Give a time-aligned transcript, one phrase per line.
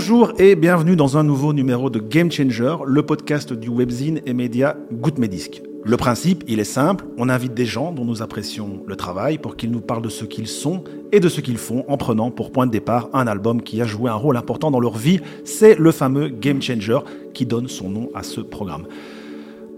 [0.00, 4.32] Bonjour et bienvenue dans un nouveau numéro de Game Changer, le podcast du webzine et
[4.32, 5.60] média Goutte Médisque.
[5.84, 9.56] Le principe, il est simple, on invite des gens dont nous apprécions le travail pour
[9.56, 12.50] qu'ils nous parlent de ce qu'ils sont et de ce qu'ils font en prenant pour
[12.50, 15.20] point de départ un album qui a joué un rôle important dans leur vie.
[15.44, 17.00] C'est le fameux Game Changer
[17.34, 18.86] qui donne son nom à ce programme.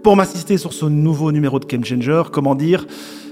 [0.03, 2.87] Pour m'assister sur ce nouveau numéro de Game Changer, comment dire,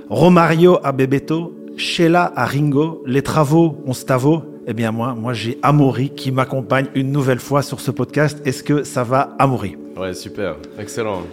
[0.09, 5.57] Romario a Bebeto, Sheila a Ringo, les travaux ont Stavo, eh bien moi, moi j'ai
[5.63, 8.41] Amaury qui m'accompagne une nouvelle fois sur ce podcast.
[8.45, 9.75] Est-ce que ça va, Amaury?
[9.97, 11.23] Ouais, super, excellent.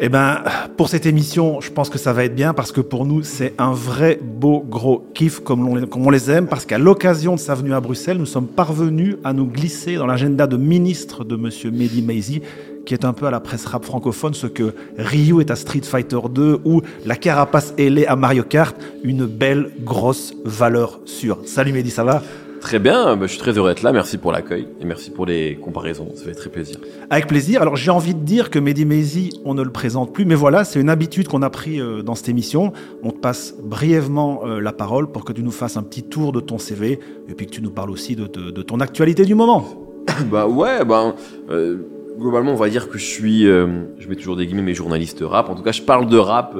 [0.00, 0.44] Eh ben,
[0.76, 3.52] pour cette émission, je pense que ça va être bien parce que pour nous, c'est
[3.58, 6.46] un vrai beau gros kiff comme on, comme on les aime.
[6.46, 10.06] Parce qu'à l'occasion de sa venue à Bruxelles, nous sommes parvenus à nous glisser dans
[10.06, 12.42] l'agenda de ministre de Monsieur Mehdi Maizi,
[12.86, 15.82] qui est un peu à la presse rap francophone, ce que Ryu est à Street
[15.82, 21.38] Fighter 2 ou la carapace ailée à Mario Kart, une belle grosse valeur sûre.
[21.44, 22.22] Salut Mehdi, ça va?
[22.60, 23.92] Très bien, bah, je suis très heureux d'être là.
[23.92, 26.08] Merci pour l'accueil et merci pour les comparaisons.
[26.14, 26.78] Ça fait très plaisir.
[27.10, 27.62] Avec plaisir.
[27.62, 30.64] Alors j'ai envie de dire que Mehdi Maizi, on ne le présente plus, mais voilà,
[30.64, 32.72] c'est une habitude qu'on a pris euh, dans cette émission.
[33.02, 36.32] On te passe brièvement euh, la parole pour que tu nous fasses un petit tour
[36.32, 39.34] de ton CV et puis que tu nous parles aussi de, de, ton actualité du
[39.34, 39.64] moment.
[40.30, 41.14] bah ouais, bah
[41.50, 41.78] euh,
[42.18, 45.48] globalement on va dire que je suis, je mets toujours des guillemets, mais journaliste rap.
[45.48, 46.56] En tout cas, je parle de rap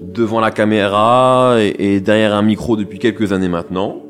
[0.00, 4.02] devant la caméra et derrière un micro depuis quelques années maintenant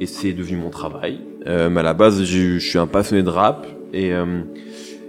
[0.00, 1.20] et c'est devenu mon travail.
[1.46, 4.42] Euh, mais à la base, je suis un passionné de rap et euh,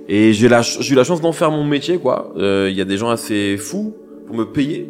[0.08, 2.34] et j'ai la j'ai eu la chance d'en faire mon métier quoi.
[2.36, 3.96] Il euh, y a des gens assez fous
[4.26, 4.90] pour me payer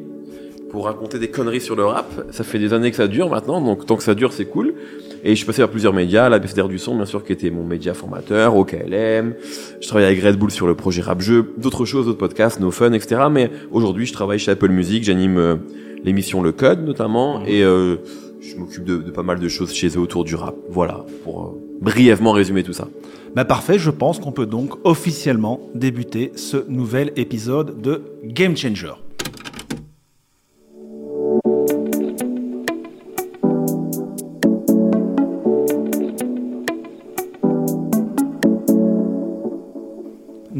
[0.69, 2.05] pour raconter des conneries sur le rap.
[2.31, 4.75] Ça fait des années que ça dure maintenant, donc tant que ça dure, c'est cool.
[5.23, 7.49] Et je suis passé par plusieurs médias, la BFDR du son, bien sûr, qui était
[7.49, 9.35] mon média formateur, OKLM.
[9.81, 12.71] Je travaille avec Red Bull sur le projet Rap Jeu, d'autres choses, d'autres podcasts, No
[12.71, 13.23] Fun, etc.
[13.29, 15.55] Mais aujourd'hui, je travaille chez Apple Music, j'anime euh,
[16.05, 17.47] l'émission Le Code, notamment, mmh.
[17.47, 17.97] et euh,
[18.41, 20.55] je m'occupe de, pas mal de choses chez eux autour du rap.
[20.69, 22.87] Voilà, pour euh, brièvement résumer tout ça.
[23.35, 28.93] Bah parfait, je pense qu'on peut donc officiellement débuter ce nouvel épisode de Game Changer.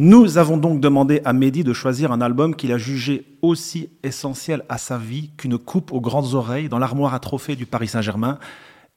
[0.09, 4.65] Nous avons donc demandé à Mehdi de choisir un album qu'il a jugé aussi essentiel
[4.67, 8.39] à sa vie qu'une coupe aux grandes oreilles dans l'armoire à trophées du Paris Saint-Germain.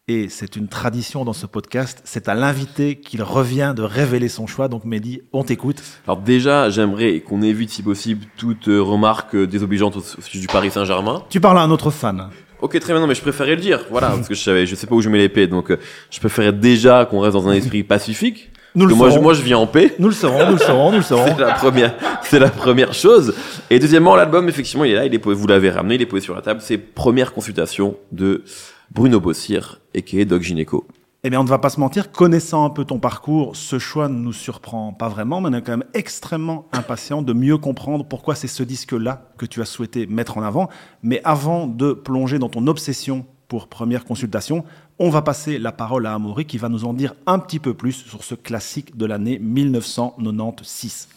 [0.09, 4.47] Et c'est une tradition dans ce podcast, c'est à l'invité qu'il revient de révéler son
[4.47, 4.69] choix.
[4.69, 5.83] Donc Mehdi, on t'écoute.
[6.07, 11.25] Alors déjà, j'aimerais qu'on évite si possible toute remarque désobligeante au sujet du Paris Saint-Germain.
[11.29, 12.31] Tu parles à un autre fan.
[12.63, 14.87] Ok, très bien, mais je préférais le dire, voilà, parce que je savais, je sais
[14.87, 15.79] pas où je mets l'épée, donc euh,
[16.11, 18.52] je préférais déjà qu'on reste dans un esprit pacifique.
[18.75, 19.95] Nous le moi, je, moi, je viens en paix.
[19.99, 21.27] Nous le saurons, nous le saurons, nous le saurons.
[21.37, 23.35] c'est la première, c'est la première chose.
[23.69, 26.07] Et deuxièmement, l'album, effectivement, il est là, il est posé, vous l'avez ramené, il est
[26.07, 26.61] posé sur la table.
[26.63, 28.45] C'est première consultation de
[28.91, 30.87] Bruno Bossir, et qui est Doc Gineco.
[31.25, 34.09] Eh bien, on ne va pas se mentir, connaissant un peu ton parcours, ce choix
[34.09, 38.05] ne nous surprend pas vraiment, mais on est quand même extrêmement impatient de mieux comprendre
[38.05, 40.69] pourquoi c'est ce disque-là que tu as souhaité mettre en avant.
[41.05, 44.65] Mais avant de plonger dans ton obsession pour première consultation,
[44.99, 47.75] on va passer la parole à Amaury qui va nous en dire un petit peu
[47.75, 51.09] plus sur ce classique de l'année 1996.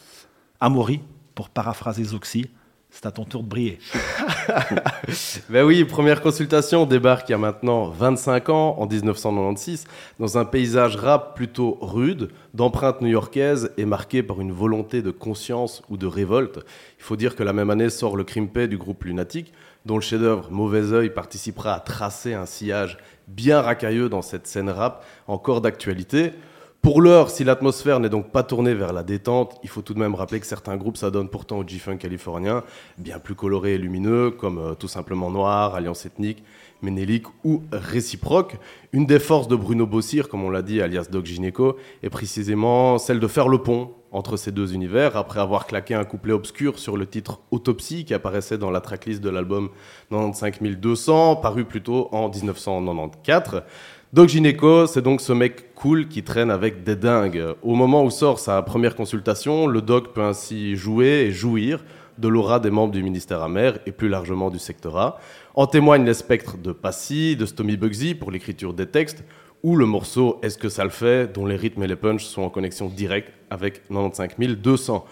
[0.60, 1.00] Amaury,
[1.34, 2.46] pour paraphraser Zoxy,
[2.90, 3.78] c'est à ton tour de briller.
[5.50, 9.84] ben oui, première consultation débarque il y a maintenant 25 ans, en 1996,
[10.18, 15.82] dans un paysage rap plutôt rude, d'empreinte new-yorkaise et marqué par une volonté de conscience
[15.90, 16.60] ou de révolte.
[16.98, 19.52] Il faut dire que la même année sort le Crimpé du groupe Lunatic,
[19.84, 24.70] dont le chef-d'œuvre Mauvais Oeil participera à tracer un sillage bien racailleux dans cette scène
[24.70, 26.32] rap encore d'actualité.
[26.86, 29.98] Pour l'heure, si l'atmosphère n'est donc pas tournée vers la détente, il faut tout de
[29.98, 32.62] même rappeler que certains groupes s'adonnent pourtant au G-Funk californien,
[32.96, 36.44] bien plus colorés et lumineux, comme euh, tout simplement Noir, Alliance Ethnique,
[36.82, 38.58] Ménélique ou Réciproque.
[38.92, 42.98] Une des forces de Bruno Bossir, comme on l'a dit, alias Doc Gineco, est précisément
[42.98, 46.78] celle de faire le pont entre ces deux univers, après avoir claqué un couplet obscur
[46.78, 49.70] sur le titre Autopsie, qui apparaissait dans la tracklist de l'album
[50.12, 53.62] 95200, paru plutôt en 1994.
[54.16, 57.48] Doc Gineco, c'est donc ce mec cool qui traîne avec des dingues.
[57.60, 61.84] Au moment où sort sa première consultation, le doc peut ainsi jouer et jouir
[62.16, 65.18] de l'aura des membres du ministère amer et plus largement du secteur A.
[65.54, 69.22] En témoignent les spectres de Passy, de Stomy Bugsy pour l'écriture des textes,
[69.62, 72.40] ou le morceau Est-ce que ça le fait, dont les rythmes et les punchs sont
[72.40, 75.04] en connexion directe avec 95 200.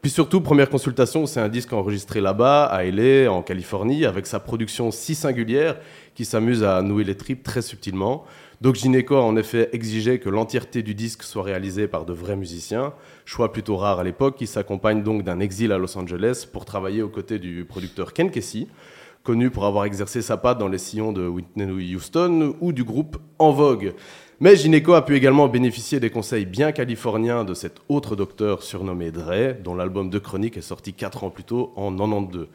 [0.00, 4.38] Puis surtout, première consultation, c'est un disque enregistré là-bas, à LA, en Californie, avec sa
[4.38, 5.76] production si singulière
[6.14, 8.24] qui s'amuse à nouer les tripes très subtilement.
[8.60, 12.34] Doc Gineco a en effet exigé que l'entièreté du disque soit réalisée par de vrais
[12.34, 12.92] musiciens,
[13.24, 17.00] choix plutôt rare à l'époque, qui s'accompagne donc d'un exil à Los Angeles pour travailler
[17.00, 18.66] aux côtés du producteur Ken Kesey.
[19.22, 23.18] connu pour avoir exercé sa patte dans les sillons de Whitney Houston ou du groupe
[23.38, 23.94] En Vogue.
[24.40, 29.12] Mais Gineco a pu également bénéficier des conseils bien californiens de cet autre docteur surnommé
[29.12, 32.48] Dre, dont l'album de chronique est sorti 4 ans plus tôt, en 92.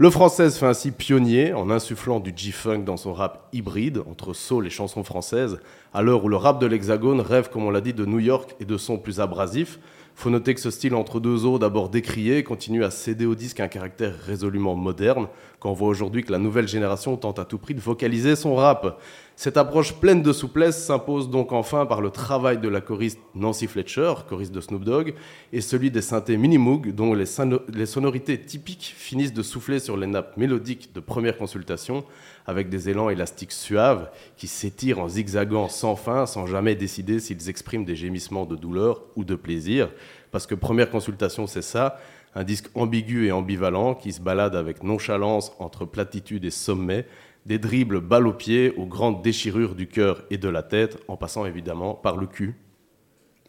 [0.00, 4.66] Le français fait ainsi pionnier en insufflant du G-Funk dans son rap hybride entre soul
[4.66, 5.60] et chansons françaises,
[5.92, 8.56] à l'heure où le rap de l'Hexagone rêve, comme on l'a dit, de New York
[8.60, 9.78] et de sons plus abrasifs.
[10.14, 13.60] Faut noter que ce style entre deux eaux, d'abord décrié, continue à céder au disque
[13.60, 15.26] un caractère résolument moderne,
[15.60, 18.56] quand on voit aujourd'hui que la nouvelle génération tente à tout prix de vocaliser son
[18.56, 18.98] rap.
[19.36, 23.66] Cette approche pleine de souplesse s'impose donc enfin par le travail de la choriste Nancy
[23.66, 25.14] Fletcher, choriste de Snoop Dogg,
[25.52, 27.24] et celui des synthés Minimoog, dont les,
[27.72, 32.04] les, sonorités typiques finissent de souffler sur les nappes mélodiques de première consultation,
[32.46, 37.48] avec des élans élastiques suaves qui s'étirent en zigzagant sans fin, sans jamais décider s'ils
[37.48, 39.90] expriment des gémissements de douleur ou de plaisir.
[40.32, 41.98] Parce que première consultation, c'est ça,
[42.34, 47.06] un disque ambigu et ambivalent qui se balade avec nonchalance entre platitude et sommet,
[47.46, 51.16] des dribbles balles aux pieds aux grandes déchirures du cœur et de la tête, en
[51.16, 52.54] passant évidemment par le cul.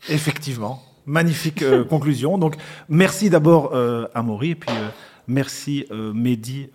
[0.09, 2.37] Effectivement, magnifique euh, conclusion.
[2.37, 2.55] Donc,
[2.89, 4.89] merci d'abord euh, à Maury, et puis euh,
[5.27, 6.69] merci Mehdi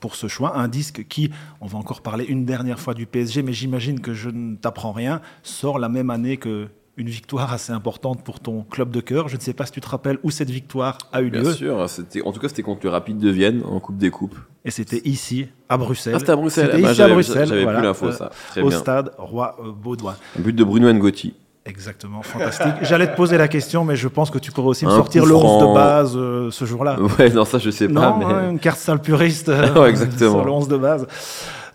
[0.00, 0.56] pour ce choix.
[0.56, 1.30] Un disque qui,
[1.60, 4.92] on va encore parler une dernière fois du PSG, mais j'imagine que je ne t'apprends
[4.92, 9.28] rien, sort la même année que une victoire assez importante pour ton club de cœur.
[9.28, 11.40] Je ne sais pas si tu te rappelles où cette victoire a eu lieu.
[11.40, 14.10] Bien sûr, c'était, en tout cas c'était contre le Rapide de Vienne en Coupe des
[14.10, 14.36] Coupes.
[14.64, 16.14] Et c'était ici, à Bruxelles.
[16.14, 16.68] Ah, c'était à Bruxelles.
[16.70, 17.48] C'était bah, ici à Bruxelles.
[17.48, 18.30] J'avais voilà, plus l'info, ça.
[18.48, 18.78] Très au bien.
[18.78, 20.16] stade Roi euh, Baudouin.
[20.38, 21.34] Un but de Bruno Ngotti.
[21.64, 22.74] Exactement, fantastique.
[22.82, 25.26] J'allais te poser la question, mais je pense que tu pourrais aussi me Un sortir
[25.26, 26.98] le 11 de base euh, ce jour-là.
[27.18, 28.10] Ouais, non, ça je sais pas.
[28.10, 28.24] Non, mais...
[28.24, 30.32] hein, une carte sale puriste euh, Ouais, exactement.
[30.32, 31.06] sur le 11 de base.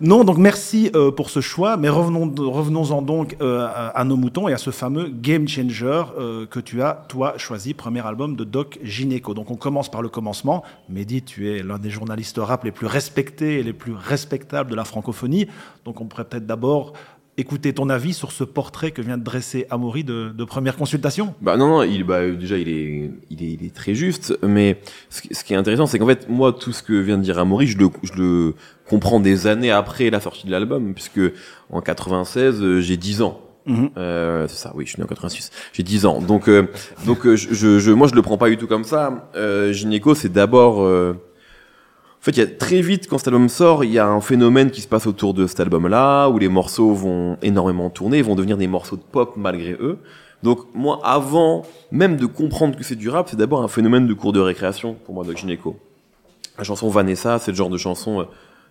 [0.01, 4.17] Non, donc merci euh, pour ce choix, mais revenons, revenons-en donc euh, à, à nos
[4.17, 8.35] moutons et à ce fameux Game Changer euh, que tu as, toi, choisi, premier album
[8.35, 9.33] de Doc Gineco.
[9.33, 10.63] Donc on commence par le commencement.
[10.89, 14.75] Mehdi, tu es l'un des journalistes rap les plus respectés et les plus respectables de
[14.75, 15.47] la francophonie.
[15.85, 16.91] Donc on pourrait peut-être d'abord
[17.37, 21.33] écouter ton avis sur ce portrait que vient de dresser Amaury de, de première consultation?
[21.41, 24.79] Bah non, non, il, bah, déjà il est, il est, il est très juste, mais
[25.09, 27.23] ce, qui- ce qui est intéressant, c'est qu'en fait, moi, tout ce que vient de
[27.23, 28.53] dire Amaury, je le, je le
[28.87, 31.19] comprends des années après la sortie de l'album, puisque
[31.69, 33.41] en 96, euh, j'ai 10 ans.
[33.65, 33.89] Mhm.
[33.97, 35.49] Euh, c'est ça, oui, je suis né en 86.
[35.73, 36.21] J'ai 10 ans.
[36.21, 36.67] Donc, euh,
[37.05, 39.29] donc euh, je, je, je- moi, je le prends pas du tout comme ça.
[39.35, 40.81] Euh, Gynéco, c'est d'abord...
[42.25, 44.19] en fait, il y a très vite, quand cet album sort, il y a un
[44.19, 48.33] phénomène qui se passe autour de cet album-là, où les morceaux vont énormément tourner, vont
[48.33, 49.99] devenir des morceaux de pop malgré eux.
[50.41, 54.13] Donc, moi, avant même de comprendre que c'est du rap, c'est d'abord un phénomène de
[54.15, 55.77] cours de récréation pour moi, Doc Gynéco.
[56.57, 58.23] La chanson Vanessa, c'est le genre de chanson, euh,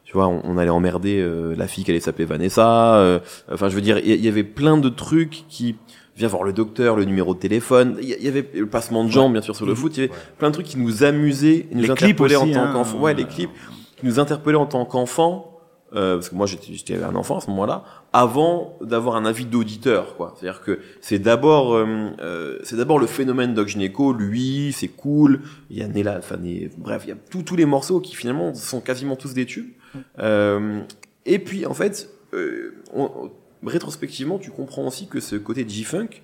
[0.04, 2.96] tu vois, on, allait emmerder euh, la fille qui allait s'appeler Vanessa.
[2.96, 3.20] euh,
[3.52, 5.76] enfin, je veux dire, il y avait plein de trucs qui
[6.16, 7.96] viens voir le docteur, le numéro de téléphone.
[8.00, 9.96] Il y, avait le passement de jambes, bien sûr, sur le foot.
[9.96, 12.52] Il y avait plein de trucs qui nous amusaient, nous Les clips interpellaient aussi, en
[12.54, 13.00] tant hein, qu'enfant.
[13.00, 13.50] Ouais, les clips
[13.96, 15.50] qui nous interpellaient en tant qu'enfant.
[15.96, 19.44] Euh, parce que moi j'étais j'étais un enfant à ce moment-là avant d'avoir un avis
[19.44, 21.86] d'auditeur quoi c'est-à-dire que c'est d'abord euh,
[22.20, 26.36] euh, c'est d'abord le phénomène Doc Gynéco lui c'est cool il y a Nella enfin
[26.78, 29.70] bref il y a tous tous les morceaux qui finalement sont quasiment tous des tubes
[30.18, 30.80] euh,
[31.26, 33.30] et puis en fait euh, on- on-
[33.64, 36.22] rétrospectivement tu comprends aussi que ce côté G-funk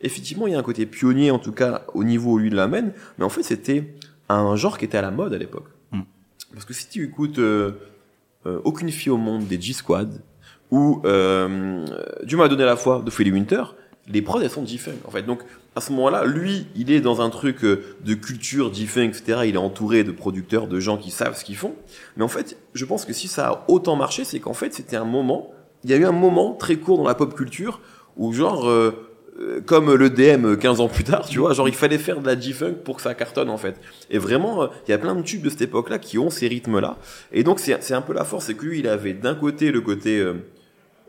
[0.00, 2.92] effectivement il y a un côté pionnier en tout cas au niveau où lui l'amène
[3.18, 3.94] mais en fait c'était
[4.28, 6.02] un genre qui était à la mode à l'époque Mm.
[6.52, 7.72] parce que si tu écoutes euh,
[8.46, 10.20] euh, Aucune fille au monde des G-Squad
[10.70, 11.84] ou euh,
[12.24, 13.62] Dieu m'a donné la foi de Philly Winter,
[14.08, 15.22] les prods elles sont G-Funk en fait.
[15.22, 15.42] Donc
[15.74, 19.40] à ce moment-là, lui, il est dans un truc euh, de culture G-Funk, etc.
[19.46, 21.74] Il est entouré de producteurs, de gens qui savent ce qu'ils font.
[22.16, 24.96] Mais en fait, je pense que si ça a autant marché, c'est qu'en fait, c'était
[24.96, 25.50] un moment,
[25.86, 27.80] il y a eu un moment très court dans la pop culture
[28.16, 28.68] où genre...
[28.68, 28.90] euh,
[29.38, 32.26] euh, comme le DM 15 ans plus tard, tu vois, genre il fallait faire de
[32.26, 33.78] la G-Funk pour que ça cartonne en fait.
[34.08, 36.48] Et vraiment, euh, il y a plein de tubes de cette époque-là qui ont ces
[36.48, 36.96] rythmes-là.
[37.32, 39.82] Et donc c'est un peu la force, c'est que lui, il avait d'un côté le
[39.82, 40.36] côté, euh,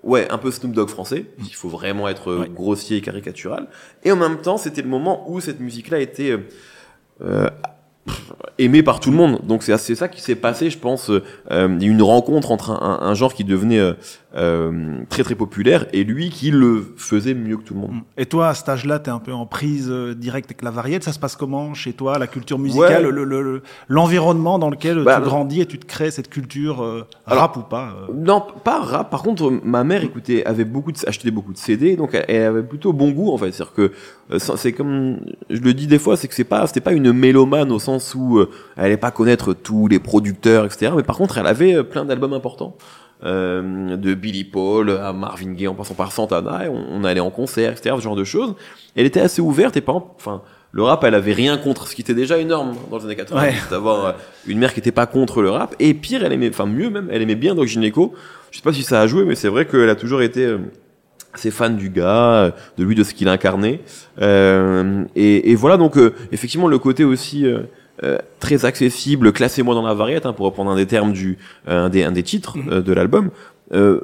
[0.04, 2.50] ouais, un peu Snoop Dogg français, il faut vraiment être Ouais.
[2.50, 3.68] grossier et caricatural.
[4.04, 6.38] Et en même temps, c'était le moment où cette musique-là était
[7.22, 7.50] euh,
[8.58, 9.40] aimée par tout le monde.
[9.46, 11.10] Donc c'est ça qui s'est passé, je pense.
[11.10, 13.94] euh, une rencontre entre un, un- un genre qui devenait
[14.38, 17.96] euh, très très populaire et lui qui le faisait mieux que tout le monde.
[18.18, 20.72] Et toi, à cet âge-là, tu es un peu en prise euh, directe avec la
[20.72, 21.06] variété.
[21.06, 23.12] Ça se passe comment chez toi, la culture musicale, Ouais.
[23.12, 26.84] le- le- le- l'environnement dans lequel Bah, tu grandis et tu te crées cette culture
[26.84, 28.14] euh, Alors- rap ou pas euh.
[28.14, 29.10] Non, pas rap.
[29.10, 32.44] Par contre, ma mère écoutait, avait beaucoup de, achetait beaucoup de CD, donc elle, elle
[32.44, 33.52] avait plutôt bon goût en fait.
[33.52, 33.92] C'est-à-dire que
[34.58, 35.18] c'est comme,
[35.50, 38.14] je le dis des fois, c'est que c'est pas, c'était pas une mélomane au sens
[38.16, 38.40] où
[38.76, 40.92] elle allait pas connaître tous les producteurs, etc.
[40.96, 42.76] Mais par contre, elle avait plein d'albums importants.
[43.24, 47.20] Euh, de Billy Paul à Marvin Gaye en passant par Santana et on, on allait
[47.20, 48.54] en concert etc ce genre de choses
[48.96, 51.96] elle était assez ouverte et par exemple enfin le rap, elle avait rien contre, ce
[51.96, 54.12] qui était déjà énorme dans les années 80, d'avoir euh,
[54.46, 55.76] une mère qui était pas contre le rap.
[55.80, 58.14] Et pire, elle aimait, enfin mieux même, elle aimait bien Doc Gineco.
[58.52, 60.60] Je sais pas si ça a joué, mais c'est vrai qu'elle a toujours été euh,
[61.34, 63.80] assez fan du gars, de lui, de ce qu'il incarnait.
[64.22, 65.98] Euh, et, et, voilà, donc
[66.32, 67.46] effectivement le côté aussi
[68.40, 72.04] très accessible, classez-moi dans la variette, hein, pour reprendre un des termes du, un des,
[72.04, 72.84] un des titres mm-hmm.
[72.84, 73.32] de l'album,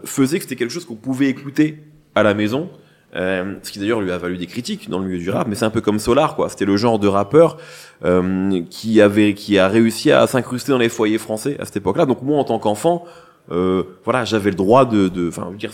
[0.04, 1.84] faisait que c'était quelque chose qu'on pouvait écouter
[2.16, 2.70] à la maison
[3.16, 5.56] euh, ce qui d'ailleurs lui a valu des critiques dans le milieu du rap, mais
[5.56, 6.50] c'est un peu comme Solar, quoi.
[6.50, 7.58] C'était le genre de rappeur
[8.04, 12.06] euh, qui avait, qui a réussi à s'incruster dans les foyers français à cette époque-là.
[12.06, 13.06] Donc moi, en tant qu'enfant,
[13.52, 15.72] euh, voilà, j'avais le droit de, de, enfin, dire,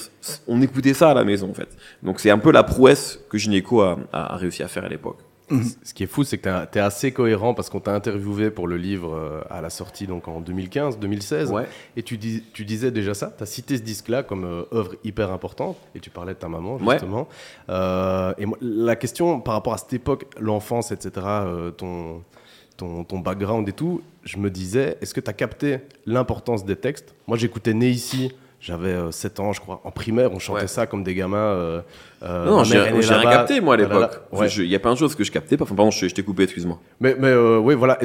[0.47, 1.69] on écoutait ça à la maison, en fait.
[2.03, 5.19] Donc c'est un peu la prouesse que Gineco a, a réussi à faire à l'époque.
[5.50, 5.63] Mhm.
[5.84, 8.68] Ce qui est fou, c'est que tu es assez cohérent parce qu'on t'a interviewé pour
[8.68, 11.53] le livre euh, à la sortie donc en 2015, 2016.
[11.96, 14.96] Et tu, dis, tu disais déjà ça, tu as cité ce disque-là comme euh, œuvre
[15.03, 15.77] hyper importante.
[15.96, 17.27] Et tu parlais de ta maman, justement.
[17.70, 21.25] Euh, et la question par rapport à cette époque, l'enfance, etc.,
[21.77, 22.24] ton,
[22.77, 26.75] ton, ton, background et tout, je me disais, est-ce que tu as capté l'importance des
[26.75, 27.13] textes?
[27.27, 29.82] Moi, j'écoutais Né ici j'avais 7 euh, ans, je crois.
[29.84, 31.38] En primaire, on chantait ça comme des gamins.
[31.38, 31.82] Euh,
[32.24, 34.22] euh non, j'ai rien capté, moi, à l'époque.
[34.58, 35.62] Il y a plein de choses que je captais.
[35.62, 36.80] Enfin, pardon, je, je t'ai coupé, excuse-moi.
[37.00, 37.98] Mais, mais euh, oui, voilà.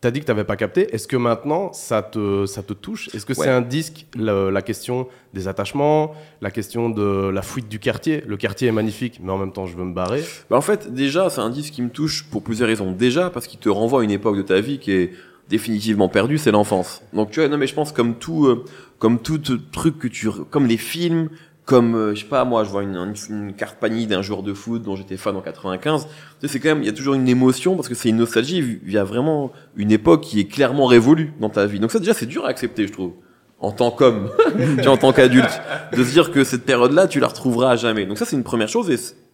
[0.00, 0.94] T'as dit que t'avais pas capté.
[0.94, 3.12] Est-ce que maintenant ça te ça te touche?
[3.14, 7.80] Est-ce que c'est un disque la, question des attachements, la question de la fuite du
[7.80, 8.22] quartier?
[8.24, 10.22] Le quartier est magnifique, mais en même temps je veux me barrer.
[10.50, 12.92] Bah en fait, déjà c'est un disque qui me touche pour plusieurs raisons.
[12.92, 15.10] Déjà parce qu'il te renvoie à une époque de ta vie qui est
[15.48, 17.02] définitivement perdu, c'est l'enfance.
[17.12, 18.64] Donc tu vois, non mais je pense comme tout, euh,
[18.98, 21.28] comme tout truc que tu, comme les films,
[21.68, 24.54] comme euh, je sais pas moi, je vois une, une, carte panique d'un joueur de
[24.54, 26.06] foot dont j'étais fan en 95.
[26.06, 28.16] Tu sais, c'est quand même, il y a toujours une émotion parce que c'est une
[28.16, 28.80] nostalgie.
[28.86, 31.78] Il y a vraiment une époque qui est clairement révolue dans ta vie.
[31.78, 33.12] Donc ça déjà c'est dur à accepter, je trouve.
[33.60, 34.30] En tant qu'homme,
[34.86, 35.60] en tant qu'adulte,
[35.92, 38.06] de se dire que cette période-là, tu la retrouveras à jamais.
[38.06, 38.88] Donc ça, c'est une première chose.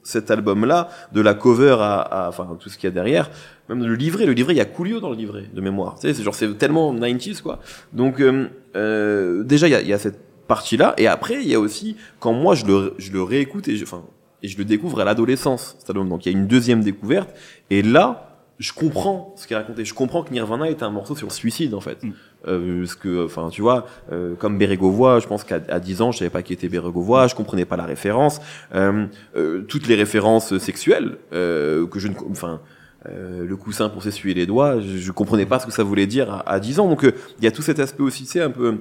[0.04, 3.30] Cet album-là, de la cover à, à enfin tout ce qu'il y a derrière,
[3.68, 5.96] même le livret, le livret, il y a Coolio dans le livret de mémoire.
[5.96, 7.61] Tu sais, c'est genre c'est tellement 90s quoi.
[7.92, 11.49] Donc euh, euh, déjà il y a, y a, cette partie là, et après il
[11.49, 14.04] y a aussi quand moi je le je le réécoute et je, enfin
[14.42, 16.08] et je le découvre à l'adolescence cet album.
[16.08, 17.34] Donc il y a une deuxième découverte,
[17.70, 19.84] et là je comprends ce qu'il racontait.
[19.84, 22.02] Je comprends que Nirvana est un morceau sur le suicide en fait.
[22.02, 22.12] Mm.
[22.46, 26.18] Euh, parce que, enfin, tu vois, euh, comme Bérégovois, je pense qu'à 10 ans, je
[26.18, 28.40] savais pas qui était Bérégovois, je comprenais pas la référence.
[28.74, 32.60] Euh, euh toutes les références sexuelles euh, que je ne, enfin,
[33.06, 36.32] le coussin pour s'essuyer les doigts, je, je, comprenais pas ce que ça voulait dire
[36.32, 36.88] à, à 10 ans.
[36.88, 38.78] Donc, il y a tout cet aspect aussi, c'est un peu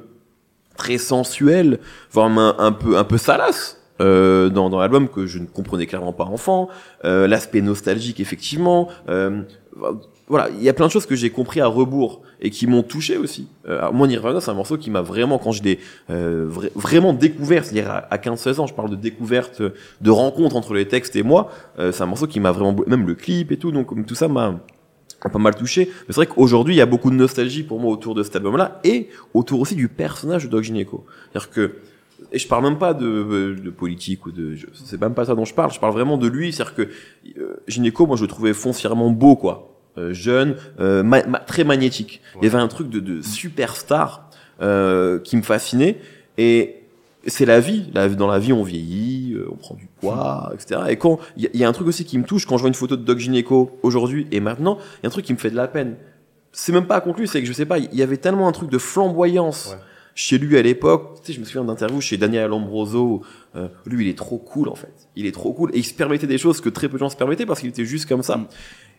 [0.77, 1.79] très sensuel,
[2.12, 3.79] voire un, un peu, un peu salace.
[4.01, 6.67] Euh, dans, dans l'album que je ne comprenais clairement pas enfant,
[7.05, 9.43] euh, l'aspect nostalgique effectivement, euh,
[10.34, 12.82] voilà, il y a plein de choses que j'ai compris à rebours et qui m'ont
[12.82, 13.50] touché aussi.
[13.70, 15.78] Euh, moi, Nirvana, c'est un morceau qui m'a vraiment, quand je l'ai
[16.10, 19.62] euh, vraiment découvert, c'est-à-dire à, 15-16 ans, je parle de découverte,
[20.02, 23.06] de rencontre entre les textes et moi, euh, c'est un morceau qui m'a vraiment, même
[23.06, 24.60] le clip et tout, donc tout ça m'a
[25.22, 25.86] pas mal touché.
[25.86, 28.36] Mais c'est vrai qu'aujourd'hui, il y a beaucoup de nostalgie pour moi autour de cet
[28.36, 31.06] album-là et autour aussi du personnage de Doc Gineco.
[31.32, 31.75] C'est-à-dire que
[32.32, 35.46] et je parle même pas de, de politique ou de c'est même pas ça dont
[35.46, 36.90] je parle je parle vraiment de lui c'est à dire que
[37.38, 41.04] euh, Gineco moi je le trouvais foncièrement beau quoi euh, jeune, euh,
[41.46, 42.22] très magnétique.
[42.42, 44.30] Il y avait un truc de, de superstar
[44.62, 46.00] euh, qui me fascinait.
[46.38, 46.78] Et
[47.28, 47.92] c'est la vie.
[48.18, 50.82] Dans la vie, on vieillit, on prend du poids, etc.
[50.90, 52.74] Et quand il y, a un truc aussi qui me touche quand je vois une
[52.74, 55.52] photo de Doc Gineco aujourd'hui et maintenant, il y a un truc qui me fait
[55.52, 55.96] de la peine.
[56.52, 58.70] C'est même pas conclu, c'est que je sais pas, il y avait tellement un truc
[58.70, 59.76] de flamboyance.
[60.16, 61.22] chez lui à l'époque.
[61.22, 63.24] Tu sais, je me souviens d'interviews chez Daniel Lombroso.
[63.56, 64.94] Euh, lui, il est trop cool en fait.
[65.16, 67.10] Il est trop cool et il se permettait des choses que très peu de gens
[67.10, 68.40] se permettaient parce qu'il était juste comme ça.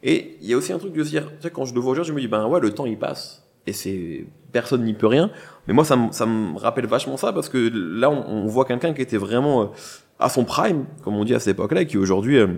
[0.06, 1.80] Et il y a aussi un truc de se dire, tu sais, quand je le
[1.80, 3.42] vois aujourd'hui, je me dis, ben ouais, le temps il passe.
[3.66, 5.30] Et c'est, personne n'y peut rien.
[5.66, 9.00] Mais moi, ça, ça me rappelle vachement ça parce que là, on, voit quelqu'un qui
[9.00, 9.66] était vraiment euh,
[10.18, 12.49] à son prime, comme on dit à cette époque-là, qui aujourd'hui euh,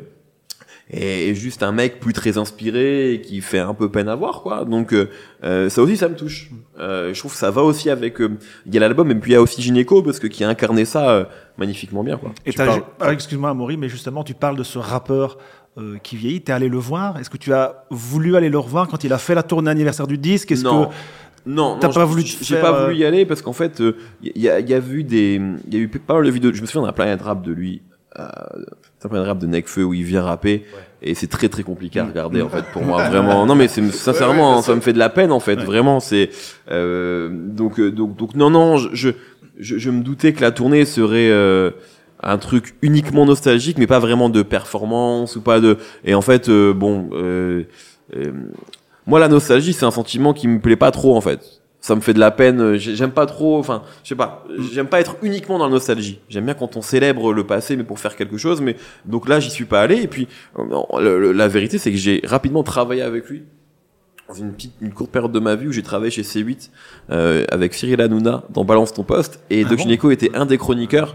[0.90, 4.42] est juste un mec plus très inspiré et qui fait un peu peine à voir,
[4.42, 4.64] quoi.
[4.64, 6.50] Donc, euh, ça aussi, ça me touche.
[6.76, 9.36] je trouve que ça va aussi avec, il y a l'album et puis il y
[9.36, 12.32] a aussi Gynéco parce que qui a incarné ça magnifiquement bien, quoi.
[12.44, 15.38] Et ah, excuse-moi, Amaury, mais justement, tu parles de ce rappeur
[15.78, 16.40] euh, qui vieillit.
[16.40, 19.18] T'es allé le voir Est-ce que tu as voulu aller le revoir quand il a
[19.18, 20.52] fait la tournée anniversaire du disque?
[20.52, 20.88] Est-ce que
[21.46, 23.92] non, t'as pas voulu J'ai pas voulu y euh, aller parce qu'en fait, il euh,
[24.34, 26.52] y, a, y, a eu des, il y a eu pas mal de vidéos.
[26.52, 27.82] Je me souviens d'un Planet Rap de lui,
[28.18, 28.24] euh,
[29.04, 30.64] un Planet Rap de Necfeu où il vient rapper
[31.02, 33.46] et c'est très très compliqué à regarder en fait pour moi vraiment.
[33.46, 35.56] Non mais c'est sincèrement, ça me fait de la peine en fait.
[35.56, 36.30] Vraiment, c'est
[36.70, 39.12] euh, donc donc donc non non, je,
[39.58, 41.30] je je me doutais que la tournée serait
[42.22, 45.78] un truc uniquement nostalgique, mais pas vraiment de performance ou pas de.
[46.04, 47.64] Et en fait, euh, bon, euh,
[48.16, 48.32] euh,
[49.06, 51.40] moi la nostalgie, c'est un sentiment qui me plaît pas trop en fait.
[51.78, 52.60] ça me fait de la peine.
[52.60, 55.70] euh, j'ai- J'aime pas trop, enfin, je sais pas, j'aime pas être uniquement dans la
[55.70, 56.18] nostalgie.
[56.28, 58.60] J'aime bien quand on célèbre le passé, mais pour faire quelque chose.
[58.60, 60.02] Mais donc là, j'y suis pas allé.
[60.02, 60.26] Et puis,
[60.58, 63.44] le- la vérité, c'est que j'ai rapidement travaillé avec lui
[64.28, 66.70] dans une petite, une courte période de ma vie où j'ai travaillé chez C8
[67.10, 69.38] euh, avec Cyril Hanouna dans Balance ton poste.
[69.50, 69.84] Et Ah Doc bon?
[69.84, 71.14] Gineco était un des chroniqueurs.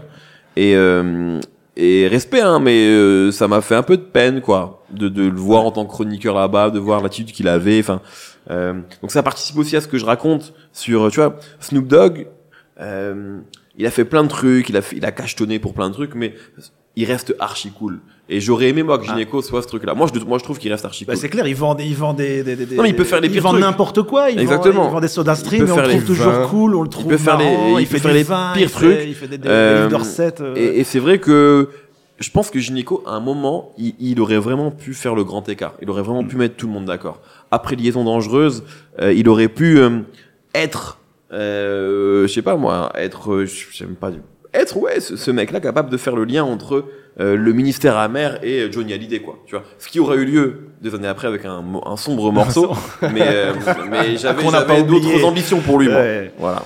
[0.56, 1.40] Et euh,
[1.76, 5.22] et respect, hein, mais euh, ça m'a fait un peu de peine, quoi, de, de
[5.22, 7.80] le voir en tant que chroniqueur là-bas, de voir l'attitude qu'il avait.
[7.80, 8.02] Enfin,
[8.50, 12.26] euh, donc ça participe aussi à ce que je raconte sur, tu vois, Snoop Dogg.
[12.80, 13.38] euh,
[13.78, 15.94] il a fait plein de trucs, il a fait, il a cachetonné pour plein de
[15.94, 16.34] trucs, mais
[16.94, 18.00] il reste archi cool.
[18.34, 19.94] Et j'aurais aimé moi que Gineco soit ce truc-là.
[19.94, 21.20] Moi, je, moi, je trouve qu'il reste archi Bah, cool.
[21.20, 23.28] c'est clair, ils vendent, ils vendent des, des, des- Non, mais il peut faire les
[23.28, 23.60] pires trucs.
[23.60, 24.30] n'importe quoi.
[24.30, 24.88] Exactement.
[24.88, 26.46] Ils vendent des sodas Il stream, peut mais on le les trouve toujours vins.
[26.48, 28.52] cool, on le trouve peut faire les- marrant, il il peut fait faire les vins,
[28.54, 29.08] pires il fait- trucs.
[29.08, 31.68] il fait des, des, Euh, des Dorset, euh, Et, et c'est vrai que
[32.18, 35.46] je pense que Gineco, à un moment, il, il aurait vraiment pu faire le grand
[35.48, 35.74] écart.
[35.82, 37.20] Il aurait vraiment pu mettre tout le monde d'accord.
[37.50, 38.64] Après Liaison dangereuse,
[39.00, 39.98] euh, il aurait pu euh,
[40.54, 40.98] être,
[41.32, 44.10] euh, je sais pas moi, être, euh, j'aime pas,
[44.54, 46.84] être ouais, ce, ce mec-là capable de faire le lien entre
[47.20, 49.38] euh, le ministère amer et Johnny Hallyday, quoi.
[49.46, 51.62] Tu vois, ce qui aurait eu lieu des années après avec un,
[51.96, 53.52] sombre morceau, mais, euh,
[53.90, 56.02] mais j'avais d'autres ambitions pour lui, moi.
[56.38, 56.64] Voilà.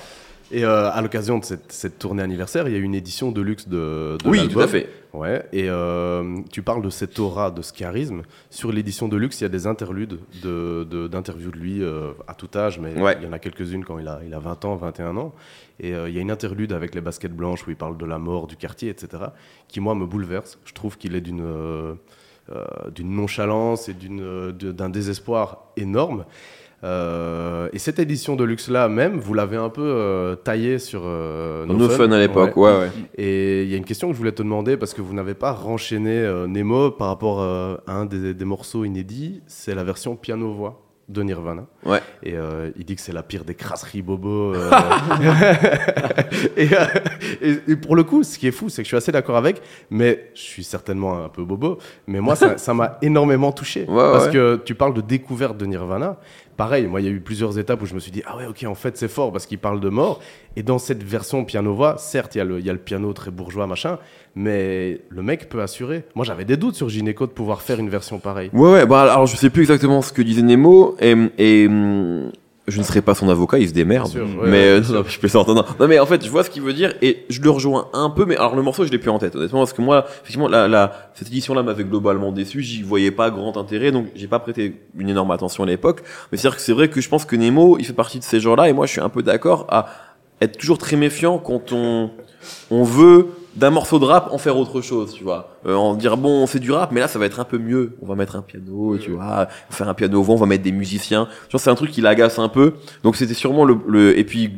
[0.49, 3.33] Et euh, à l'occasion de cette, cette tournée anniversaire, il y a eu une édition
[3.33, 4.89] de luxe de, de Oui, tout à fait.
[5.13, 8.21] Ouais, et euh, tu parles de cette aura, de ce charisme.
[8.49, 12.11] Sur l'édition de luxe, il y a des interludes de- de- d'interviews de, lui euh,
[12.29, 13.17] à tout âge, mais Ouais.
[13.19, 15.33] il y en a quelques-unes quand il a, il a 20 ans, 21 ans.
[15.79, 18.05] Et euh, il y a une interlude avec les baskets blanches où il parle de
[18.05, 19.23] la mort, du quartier, etc.,
[19.67, 20.59] qui, moi, me bouleverse.
[20.65, 21.93] Je trouve qu'il est d'une euh,
[22.51, 22.65] euh,
[23.03, 26.25] nonchalance et euh, d'un désespoir énorme.
[26.83, 31.65] Euh, et cette édition de luxe-là même, vous l'avez un peu euh, taillée sur euh,
[31.65, 32.71] No Fun à l'époque, Ouais.
[32.71, 32.91] ouais, ouais.
[33.17, 35.33] Et il y a une question que je voulais te demander parce que vous n'avez
[35.33, 40.86] pas renchaîné Nemo par rapport à un des, des morceaux inédits, c'est la version piano-voix
[41.09, 41.65] de Nirvana.
[41.85, 42.01] Ouais.
[42.21, 44.53] Et euh, il dit que c'est la pire des crasseries bobo.
[44.53, 44.69] euh.
[46.57, 46.85] et, euh,
[47.41, 49.37] et- et pour le coup, ce qui est fou, c'est que je suis assez d'accord
[49.37, 51.77] avec, mais je suis certainement un peu bobo.
[52.07, 53.85] Mais moi, ça m'a énormément touché.
[53.87, 54.31] Ouais, parce ouais.
[54.33, 56.17] que tu parles de découverte de Nirvana.
[56.57, 58.47] Pareil, moi, il y a eu plusieurs étapes où je me suis dit, ah ouais,
[58.47, 60.19] ok, en fait, c'est fort parce qu'il parle de mort.
[60.55, 63.99] Et dans cette version piano-voix, certes, il y, a le- piano très bourgeois, machin,
[64.35, 66.03] mais le mec peut assurer.
[66.15, 68.49] Moi, j'avais des doutes sur Gynéco de pouvoir faire une version pareille.
[68.53, 71.67] Ouais, ouais, bah alors je sais plus exactement ce que disait Nemo, et,
[72.67, 74.11] je ne serai pas son avocat, il se démerde.
[74.11, 75.63] Bien sûr, ouais, mais euh, non, non, je plaisante, non, non.
[75.79, 78.09] Non, mais en fait, je vois ce qu'il veut dire, et je le rejoins un
[78.09, 80.47] peu, mais alors le morceau, je l'ai plus en tête, honnêtement, parce que moi, effectivement,
[80.47, 84.39] la, la, cette édition-là m'avait globalement déçu, j'y voyais pas grand intérêt, donc j'ai pas
[84.39, 86.03] prêté une énorme attention à l'époque.
[86.31, 88.39] Mais c'est-à-dire que c'est vrai que je pense que Nemo, il fait partie de ces
[88.39, 89.87] gens-là, et moi, je suis un peu d'accord à
[90.41, 92.11] être toujours très méfiant quand on,
[92.69, 93.27] on veut
[93.57, 95.57] d'un morceau de rap en faire autre chose, tu vois.
[95.65, 97.97] Euh, en dire bon, c'est du rap, mais là ça va être un peu mieux.
[98.01, 100.45] On va mettre un piano, tu vois, on va faire un piano vent, on va
[100.45, 101.27] mettre des musiciens.
[101.49, 102.75] Genre c'est un truc qui l'agace un peu.
[103.03, 104.51] Donc c'était sûrement le, le et puis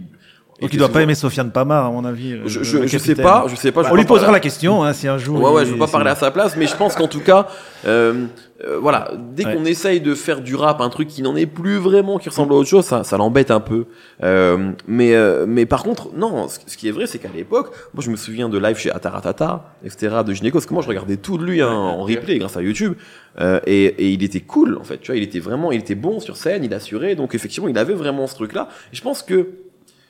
[0.62, 2.34] Donc il doit pas aimer Sofiane Pamar, à mon avis.
[2.34, 3.84] euh, Je, je, je sais pas, je sais pas.
[3.84, 5.41] je On lui parler- posera la question hein, si un jour.
[5.41, 7.48] Ouais, ouais, je veux pas parler à sa place, mais je pense qu'en tout cas,
[7.86, 8.26] euh,
[8.67, 9.56] euh, voilà, dès Ouais.
[9.56, 12.52] qu'on essaye de faire du rap un truc qui n'en est plus vraiment, qui ressemble
[12.54, 13.86] à autre chose, ça, ça l'embête un peu.
[14.22, 17.67] Euh, mais, euh, mais par contre, non, ce, ce qui est vrai, c'est qu'à l'époque,
[17.93, 20.89] moi je me souviens de live chez Ataratata, etc., de Gynéco, parce que moi je
[20.89, 22.95] regardais tout de lui hein, en replay grâce à YouTube,
[23.39, 25.95] euh, et, et il était cool en fait, tu vois, il était vraiment, il était
[25.95, 28.67] bon sur scène, il assurait, donc effectivement, il avait vraiment ce truc-là.
[28.91, 29.48] Et je pense que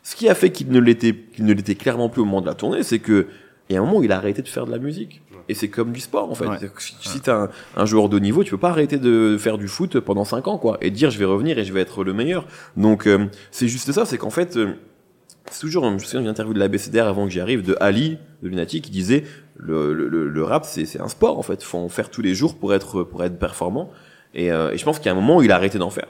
[0.03, 2.47] ce qui a fait qu'il ne l'était, qu'il ne l'était clairement plus au moment de
[2.47, 3.27] la tournée, c'est que
[3.69, 5.21] il y a un moment où il a arrêté de faire de la musique.
[5.47, 6.47] Et c'est comme du sport, en fait.
[6.47, 6.57] Ouais.
[6.77, 9.57] Si, si t'es un, un joueur de haut niveau, tu peux pas arrêter de faire
[9.57, 10.77] du foot pendant 5 ans, quoi.
[10.81, 12.45] Et dire, je vais revenir et je vais être le meilleur.
[12.77, 14.73] Donc, euh, c'est juste ça, c'est qu'en fait, euh,
[15.49, 18.17] c'est toujours, je me souviens d'une interview de l'ABCDR avant que j'y arrive, de Ali,
[18.43, 19.23] de Lunatic, qui disait,
[19.55, 21.63] le, le, le, le rap, c'est, c'est un sport, en fait.
[21.63, 23.89] Faut en faire tous les jours pour être, pour être performant.
[24.35, 25.89] Et, euh, et je pense qu'il y a un moment où il a arrêté d'en
[25.89, 26.07] faire.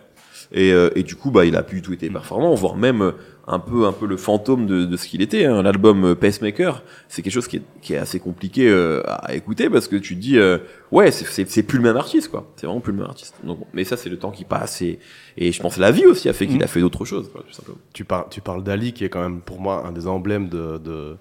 [0.52, 3.04] Et, euh, et du coup, bah, il a plus du tout été performant, voire même
[3.04, 3.12] euh,
[3.46, 5.46] un peu, un peu le fantôme de, de ce qu'il était.
[5.46, 5.62] hein.
[5.62, 9.70] L'album euh, Pacemaker, c'est quelque chose qui est, qui est assez compliqué euh, à écouter
[9.70, 10.58] parce que tu te dis, euh,
[10.92, 12.52] ouais, c'est- c'est c'est plus le même artiste, quoi.
[12.56, 13.36] C'est vraiment plus le même artiste.
[13.44, 14.98] Donc, bon, mais ça, c'est le temps qui passe et,
[15.38, 17.44] et je pense que la vie aussi a fait qu'il a fait d'autres choses, quoi,
[17.48, 17.78] tout simplement.
[17.94, 20.80] Tu, par- tu parles d'Ali, qui est quand même pour moi un des emblèmes de,
[20.80, 21.16] de-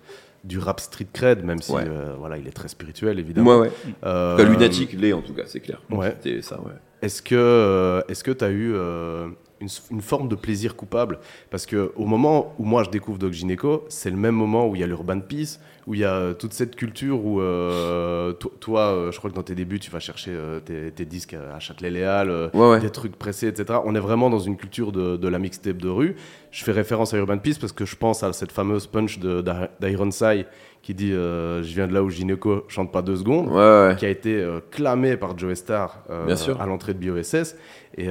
[0.44, 1.82] du rap street cred, même si Ouais.
[1.86, 3.44] euh, voilà, il est très spirituel, évidemment.
[3.56, 3.70] Moi, ouais.
[4.06, 5.82] Euh, Lunatic l'est, en tout cas, c'est clair.
[5.90, 6.16] Ouais.
[6.22, 6.72] C'était ça, ouais.
[7.02, 9.28] Est-ce que euh, tu as eu euh,
[9.60, 11.18] une, une forme de plaisir coupable?
[11.50, 14.74] Parce que au moment où moi je découvre Doc Gineco, c'est le même moment où
[14.74, 18.34] il y a l'Urban Peace, où il y a euh, toute cette culture où euh,
[18.34, 21.06] to- toi, euh, je crois que dans tes débuts, tu vas chercher euh, tes, tes
[21.06, 22.80] disques à Châtelet-Léal, Ouais, ouais.
[22.80, 23.78] des trucs pressés, etc.
[23.86, 26.14] On est vraiment dans une culture de, de la mixtape de rue.
[26.50, 29.40] Je fais référence à Urban Peace parce que je pense à cette fameuse punch de-
[29.42, 30.46] d'I- d'Ironside
[30.82, 33.96] qui dit euh, Je viens de là où Gineco chante pas deux secondes Ouais, ouais.
[33.98, 36.60] qui a été euh, clamé par Joe Star euh, Bien sûr.
[36.60, 37.56] à l'entrée de BOSS
[37.96, 38.06] et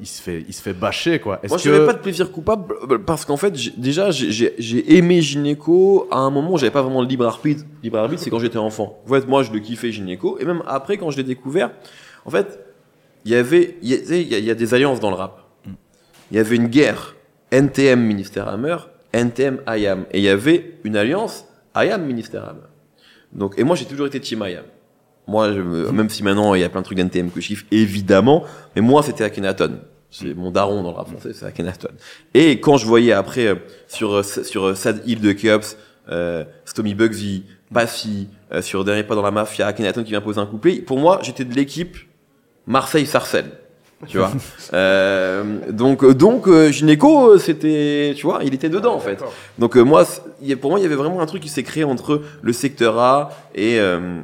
[0.00, 1.40] il se fait il se fait bâcher quoi.
[1.48, 2.74] Moi, que je n'avais pas de plaisir coupable
[3.06, 7.08] parce qu'en fait, déjà, j'ai- aimé Gynéco à un moment où j'avais pas vraiment le
[7.08, 7.64] libre arbitre.
[7.82, 9.00] Libre arbitre, c'est quand j'étais enfant.
[9.06, 11.70] En fait, moi, je le kiffais Gynéco et même après, quand je l'ai découvert,
[12.24, 12.60] en fait,
[13.24, 15.42] il y avait, il y, a- des alliances dans le rap.
[16.30, 17.16] Il y avait une guerre
[17.50, 18.76] NTM Ministère Hammer,
[19.12, 22.66] NTM IAM et il y avait une alliance IAM Ministère Hammer.
[23.32, 24.64] Donc, et moi, j'ai toujours été team IAM.
[25.28, 28.44] Moi, même si maintenant il y a plein de trucs d'NTM que je kiffe, évidemment,
[28.76, 29.80] mais moi c'était Akhenaton.
[30.08, 31.88] C'est mon daron dans le rap français, c'est Akhenaton.
[32.32, 33.56] Et quand je voyais après euh,
[33.88, 35.76] sur euh, sur euh, Sad Hill de Keops,
[36.10, 40.40] euh, Stomy Bugsy, Passy, euh, sur Dernier pas dans la mafia, Akhenaton qui vient poser
[40.40, 41.96] un couplet, pour moi j'étais de l'équipe
[42.66, 43.52] Marseille-Sarcelles.
[44.06, 44.30] Tu vois.
[44.72, 49.22] Euh, donc donc euh, Gynéco, euh, c'était tu vois, il était dedans en fait.
[49.58, 50.04] Donc euh, moi,
[50.60, 53.30] pour moi, il y avait vraiment un truc qui s'est créé entre le secteur A
[53.54, 54.20] et euh,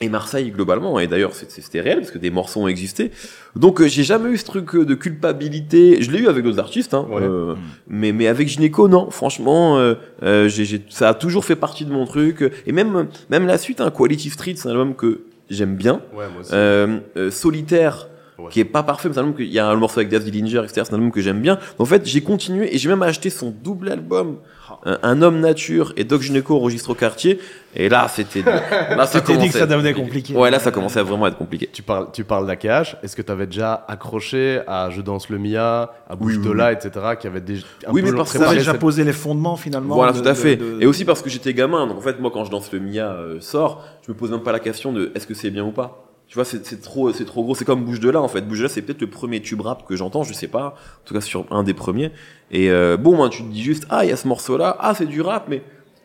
[0.00, 0.98] et Marseille globalement.
[1.00, 3.10] Et d'ailleurs, c'est- c'était réel parce que des morceaux ont existé.
[3.54, 6.02] Donc euh, j'ai jamais eu ce truc euh, de culpabilité.
[6.02, 7.22] Je l'ai eu avec d'autres artistes, hein, Ouais.
[7.22, 7.54] euh,
[7.88, 9.10] mais mais avec Gynéco, non.
[9.10, 12.44] Franchement, euh, euh, j'ai- j'ai- ça a toujours fait partie de mon truc.
[12.66, 16.02] Et même même la suite, hein, Quality Street, c'est un album que j'aime bien.
[16.14, 16.50] Ouais, moi aussi.
[16.52, 18.50] Euh, euh, Solitaire, Ouais.
[18.50, 20.22] qui est pas parfait, mais c'est un album qu'il y a un morceau avec Daz
[20.24, 20.82] Dillinger, etc.
[20.84, 21.58] C'est un album que j'aime bien.
[21.78, 24.36] En fait, j'ai continué et j'ai même acheté son double album,
[24.84, 27.38] un, Un homme nature et Doc Gynéco enregistre au quartier.
[27.74, 30.34] Et là, c'était, là, ça dit que ça devenait compliqué.
[30.34, 31.68] Ouais, là, ça commençait à vraiment être compliqué.
[31.72, 32.96] Tu parles, tu parles d'AKH.
[33.02, 36.50] Est-ce que tu avais déjà accroché à Je danse le Mia, à Bouge Oui, de
[36.50, 38.58] oui, là, etc., qui avait déjà un Oui, peu mais parce que Ça préparé avait
[38.58, 39.94] déjà cette- posé les fondements finalement.
[39.94, 40.56] Voilà, de- tout à de- fait.
[40.56, 41.86] de- Et aussi parce que j'étais gamin.
[41.86, 44.42] Donc, en fait, moi, quand je danse le Mia euh, sort, je me pose même
[44.42, 46.02] pas la question de est-ce que c'est bien ou pas.
[46.28, 47.54] Tu vois, c'est c'est trop, c'est trop gros.
[47.54, 48.42] C'est comme Bouge de là, en fait.
[48.42, 50.68] Bouge de là, c'est peut-être le premier tube rap que j'entends, je sais pas.
[50.68, 52.10] En tout cas, sur un des premiers.
[52.50, 54.94] Et euh, bon, moi, tu te dis juste, ah, il y a ce morceau-là, ah,
[54.94, 55.62] c'est du rap, mais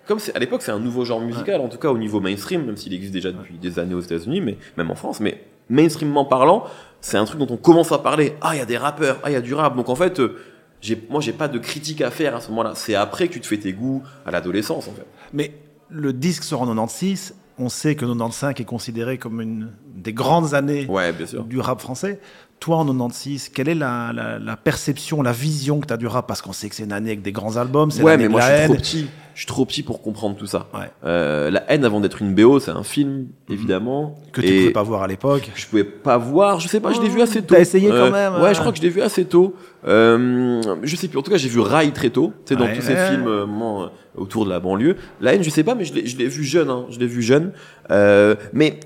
[0.07, 2.65] comme c'est à l'époque, c'est un nouveau genre musical, en tout cas au niveau mainstream,
[2.65, 5.19] même s'il existe déjà depuis des années aux États-Unis, mais même en France.
[5.19, 6.65] Mais mainstreamement parlant,
[7.01, 8.35] c'est un truc dont on commence à parler.
[8.41, 9.75] Ah, il y a des rappeurs, ah, il y a du rap.
[9.75, 10.37] Donc en fait, euh,
[10.81, 12.73] j'ai, moi, j'ai pas de critique à faire à ce moment-là.
[12.75, 15.05] C'est après que tu te fais tes goûts à l'adolescence, en fait.
[15.33, 15.53] Mais
[15.89, 17.35] le disque sort en 96.
[17.59, 21.43] On sait que 95 est considéré comme une des grandes années Ouais, bien sûr.
[21.43, 22.19] du rap français.
[22.59, 26.07] Toi, en 96, quelle est la, la- la perception, la vision que tu as du
[26.07, 26.27] rap?
[26.27, 28.29] Parce qu'on sait que c'est une année avec des grands albums, c'est Ouais, mais de
[28.29, 29.07] moi, je suis trop petit.
[29.41, 30.67] Je suis trop petit pour comprendre tout ça.
[30.71, 30.91] Ouais.
[31.03, 34.19] Euh, la haine avant d'être une BO, c'est un film, évidemment.
[34.33, 35.49] Que tu pouvais pas voir à l'époque.
[35.55, 37.55] je pouvais pas voir, je sais pas, je l'ai vu assez tôt.
[37.55, 38.53] T'as essayé quand même, Ouais, euh.
[38.53, 39.55] je crois que je l'ai vu assez tôt.
[39.87, 41.17] Euh, je sais plus.
[41.17, 42.33] En tout cas, j'ai vu Rai très tôt.
[42.45, 42.75] Tu sais, dans Ouais.
[42.75, 44.95] tous ces films euh, euh, autour de la banlieue.
[45.21, 46.69] La haine, je sais pas, mais je l'ai, je l'ai vu jeune.
[46.69, 46.85] Hein.
[46.91, 47.51] Je l'ai vu jeune.
[47.89, 48.79] Euh, mais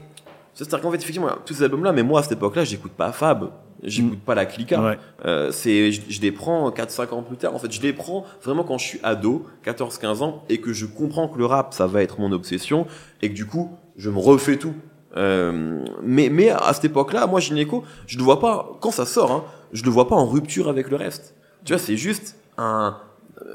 [0.53, 1.91] c'est-à-dire qu'en fait, effectivement, tous ces albums-là.
[1.91, 3.49] Mais moi, à cette époque-là, j'écoute pas Fab.
[3.83, 4.81] J'écoute pas la Clica.
[4.81, 4.97] Ouais.
[5.25, 7.53] Euh, c'est, je, je les prends 4-5 ans plus tard.
[7.53, 10.85] En fait, je les prends vraiment quand je suis ado, 14-15 ans, et que je
[10.85, 12.87] comprends que le rap, ça va être mon obsession,
[13.21, 14.73] et que du coup, je me refais tout.
[15.17, 19.31] Euh, mais, mais à cette époque-là, moi, Gynéco, je le vois pas, quand ça sort,
[19.31, 21.35] hein, je le vois pas en rupture avec le reste.
[21.63, 22.97] Tu vois, c'est juste un,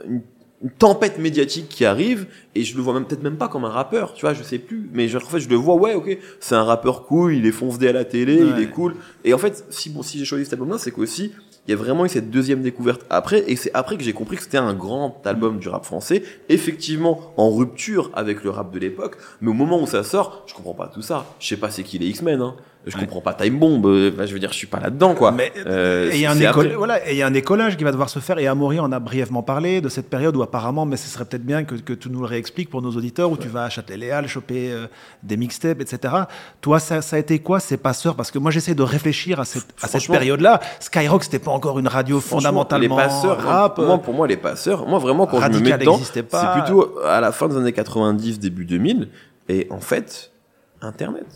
[0.06, 0.22] une,
[0.62, 3.70] une tempête médiatique qui arrive, et je le vois même peut-être même pas comme un
[3.70, 4.90] rappeur, tu vois, je sais plus.
[4.92, 7.52] Mais genre, en fait, je le vois, ouais, ok, c'est un rappeur cool, il est
[7.52, 8.96] foncé à la télé, il est cool.
[9.24, 11.32] Et en fait, si, bon, si j'ai choisi cet album-là, c'est qu'aussi,
[11.66, 14.36] il y a vraiment eu cette deuxième découverte après, et c'est après que j'ai compris
[14.36, 18.78] que c'était un grand album du rap français, effectivement en rupture avec le rap de
[18.78, 21.26] l'époque, mais au moment où ça sort, je comprends pas tout ça.
[21.38, 22.56] Je sais pas c'est qui les X-Men, hein.
[22.86, 23.02] Je Ouais.
[23.02, 25.32] comprends pas Time Bomb, euh, enfin, je veux dire, je suis pas là-dedans, quoi.
[25.32, 26.76] Mais Euh, et il y a un c'est école- après.
[26.76, 28.38] voilà, et il y a un écolage qui va devoir se faire.
[28.38, 31.44] Et Amaury en a brièvement parlé de cette période où apparemment, mais ce serait peut-être
[31.44, 34.26] bien que, que tu nous le réexpliques pour nos auditeurs, où tu vas à Châtelet-Léal
[34.28, 34.86] choper euh,
[35.22, 36.14] des mixtapes, etc.
[36.62, 38.14] Toi, ça, ça a été quoi ces passeurs?
[38.16, 40.60] Parce que moi, j'essaie de réfléchir à cette, à cette Franchement- période-là.
[40.80, 43.78] Skyrock, c'était pas encore une radio fondamentalement les passeurs, rap.
[43.78, 46.54] moi, pour moi, les passeurs, moi vraiment quand je me mets dedans, n'existait pas.
[46.54, 49.08] c'est plutôt à la fin des années 90, début 2000,
[49.50, 50.32] et en fait,
[50.80, 51.26] Internet.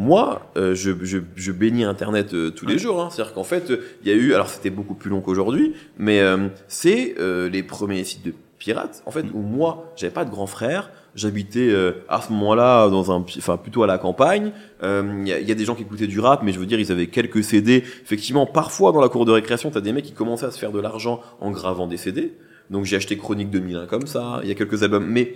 [0.00, 3.02] Moi, euh, je, je, je bénis Internet euh, tous les jours.
[3.02, 3.10] Hein.
[3.10, 6.20] C'est-à-dire qu'en fait, euh, il y a eu, alors c'était beaucoup plus long qu'aujourd'hui, mais
[6.20, 10.30] euh, c'est euh, les premiers sites de pirates, en fait, où moi, j'avais pas de
[10.30, 10.90] grand frère.
[11.14, 14.52] J'habitais euh, à ce moment-là dans un, enfin plutôt à la campagne.
[14.82, 16.66] Euh, Il y, a, y a des gens qui écoutaient du rap, mais je veux
[16.66, 17.84] dire, ils avaient quelques CD.
[18.02, 20.72] Effectivement, parfois dans la cour de récréation, t'as des mecs qui commençaient à se faire
[20.72, 22.32] de l'argent en gravant des CD.
[22.70, 24.40] Donc j'ai acheté Chronique 2001 comme ça.
[24.44, 25.34] Il y a quelques albums, mais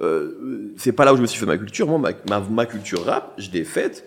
[0.00, 1.86] euh, c'est pas là où je me suis fait ma culture.
[1.86, 2.10] Moi, ma,
[2.40, 4.04] ma, ma culture rap, je l'ai faite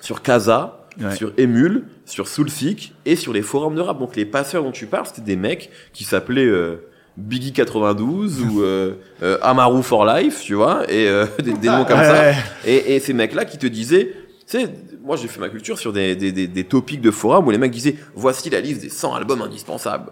[0.00, 1.14] sur Casa, Ouais.
[1.14, 3.98] sur Emule, sur Soulseek et sur les forums de rap.
[4.00, 6.82] Donc les passeurs dont tu parles, c'était des mecs qui s'appelaient euh,
[7.16, 11.06] Biggie 92 ou euh, euh, Amaru for Life, tu vois, et
[11.44, 12.32] des, des noms comme ça.
[12.66, 14.12] Et, et ces mecs-là qui te disaient,
[14.48, 14.68] tu sais,
[15.00, 17.58] moi j'ai fait ma culture sur des, des, des, des topics de forum où les
[17.58, 20.10] mecs disaient, voici la liste des 100 albums indispensables.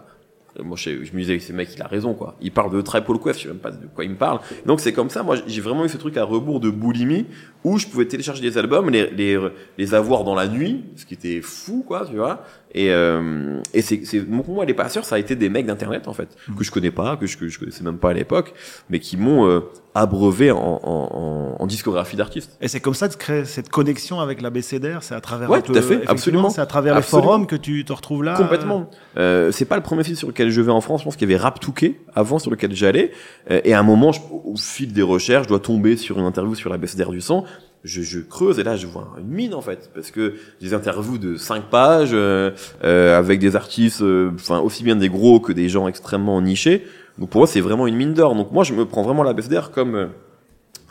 [0.58, 2.36] Et moi je, je me disais, ces mecs, il a raison, quoi.
[2.40, 4.40] Il parle de Triple Quest, je sais même pas de quoi il me parle.
[4.66, 7.26] Donc c'est comme ça, moi j'ai vraiment eu ce truc à rebours de boulimie
[7.64, 9.38] où je pouvais télécharger des albums, les, les,
[9.78, 12.42] les avoir dans la nuit, ce qui était fou, quoi, tu vois.
[12.74, 16.06] Et, euh, et c'est, c'est, pour moi, les passeurs, ça a été des mecs d'internet,
[16.06, 18.52] en fait, que je connais pas, que je, que je connaissais même pas à l'époque,
[18.90, 19.60] mais qui m'ont euh,
[19.94, 22.56] abreuvé en, en, en, en discographie d'artistes.
[22.60, 25.58] Et c'est comme ça de créer cette connexion avec la BCDR, c'est à travers Ouais,
[25.58, 26.50] un tout peu- à fait, effectivement, absolument.
[26.50, 27.22] C'est à travers Absolument.
[27.22, 28.34] les forums que tu te retrouves là.
[28.36, 28.90] Complètement.
[29.16, 31.00] Euh, c'est pas le premier site sur lequel je vais en France.
[31.00, 33.12] Je pense qu'il y avait Rap Touquet avant sur lequel j'allais.
[33.50, 36.26] Euh, et à un moment, je- au fil des recherches, je dois tomber sur une
[36.26, 37.44] interview sur la BCDR du son.
[37.88, 41.16] Je, je creuse et là, je vois une mine en fait, parce que des interviews
[41.16, 42.50] de 5 pages euh,
[42.84, 46.84] euh, avec des artistes, euh, enfin aussi bien des gros que des gens extrêmement nichés.
[47.18, 48.34] Donc pour moi, c'est vraiment une mine d'or.
[48.34, 50.06] Donc moi, je me prends vraiment la BCDR comme euh,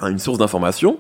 [0.02, 0.98] une source d'information.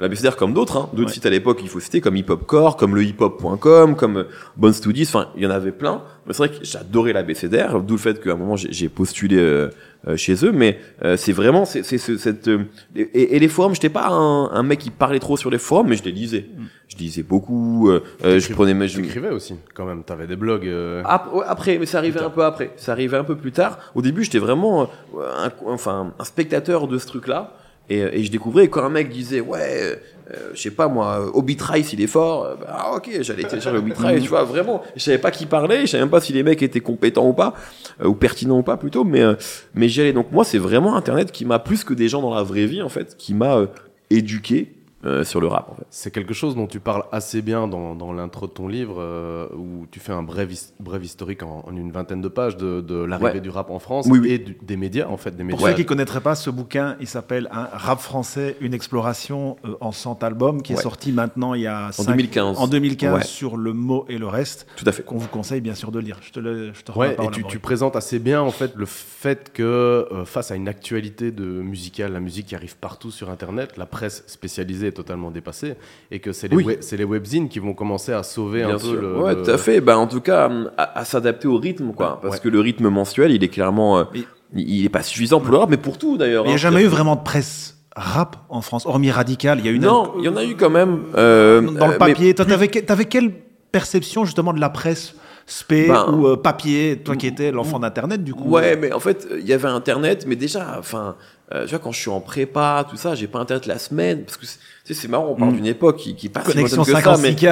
[0.00, 0.88] La BCDR comme d'autres, hein.
[0.94, 1.14] d'autres Ouais.
[1.14, 4.24] sites à l'époque, il faut citer, comme Hip Hop Core, comme le hiphop.com, comme
[4.56, 6.02] Bon Studies, enfin, il y en avait plein.
[6.26, 9.36] Mais c'est vrai que j'adorais la BCDR, d'où le fait qu'à un moment, j'ai postulé
[9.36, 9.68] euh,
[10.08, 12.48] euh, chez eux, mais euh, c'est vraiment, c'est c'est ce- cette...
[12.48, 12.60] euh,
[12.96, 15.88] et, et les forums, j'étais pas un, un mec qui parlait trop sur les forums,
[15.88, 16.46] mais je les lisais.
[16.88, 17.90] Je lisais beaucoup,
[18.24, 18.74] je prenais...
[18.74, 20.02] mes- je- J'écrivais aussi, quand même.
[20.02, 20.66] T'avais des blogs.
[20.66, 22.72] euh, Ap- ouais, après, mais ça arrivait un peu après.
[22.76, 23.78] Ça arrivait un peu plus tard.
[23.94, 27.54] Au début, j'étais vraiment euh, un, enfin, un spectateur de ce truc-là.
[27.88, 29.98] Et, euh, et je découvrais quand un mec disait, ouais,
[30.32, 32.44] euh, je sais pas moi, Obi Trice, il est fort.
[32.44, 34.82] euh, bah, ah, ok, j'allais télécharger Obi Trice, tu vois, vraiment.
[34.94, 37.32] Je savais pas qui parlait, je savais même pas si les mecs étaient compétents ou
[37.32, 37.54] pas,
[38.02, 39.34] euh, ou pertinents ou pas plutôt, mais, euh,
[39.74, 40.12] mais j'y allais.
[40.12, 42.82] Donc moi, c'est vraiment Internet qui m'a, plus que des gens dans la vraie vie,
[42.82, 43.66] en fait, qui m'a euh,
[44.10, 44.72] éduqué
[45.04, 45.86] euh, sur le rap, en fait.
[45.90, 49.48] C'est quelque chose dont tu parles assez bien dans, dans l'intro de ton livre, euh,
[49.56, 52.80] où tu fais un bref, his- bref historique en, en une vingtaine de pages de,
[52.80, 53.40] de l'arrivée Ouais.
[53.40, 54.30] du rap en France Oui, oui.
[54.32, 56.96] et du- des médias, en fait, des Pour ceux qui ne connaîtraient pas ce bouquin,
[57.00, 61.54] il s'appelle un Rap français, une exploration euh, en 100 albums, qui est sorti maintenant
[61.54, 62.58] il y a En cinq- 2015.
[62.58, 63.22] en 2015 Ouais.
[63.22, 65.02] sur le mot et le reste, Tout à fait.
[65.02, 66.18] qu'on vous conseille bien sûr de lire.
[66.22, 69.50] Je te, le, je te Ouais, et tu, présentes assez bien en fait le fait
[69.52, 73.76] que euh, face à une actualité de musicale, la musique qui arrive partout sur Internet,
[73.76, 75.74] la presse spécialisée est totalement dépassée
[76.10, 76.76] et que c'est les, Oui.
[76.92, 79.16] les webzines qui vont commencer à sauver Bien un peu le.
[79.18, 79.80] ouais, tout à fait.
[79.80, 82.18] Bah, en tout cas, à, à s'adapter au rythme, quoi.
[82.20, 82.40] Parce Ouais.
[82.42, 84.20] que le rythme mensuel, il est clairement, euh, Mais-
[84.54, 86.44] il il est pas suffisant pour le rap, mais pour tout d'ailleurs.
[86.44, 86.58] Il n'y a hein.
[86.58, 89.58] jamais eu vraiment de presse rap en France, hormis Radical.
[89.60, 91.00] Il y a une Non, il y en a eu quand même.
[91.16, 92.28] euh, dans euh, le papier.
[92.28, 93.32] mais Toi, t'avais, que- t'avais quelle
[93.72, 95.14] perception justement de la presse?
[95.46, 97.00] Spé Ben, ou euh, papier?
[97.04, 98.48] Toi qui étais l'enfant d'Internet, du coup.
[98.48, 101.16] Ouais, mais en fait, il y avait Internet, mais déjà, enfin,
[101.52, 104.22] euh, tu vois, quand je suis en prépa, tout ça, j'ai pas Internet la semaine,
[104.24, 105.56] parce que c'est- tu sais, c'est marrant, on parle Mm.
[105.56, 107.46] d'une époque qui, qui passe Connexion que ça, mais, 56K mais, qui,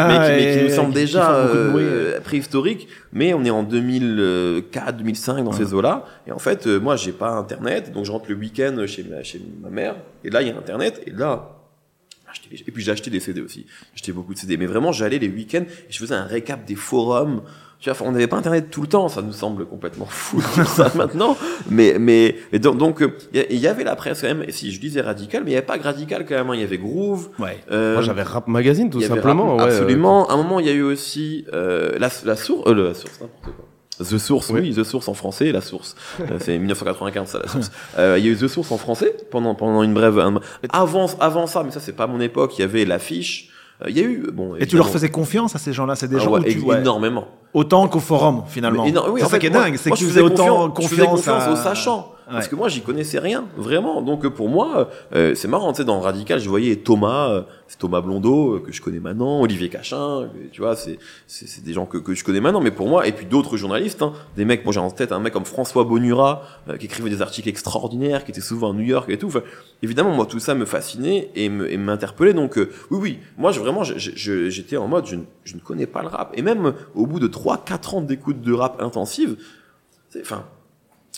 [0.44, 1.82] mais qui nous semble déjà bruit.
[1.84, 6.78] euh, préhistorique, mais on est en 2004, 2005 dans ces eaux-là, et en fait, euh,
[6.78, 10.30] moi, j'ai pas Internet, donc je rentre le week-end chez ma, chez ma mère, et
[10.30, 11.54] là, il y a Internet, et là,
[12.52, 13.64] Et puis j'ai acheté des CD aussi.
[13.66, 14.56] J'ai acheté beaucoup de CD.
[14.58, 17.40] Mais vraiment, j'allais les week-ends et je faisais un récap des forums.
[17.80, 19.08] Tu vois, on n'avait pas Internet tout le temps.
[19.08, 21.36] Ça nous semble complètement fou de dire ça maintenant.
[21.70, 24.42] Mais, mais, et donc, donc, euh, il y il avait la presse quand même.
[24.48, 26.50] Et si je disais radical, mais il n'y avait pas que radical quand même.
[26.50, 26.54] hein.
[26.54, 27.28] Il y avait Groove.
[27.38, 27.58] Ouais.
[27.70, 29.56] euh, Moi j'avais Rap Magazine tout il simplement.
[29.56, 30.28] Rap- ouais, absolument.
[30.28, 32.68] À un moment, il y a eu aussi euh, la, la source.
[32.68, 33.64] Euh, la source, n'importe quoi.
[34.00, 34.60] The Source, Oui.
[34.60, 35.96] oui, The Source en français, la source.
[36.38, 37.70] C'est 1995, ça, la source.
[37.98, 40.18] Euh, Il y a eu The Source en français pendant pendant une brève.
[40.20, 42.56] un- avant avant ça, mais ça c'est pas mon époque.
[42.58, 43.50] Il y avait l'affiche.
[43.82, 44.56] Euh, Il y a eu bon.
[44.56, 46.60] Et tu leur faisais confiance à ces gens-là C'est des Ah gens ouais, où tu-
[46.60, 46.80] ouais.
[46.80, 47.24] énormément.
[47.54, 48.84] autant qu'au forum finalement.
[48.84, 51.52] Oui, c'est ça fait, qui est dingue, c'est que tu faisais autant confiance, confiance à...
[51.52, 52.12] aux sachants.
[52.30, 52.50] Parce Ouais.
[52.50, 54.02] que moi, j'y connaissais rien, vraiment.
[54.02, 57.42] Donc, euh, pour moi, euh, c'est marrant, tu sais, dans Radical, je voyais Thomas, euh,
[57.68, 61.48] c'est Thomas Blondeau, euh, que je connais maintenant, Olivier Cachin, que, tu vois, c'est, c'est,
[61.48, 64.02] c'est des gens que, que je connais maintenant, mais pour moi, et puis d'autres journalistes,
[64.02, 67.08] hein, des mecs, moi j'ai en tête un mec comme François Bonura, euh, qui écrivait
[67.10, 69.28] des articles extraordinaires, qui était souvent à New York et tout.
[69.28, 69.40] Enfin,
[69.82, 72.34] évidemment, moi, tout ça me fascinait et me, et m'interpellait.
[72.34, 75.22] Donc, euh, oui, oui, moi, je, vraiment, je- je- je- j'étais en mode, je, ne-
[75.44, 76.32] je ne connais pas le rap.
[76.36, 79.36] Et même euh, au bout de 3-4 ans d'écoute de rap intensive,
[80.10, 80.44] c'est, enfin,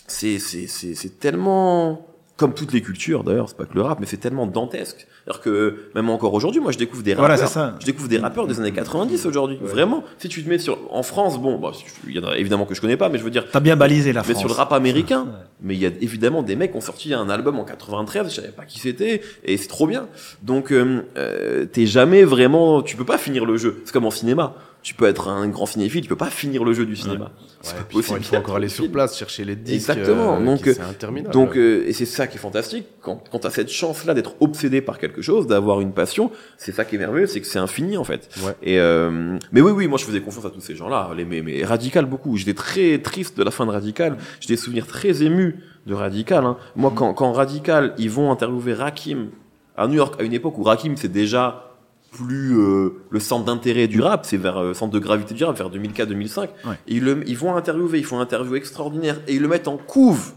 [0.07, 2.05] c'est, c'est, c'est, c'est tellement,
[2.37, 5.07] comme toutes les cultures d'ailleurs, c'est pas que le rap, mais c'est tellement dantesque.
[5.23, 7.47] C'est-à-dire que même encore aujourd'hui, moi je découvre des Voilà, rappeurs.
[7.47, 7.75] c'est ça.
[7.79, 9.59] Je découvre des rappeurs des années 90 aujourd'hui.
[9.61, 10.03] Vraiment.
[10.17, 11.71] Si tu te mets sur, en France, bon, bah,
[12.07, 13.75] il y en a évidemment que je connais pas, mais je veux dire, T'as bien
[13.75, 14.39] balisé la mais France.
[14.39, 15.21] sur le rap américain.
[15.25, 15.45] Ouais.
[15.61, 18.35] Mais il y a évidemment des mecs qui ont sorti un album en 93, je
[18.35, 20.07] savais pas qui c'était, et c'est trop bien.
[20.41, 23.83] Donc, euh, euh, t'es jamais vraiment, tu peux pas finir le jeu.
[23.85, 24.55] C'est comme en cinéma.
[24.83, 27.25] Tu peux être un grand cinéphile, tu peux pas finir le jeu du cinéma.
[27.63, 29.91] Ouais, il faut, il faut encore aller sur place, chercher les disques.
[29.91, 30.39] Exactement.
[30.39, 31.31] euh, Donc, c'est interminable.
[31.31, 32.87] Donc, euh, et c'est ça qui est fantastique.
[32.99, 36.71] Quand, quand tu as cette chance-là d'être obsédé par quelque chose, d'avoir une passion, c'est
[36.71, 38.29] ça qui est merveilleux, c'est que c'est infini en fait.
[38.43, 38.53] Ouais.
[38.63, 41.43] Et euh, mais oui, oui, moi je faisais confiance à tous ces gens-là, les mais,
[41.43, 42.35] mais Radical beaucoup.
[42.35, 44.17] J'étais très triste de la fin de Radical.
[44.39, 46.43] J'ai des souvenirs très émus de Radical.
[46.43, 46.57] Hein.
[46.75, 49.29] Moi, quand, quand Radical, ils vont interviewer Rakim
[49.77, 51.70] à New York, à une époque où Rakim c'est déjà
[52.11, 55.57] plus euh, le centre d'intérêt du rap, c'est vers euh, centre de gravité du rap,
[55.57, 56.39] vers 2004-2005.
[56.39, 56.49] Ouais.
[56.87, 59.69] Et ils, le, ils vont interviewer, ils font un interview extraordinaire et ils le mettent
[59.69, 60.33] en couve,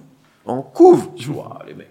[0.46, 1.08] en couve.
[1.16, 1.90] Je vois les mecs.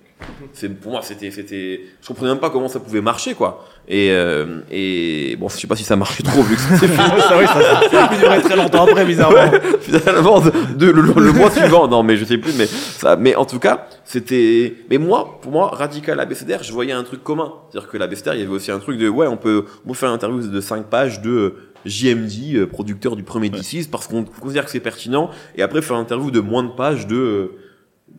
[0.53, 3.65] C'est pour moi c'était c'était je comprenais même pas comment ça pouvait marcher quoi.
[3.87, 6.97] Et euh, et bon je sais pas si ça marchait trop vu que c'est fini.
[7.19, 9.51] ça, oui, ça, ça a pu durer très longtemps après, bizarrement.
[9.81, 13.35] finalement de, de- le, le mois suivant non mais je sais plus mais ça mais
[13.35, 17.53] en tout cas c'était mais moi pour moi radical abécédaire je voyais un truc commun
[17.71, 20.09] c'est-à-dire que l'abécédaire il y avait aussi un truc de ouais on peut on faire
[20.09, 21.55] une interview de 5 pages de euh,
[21.85, 25.95] JMD euh, producteur du premier D6 parce qu'on considère que c'est pertinent et après faire
[25.97, 27.51] une interview de moins de pages de, euh, de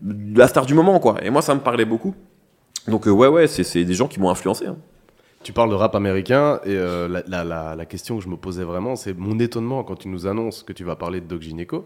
[0.03, 1.16] la star du moment quoi.
[1.23, 2.14] Et moi ça me parlait beaucoup.
[2.88, 4.77] Donc euh, ouais ouais c'est des gens qui m'ont influencé hein.
[5.42, 8.37] Tu parles de rap américain et euh, la, la, la, la question que je me
[8.37, 11.42] posais vraiment, c'est mon étonnement quand tu nous annonces que tu vas parler de Doc
[11.42, 11.85] Gineco,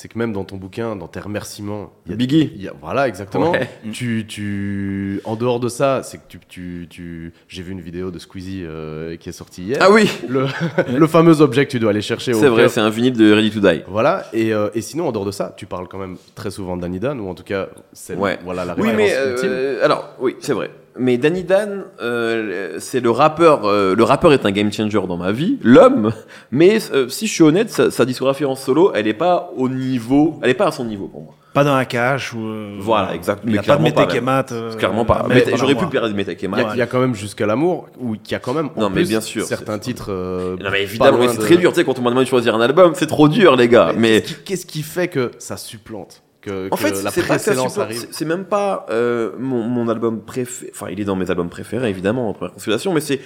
[0.00, 2.68] c'est que même dans ton bouquin, dans tes remerciements, il y a, Biggie il y
[2.68, 3.50] a- voilà exactement.
[3.50, 3.68] Ouais.
[3.90, 8.12] Tu, tu, en dehors de ça, c'est que tu, tu, tu j'ai vu une vidéo
[8.12, 9.78] de Squeezie euh, qui est sortie hier.
[9.80, 10.46] ah oui Le,
[10.96, 12.32] le fameux objet que tu dois aller chercher.
[12.32, 15.08] au c'est vrai c'est un vinyle de Ready to Die Voilà, et, euh, et sinon,
[15.08, 17.34] en dehors de ça, tu parles quand même très souvent de Danny Dan, ou en
[17.34, 18.38] tout cas, c'est Ouais.
[18.44, 19.48] voilà, la Oui, référence mais ultime.
[19.50, 20.70] euh, alors oui, c'est vrai.
[20.98, 23.64] Mais Danny Dan, euh, c'est le rappeur.
[23.66, 26.12] euh, le rappeur est un game changer dans ma vie, l'homme.
[26.50, 29.68] Mais euh, si je suis honnête, sa, sa discographie en solo, elle est pas au
[29.68, 31.34] niveau, elle est pas à son niveau pour moi.
[31.54, 32.40] Pas dans un cache ou.
[32.40, 33.40] euh, Voilà, exact.
[33.44, 34.52] Il n'y Mais a pas de clairement pas, métèque et mat.
[34.52, 35.24] euh, Clairement pas.
[35.28, 36.66] dans J'aurais pu perdre Meta Il y, a, Kemal.
[36.74, 38.68] il y a quand même jusqu'à l'amour, où il y a quand même.
[38.76, 40.08] en Non, mais plus, bien sûr, Certains titres.
[40.10, 41.72] euh, Non mais évidemment, c'est de- très dur.
[41.72, 43.92] Tu sais, quand on m'a demandé de choisir un album, c'est trop dur, les gars.
[43.96, 46.22] Mais Qu'est-ce qui, qu'est-ce qui fait que ça supplante?
[46.48, 50.70] Que, En que fait, la précédence arrive c'est- même pas euh, mon, mon album préféré.
[50.74, 53.20] Enfin, il est dans mes albums préférés, évidemment, en première consolation, mais c'est.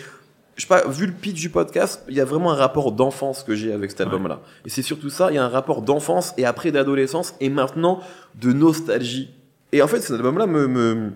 [0.55, 3.43] Je sais pas, vu le pitch du podcast, il y a vraiment un rapport d'enfance
[3.43, 4.41] que j'ai avec cet album-là.
[4.67, 8.01] Et c'est surtout ça, il y a un rapport d'enfance et après d'adolescence et maintenant
[8.35, 9.31] de nostalgie.
[9.73, 10.67] Et en fait, cet album-là me.
[10.69, 11.11] me...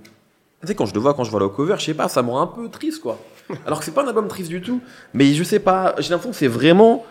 [0.63, 2.23] Tu sais, quand je le vois, quand je vois le cover, je sais pas, ça
[2.23, 3.19] me rend un peu triste, quoi.
[3.67, 4.81] Alors que c'est pas un album triste du tout,
[5.13, 7.05] mais je sais pas, j'ai l'impression que c'est vraiment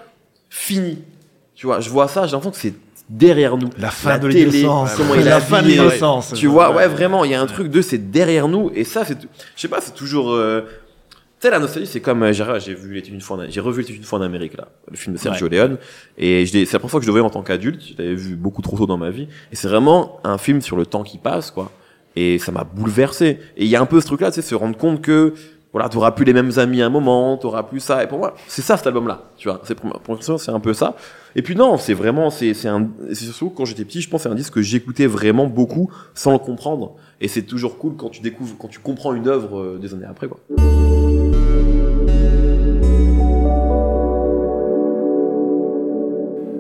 [0.50, 1.04] fini.
[1.54, 2.74] Tu vois, je vois ça, j'ai l'impression que c'est
[3.10, 3.70] derrière nous.
[3.78, 5.00] La fin de l'innocence.
[5.24, 6.34] La fin de l'innocence.
[6.36, 9.06] Tu vois, ouais, vraiment, il y a un truc de c'est derrière nous et ça,
[9.06, 10.32] c'est, je sais pas, c'est toujours.
[10.34, 10.62] euh,
[11.40, 14.20] Tu sais, la nostalgie, c'est comme euh, j'ai vu une fois, j'ai revu une fois
[14.20, 15.78] en Amérique là, le film de Sergio Leone,
[16.18, 17.82] et c'est la première fois que je le voyais en tant qu'adulte.
[17.86, 20.78] Je l'avais vu beaucoup trop tôt dans ma vie, et c'est vraiment un film sur
[20.78, 21.72] le temps qui passe, quoi.
[22.16, 23.40] Et ça m'a bouleversé.
[23.58, 25.34] Et il y a un peu ce truc-là, tu sais, se rendre compte que
[25.76, 28.02] voilà, t'auras plus les mêmes amis à un moment, t'auras plus ça.
[28.02, 29.60] Et pour moi, c'est ça cet album-là, tu vois.
[29.66, 30.96] C'est pour pour c'est un peu ça.
[31.36, 34.30] Et puis non, c'est vraiment, c'est un, c'est surtout quand j'étais petit, je pense c'est
[34.30, 36.96] un disque que j'écoutais vraiment beaucoup sans le comprendre.
[37.20, 40.06] Et c'est toujours cool quand tu découvres, quand tu comprends une œuvre euh, des années
[40.06, 40.40] après, quoi.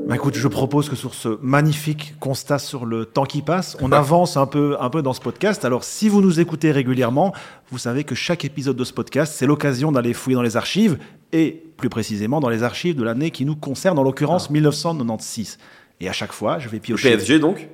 [0.07, 3.91] Bah écoute, je propose que sur ce magnifique constat sur le temps qui passe, on
[3.91, 5.65] avance un peu, un peu dans ce podcast.
[5.65, 7.33] Alors, si vous nous écoutez régulièrement,
[7.71, 10.99] vous savez que chaque épisode de ce podcast, c'est l'occasion d'aller fouiller dans les archives,
[11.31, 15.57] et plus précisément dans les archives de l'année qui nous concerne, en l'occurrence 1996.
[15.99, 17.67] Et à chaque fois, je vais Le piocher PSG donc,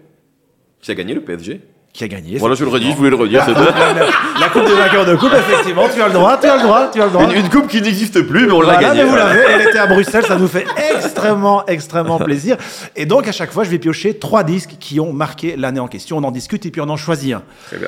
[0.80, 1.60] qui a gagné le PSG.
[1.93, 2.38] Qui a gagné.
[2.38, 3.43] Voilà, je le redis, je voulais le redire.
[3.45, 6.62] c'est La coupe des vainqueurs de coupe, effectivement, tu as le droit, tu as le
[6.63, 7.23] droit, tu as le droit.
[7.25, 9.04] une, une coupe qui n'existe plus, mais on l'a Voilà, gagnée.
[9.04, 12.58] mais vous l'avez, elle était à Bruxelles, ça nous fait extrêmement, extrêmement plaisir.
[12.95, 15.88] Et donc, à chaque fois, je vais piocher trois disques qui ont marqué l'année en
[15.88, 16.17] question.
[16.17, 17.43] On en discute et puis on en choisit un.
[17.67, 17.88] Très bien.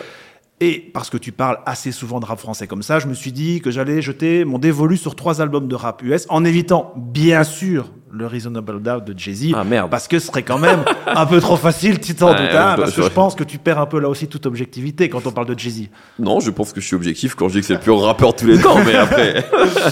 [0.59, 3.31] Et parce que tu parles assez souvent de rap français comme ça, je me suis
[3.31, 7.43] dit que j'allais jeter mon dévolu sur trois albums de rap US, en évitant, bien
[7.43, 9.53] sûr, le Reasonable Doubt de Jay-Z.
[9.55, 9.89] Ah, merde.
[9.89, 12.81] Parce que ce serait quand même un peu trop facile, tu t'en doutes, hein, je-
[12.81, 15.31] parce que je- pense que tu perds un peu là aussi toute objectivité quand on
[15.31, 15.89] parle de Jay-Z.
[16.19, 18.33] Non, je pense que je suis objectif quand je dis que c'est le plus rappeur
[18.33, 19.43] de tous les temps, mais après.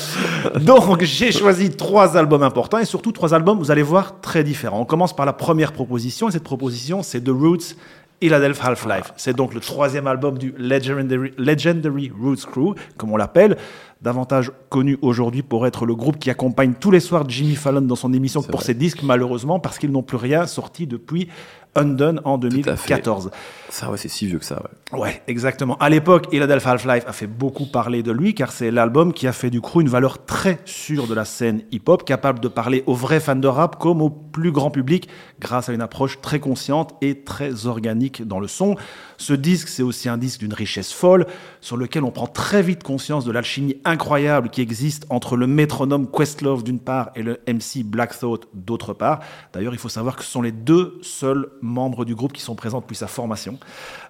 [0.62, 4.82] Donc j'ai choisi trois albums importants et surtout trois albums, vous allez voir, très différents.
[4.82, 7.76] On commence par la première proposition et cette proposition c'est The Roots
[8.22, 9.14] Philadelphia Half-Life.
[9.18, 13.58] C'est donc le troisième album du Legendary, Legendary Roots Crew, comme on l'appelle,
[14.00, 17.96] davantage connu aujourd'hui pour être le groupe qui accompagne tous les soirs Jimmy Fallon dans
[17.96, 21.30] son émission pour ses disques, malheureusement, parce qu'ils n'ont plus rien sorti depuis
[21.76, 22.50] Undone en à fait.
[22.50, 23.32] 2014.
[23.70, 25.00] Ça, ouais, c'est si vieux que ça, ouais.
[25.00, 25.78] Ouais, exactement.
[25.78, 29.32] À l'époque, Philadelphia Half-Life a fait beaucoup parler de lui car c'est l'album qui a
[29.32, 32.94] fait du crew une valeur très sûre de la scène hip-hop, capable de parler aux
[32.94, 35.08] vrais fans de rap comme au plus grand public
[35.40, 38.76] grâce à une approche très consciente et très organique dans le son.
[39.18, 41.26] Ce disque, c'est aussi un disque d'une richesse folle
[41.62, 46.10] sur lequel on prend très vite conscience de l'alchimie incroyable qui existe entre le métronome
[46.12, 49.22] Questlove d'une part et le MC Black Thought d'autre part.
[49.54, 52.56] D'ailleurs, il faut savoir que ce sont les deux seuls membres du groupe qui sont
[52.56, 53.58] présents depuis sa formation.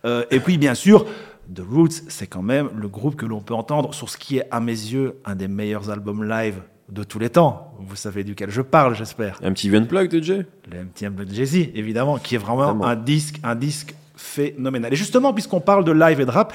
[0.06, 1.06] Euh, et puis, bien sûr,
[1.54, 4.48] The Roots, c'est quand même le groupe que l'on peut entendre sur ce qui est,
[4.52, 7.74] à mes yeux, un des meilleurs albums live de tous les temps.
[7.80, 9.40] Vous savez duquel je parle, j'espère.
[9.44, 13.40] Un petit Unplug de Jay Le MTM de Jay-Z, évidemment, qui est vraiment un disque,
[13.44, 14.94] un disque phénoménal.
[14.94, 16.54] Et justement, puisqu'on parle de live et de rap,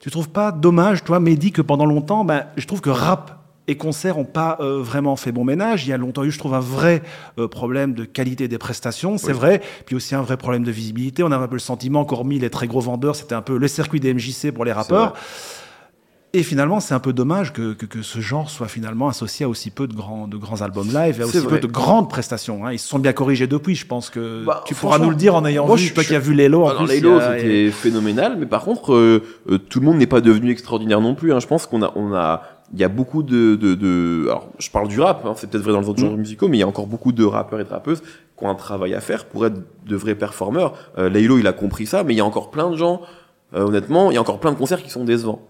[0.00, 3.35] tu trouves pas dommage, toi, Mehdi, que pendant longtemps, ben, je trouve que rap
[3.68, 5.86] et concerts n'ont pas euh, vraiment fait bon ménage.
[5.86, 7.02] Il y a longtemps eu, je trouve, un vrai
[7.38, 9.32] euh, problème de qualité des prestations, c'est Oui.
[9.32, 9.60] vrai.
[9.86, 11.22] Puis aussi un vrai problème de visibilité.
[11.22, 13.68] On avait un peu le sentiment qu'hormis les très gros vendeurs, c'était un peu le
[13.68, 15.14] circuit des MJC pour les rappeurs.
[16.32, 19.48] Et finalement, c'est un peu dommage que, que, que ce genre soit finalement associé à
[19.48, 21.58] aussi peu de grands, de grands albums live et à aussi vrai.
[21.60, 22.66] peu de grandes prestations.
[22.66, 22.72] hein.
[22.72, 25.34] Ils se sont bien corrigés depuis, je pense que Bah, tu pourras nous le dire
[25.34, 27.70] en ayant moi, vu, je- toi je- qui as vu Lelo en Ah a- c'était
[27.70, 31.32] phénoménal, mais par contre, euh, euh, tout le monde n'est pas devenu extraordinaire non plus.
[31.32, 31.40] Hein.
[31.40, 32.42] Je pense qu'on a, on a,
[32.72, 35.62] il y a beaucoup de, de, de- alors, je parle du rap, hein, c'est peut-être
[35.62, 36.06] vrai dans les autres Mm.
[36.06, 38.50] genres musicaux, mais il y a encore beaucoup de rappeurs et de rappeuses qui ont
[38.50, 39.56] un travail à faire pour être
[39.86, 40.74] de vrais performeurs.
[40.98, 43.00] Euh, Laylo, il a compris ça, mais il y a encore plein de gens,
[43.54, 45.40] euh, honnêtement, il y a encore plein de concerts qui sont décevants.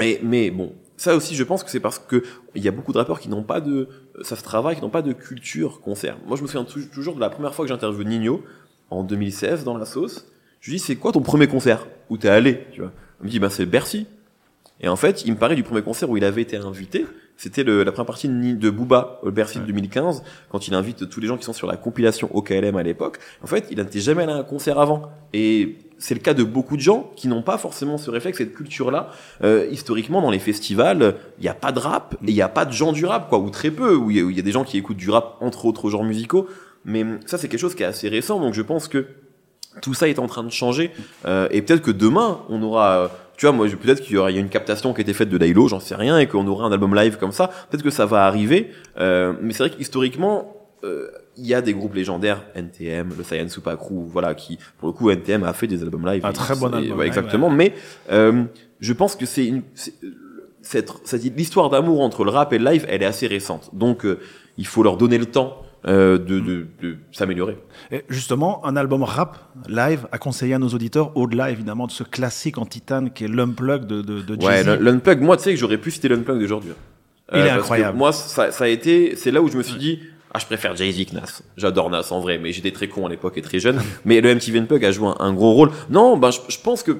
[0.00, 2.22] Et, mais bon, ça aussi, je pense que c'est parce que
[2.54, 3.88] il y a beaucoup de rappeurs qui n'ont pas de,
[4.22, 6.16] ça se travaille, qui n'ont pas de culture concert.
[6.26, 8.42] Moi, je me souviens tou- toujours de la première fois que j'ai interviewé Nino,
[8.90, 10.26] en 2016, dans la sauce.
[10.60, 11.86] Je lui dis, c'est quoi ton premier concert?
[12.10, 12.90] Où t'es allé, tu vois?
[13.20, 14.06] Il me dit, bah, c'est Bercy.
[14.80, 17.04] Et en fait, il me parlait du premier concert où il avait été invité.
[17.36, 21.20] C'était le- la première partie de, Booba, au Bercy de 2015, quand il invite tous
[21.20, 23.18] les gens qui sont sur la compilation OKLM à l'époque.
[23.42, 25.02] En fait, il n'était jamais allé à un concert avant.
[25.32, 28.54] Et c'est le cas de beaucoup de gens qui n'ont pas forcément ce réflexe, cette
[28.54, 29.10] culture-là.
[29.44, 32.48] Euh, historiquement, dans les festivals, il n'y a pas de rap et il n'y a
[32.48, 34.52] pas de gens du rap, quoi, ou très peu, où il y, a- y des
[34.52, 36.48] gens qui écoutent du rap entre autres genres musicaux.
[36.84, 39.06] Mais ça, c'est quelque chose qui est assez récent, donc je pense que
[39.82, 40.90] tout ça est en train de changer.
[41.26, 43.08] Euh, et peut-être que demain, on aura, euh,
[43.38, 45.02] tu vois, moi, je- peut-être qu'il y aura il y a une captation qui a
[45.02, 47.46] été faite de Lailo, j'en sais rien, et qu'on aura un album live comme ça.
[47.70, 48.70] Peut-être que ça va arriver.
[48.98, 53.48] Euh, mais c'est vrai qu'historiquement, euh, il y a des groupes légendaires, NTM, le Saiyan
[53.48, 56.26] Super Crew, voilà, qui, pour le coup, NTM a fait des albums live.
[56.26, 57.48] Un très bon album ouais, exactement.
[57.48, 57.72] Mais
[58.12, 58.44] euh,
[58.80, 59.94] je pense que c'est une, c'est-
[60.60, 63.70] cette, cette l'histoire d'amour entre le rap et le live, elle est assez récente.
[63.72, 64.18] Donc, euh,
[64.58, 67.56] il faut leur donner le temps euh, de, de, de s'améliorer.
[68.08, 72.58] Justement, un album rap live à conseiller à nos auditeurs, au-delà évidemment de ce classique
[72.58, 75.78] en titane qui est l'Unplug de, de, de Ouais, l'unplug, moi, tu sais que j'aurais
[75.78, 76.72] pu citer l'unplug d'aujourd'hui.
[77.32, 77.98] Il est parce que incroyable.
[77.98, 80.00] Moi, ça, ça a été, c'est là où je me suis dit,
[80.34, 81.42] ah, je préfère Jay-Z que Nas.
[81.56, 83.80] J'adore Nas en vrai, mais j'étais très con à l'époque et très jeune.
[84.04, 85.70] mais le MTV Unplug a joué un, un gros rôle.
[85.90, 86.98] Non, ben, je, je pense que,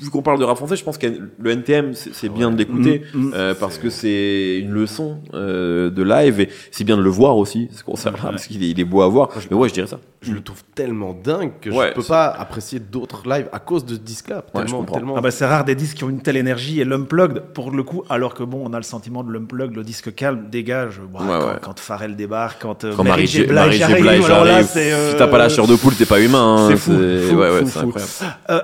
[0.00, 1.06] vu qu'on parle de rap français, je pense que
[1.38, 3.32] le NTM, c'est bien de l'écouter, Mm, mm.
[3.34, 7.36] euh, parce que c'est une leçon euh, de live et c'est bien de le voir
[7.36, 8.30] aussi, ce concert-là, Ouais.
[8.30, 9.28] parce qu'il est, il est beau à voir.
[9.50, 9.98] Mais ouais, je dirais ça.
[10.22, 13.84] Je le trouve tellement dingue que Ouais, je peux pas apprécier d'autres lives à cause
[13.84, 14.42] de ce disque-là.
[14.54, 15.14] Tellement, tellement.
[15.18, 17.82] Ah bah c'est rare des disques qui ont une telle énergie et l'unplugged pour le
[17.82, 21.20] coup alors que bon on a le sentiment de l'unplugged le disque calme dégage bah,
[21.20, 21.52] Ouais, quand, ouais.
[21.60, 23.44] quand Pharrell débarque quand, euh, Quand Mary Marie J.
[23.44, 26.20] Blige arrive, alors là, c'est, euh, si t'as pas la chair de poule, t'es pas
[26.22, 26.56] humain.
[26.56, 26.92] hein, c'est fou,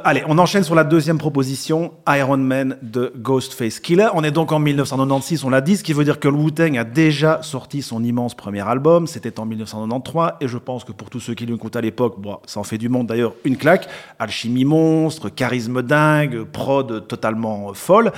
[0.05, 4.09] allez, on enchaîne sur la deuxième proposition, Iron Man de Ghostface Killer.
[4.14, 6.85] On est donc en 1996, on l'a dit, ce qui veut dire que Wu-Tang a
[6.85, 9.07] déjà sorti son immense premier album.
[9.07, 12.16] C'était en 1993, et je pense que pour tous ceux qui l'écoutent à l'époque,
[12.47, 13.87] ça en fait du monde d'ailleurs, une claque.
[14.18, 18.12] Alchimie monstre, charisme dingue, prod totalement folle.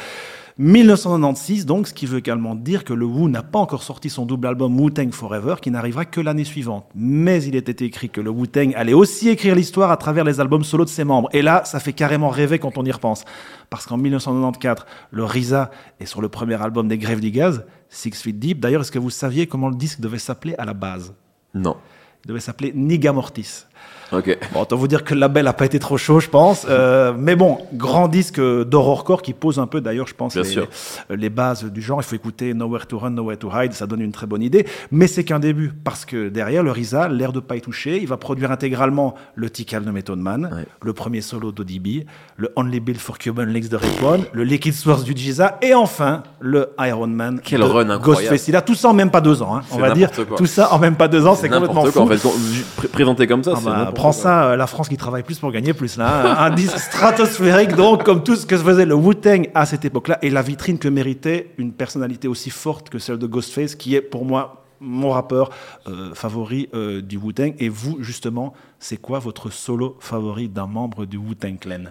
[0.58, 4.26] 1996, donc, ce qui veut également dire que le Wu n'a pas encore sorti son
[4.26, 6.86] double album Wu-Tang Forever, qui n'arrivera que l'année suivante.
[6.94, 10.64] Mais il était écrit que le Wu-Tang allait aussi écrire l'histoire à travers les albums
[10.64, 11.30] solo de ses membres.
[11.32, 13.24] Et là, ça fait carrément rêver quand on y repense.
[13.70, 18.10] Parce qu'en 1994, le RZA est sur le premier album des Grèves du Gaz, Six
[18.22, 18.60] Feet Deep.
[18.60, 21.14] D'ailleurs, est-ce que vous saviez comment le disque devait s'appeler à la base?
[21.54, 21.76] Non.
[22.24, 23.64] Il devait s'appeler Niga Mortis.
[24.12, 24.38] Ok.
[24.52, 26.66] Bon, autant vous dire que le label n'a pas été trop chaud, je pense.
[26.68, 30.48] Euh, mais bon, grand disque d'horrorcore qui pose un peu, d'ailleurs, je pense, Bien les,
[30.48, 30.68] sûr.
[31.10, 32.00] les bases du genre.
[32.00, 34.66] Il faut écouter Nowhere to Run, Nowhere to Hide, ça donne une très bonne idée.
[34.90, 38.06] Mais c'est qu'un début, parce que derrière, le RZA, l'air de pas y toucher, il
[38.08, 40.66] va produire intégralement le Tikal de Method Man, Ouais.
[40.82, 42.04] le premier solo d'ODB,
[42.36, 46.22] le Only Build for Cuban Links de Raekwon, le Liquid Source du Giza, et enfin,
[46.40, 47.98] le Iron Man Quel de run.
[47.98, 48.48] Ghostface.
[48.48, 50.10] Il a tout ça en même pas deux ans, hein, on va dire.
[50.12, 50.36] quoi.
[50.36, 52.28] Tout ça en même pas deux ans, c'est complètement n'importe fou.
[52.28, 52.30] quoi.
[52.30, 54.12] En fait, présenté comme ça, Ah c'est bah, quoi.
[54.12, 56.32] ça, euh, la France qui travaille plus pour gagner plus là.
[56.32, 56.36] hein.
[56.46, 60.30] Un disque stratosphérique, donc, comme tout ce que faisait le Wu-Tang à cette époque-là, et
[60.30, 64.24] la vitrine que méritait une personnalité aussi forte que celle de Ghostface, qui est pour
[64.24, 65.50] moi mon rappeur
[65.86, 67.54] euh, favori euh, du Wu-Tang.
[67.58, 71.84] Et vous, justement, c'est quoi votre solo favori d'un membre du Wu-Tang Clan?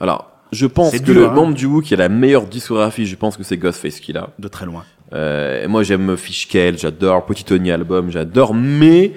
[0.00, 1.32] Alors, je pense que dur, le hein.
[1.32, 4.30] membre du Wu qui a la meilleure discographie, je pense que c'est Ghostface qui l'a.
[4.38, 4.84] De très loin.
[5.12, 9.12] Euh, moi, j'aime Fishkel, j'adore Petit Tony Album, j'adore, mais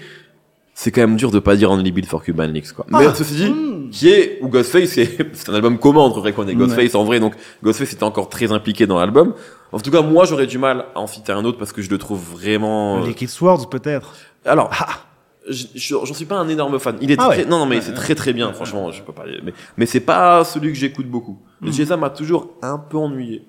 [0.81, 2.87] c'est quand même dur de pas dire Only Built for Cuban Links, quoi.
[2.89, 3.53] mais Ah, ceci dit,
[3.91, 6.95] qui est, ou Ghostface, c'est c'est un album commun entre Raycon et Ghostface Ouais.
[6.95, 9.35] en vrai, donc Ghostface était encore très impliqué dans l'album.
[9.71, 11.89] En tout cas, moi, j'aurais du mal à en citer un autre parce que je
[11.91, 12.97] le trouve vraiment.
[13.03, 14.87] euh, Les Kid Swords, peut-être Alors, Ah,
[15.47, 16.97] je- je- j'en suis pas un énorme fan.
[16.99, 17.45] Il est Ah très, ouais.
[17.45, 19.99] non, non, mais Ouais, c'est très très bien, franchement, je peux pas, mais, mais c'est
[20.01, 21.37] pas celui que j'écoute beaucoup.
[21.61, 23.43] Le GSA m'a toujours un peu ennuyé.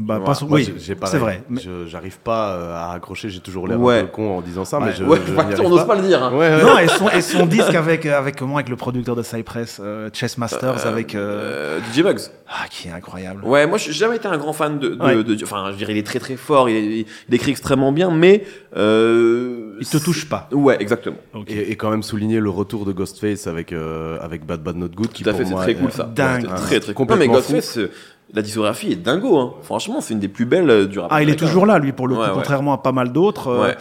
[0.00, 0.38] Bah, Voilà.
[0.40, 1.42] pas Moi, oui, c'est vrai.
[1.48, 3.98] Mais- Je- J'arrive pas euh, à accrocher, j'ai toujours l'air Ouais.
[3.98, 4.86] un peu con en disant ça, Ouais.
[4.86, 6.22] mais je, ouais, je ouais, n'y on n'ose pas le dire.
[6.22, 6.32] hein.
[6.32, 6.62] Ouais, ouais.
[6.62, 10.08] Non, et son, et son disque avec, avec, comment, avec le producteur de Cypress, euh,
[10.12, 11.14] Chess Masters, avec.
[11.14, 12.16] euh, Euh, DJ Bugs.
[12.48, 13.44] Ah, qui est incroyable.
[13.44, 15.22] Ouais, moi, j'ai jamais été un grand fan de, de, Ouais.
[15.24, 18.10] de- enfin, je dirais, il est très très fort, il, il- il écrit extrêmement bien,
[18.10, 18.44] mais,
[18.76, 20.48] euh, Il te touche pas.
[20.52, 21.16] Ouais, exactement.
[21.34, 21.50] Ok.
[21.50, 24.88] Et, et quand même souligner le retour de Ghostface avec, euh, avec Bad Bad Not
[24.88, 25.08] Good.
[25.12, 26.04] qui Tout à fait, c'est très cool ça.
[26.04, 26.46] dingue.
[26.56, 27.06] Très très cool.
[27.18, 27.90] Mais Ghostface, euh,
[28.32, 29.54] la discographie est dingo, hein.
[29.62, 31.08] Franchement, c'est une des plus belles euh, du rap.
[31.12, 33.48] Ah, il est toujours là, lui, pour le coup, Ouais, contrairement à pas mal d'autres.
[33.48, 33.76] euh, Ouais.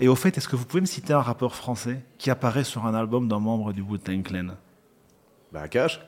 [0.00, 2.86] Et au fait, est-ce que vous pouvez me citer un rappeur français qui apparaît sur
[2.86, 4.46] un album d'un membre du Wu-Tang Clan?
[5.52, 6.00] Bah, Cash.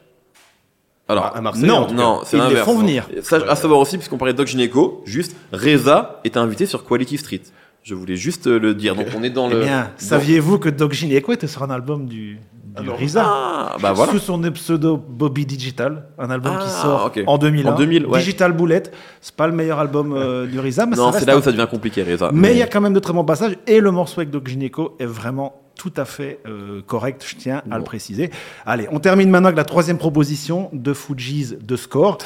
[1.07, 3.07] Alors, À Marseille, non, non, c'est Ils les font venir.
[3.23, 7.19] Ça, à savoir aussi, puisqu'on parlait de Doc Gineco, juste, Reza est invité sur Quality
[7.19, 7.43] Street.
[7.83, 8.97] Je voulais juste euh, le dire.
[8.97, 9.61] Donc, on est dans Eh le.
[9.61, 12.41] bien, dans- saviez-vous que Doc Gineco était sur un album du,
[12.83, 14.13] du RZA Ah, bah voilà.
[14.13, 17.73] Sous son pseudo Bobby Digital, un album qui Ah, sort en 2001.
[17.73, 18.19] En 2000, ouais.
[18.19, 18.83] Digital Bullet,
[19.21, 21.69] c'est pas le meilleur album euh, du RZA, mais Non, c'est là où ça devient
[21.71, 22.31] compliqué, Reza.
[22.33, 24.49] Mais il y a quand même de très bons passages et le morceau avec Doc
[24.49, 28.31] Gineco est vraiment tout à fait euh, correct, je tiens à le préciser.
[28.65, 32.19] Allez, on termine maintenant avec la troisième proposition de Fuji's de score.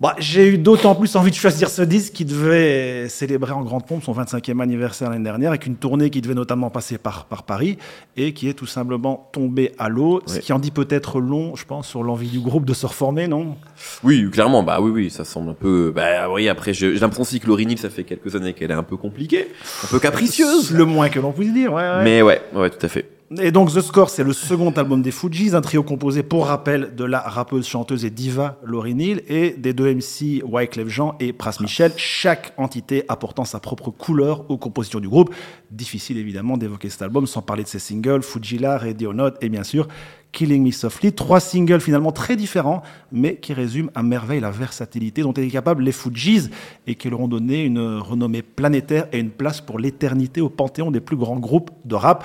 [0.00, 3.86] Bah, J'ai eu d'autant plus envie de choisir ce disque qui devait célébrer en grande
[3.86, 7.44] pompe son 25e anniversaire l'année dernière, avec une tournée qui devait notamment passer par, par
[7.44, 7.78] Paris
[8.16, 11.64] et qui est tout simplement tombée à l'eau, ce qui en dit peut-être long, je
[11.64, 13.56] pense, sur l'envie du groupe de se reformer, non?
[14.02, 15.92] Oui, clairement, bah oui, oui, ça semble un peu.
[15.94, 18.82] Bah oui, après, j'ai l'impression aussi que Laurie ça fait quelques années qu'elle est un
[18.82, 19.48] peu compliquée,
[19.84, 20.72] un peu capricieuse.
[20.72, 22.04] Le moins que l'on puisse dire, ouais, ouais.
[22.04, 23.08] Mais ouais, ouais, tout à fait.
[23.40, 26.94] Et donc The Score, c'est le second album des Fujis, un trio composé pour rappel
[26.94, 31.32] de la rappeuse, chanteuse et diva Laurie Neal et des deux MC Wyclef Jean et
[31.32, 35.34] Pras Michel, chaque entité apportant sa propre couleur aux compositions du groupe.
[35.70, 39.64] Difficile évidemment d'évoquer cet album sans parler de ses singles, Fujila, Radio Note et bien
[39.64, 39.88] sûr
[40.32, 41.12] Killing Me Softly.
[41.12, 45.82] Trois singles finalement très différents, mais qui résument à merveille la versatilité dont étaient capables
[45.82, 46.50] les Fujis
[46.86, 50.90] et qui leur ont donné une renommée planétaire et une place pour l'éternité au panthéon
[50.90, 52.24] des plus grands groupes de rap.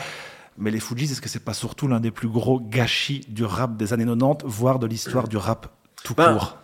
[0.60, 3.78] Mais les Fujis, est-ce que c'est pas surtout l'un des plus gros gâchis du rap
[3.78, 5.68] des années 90, voire de l'histoire du rap
[6.04, 6.58] tout Ben, court?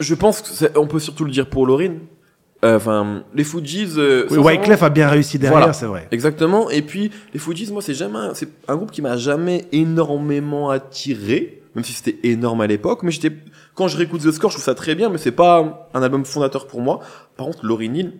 [0.00, 2.00] Je pense que c'est- on peut surtout le dire pour Laurine.
[2.64, 3.92] Euh, Enfin, les Fujis.
[3.98, 5.72] euh, Oui, Wyclef a bien réussi derrière, Voilà.
[5.74, 6.08] c'est vrai.
[6.10, 6.70] Exactement.
[6.70, 10.70] Et puis, les Fujis, moi, c'est jamais, un- c'est un groupe qui m'a jamais énormément
[10.70, 13.02] attiré, même si c'était énorme à l'époque.
[13.02, 13.32] Mais j'étais,
[13.74, 16.24] quand je réécoute The Score, je trouve ça très bien, mais c'est pas un album
[16.24, 17.00] fondateur pour moi.
[17.36, 18.12] Par contre, Lauryn Hill,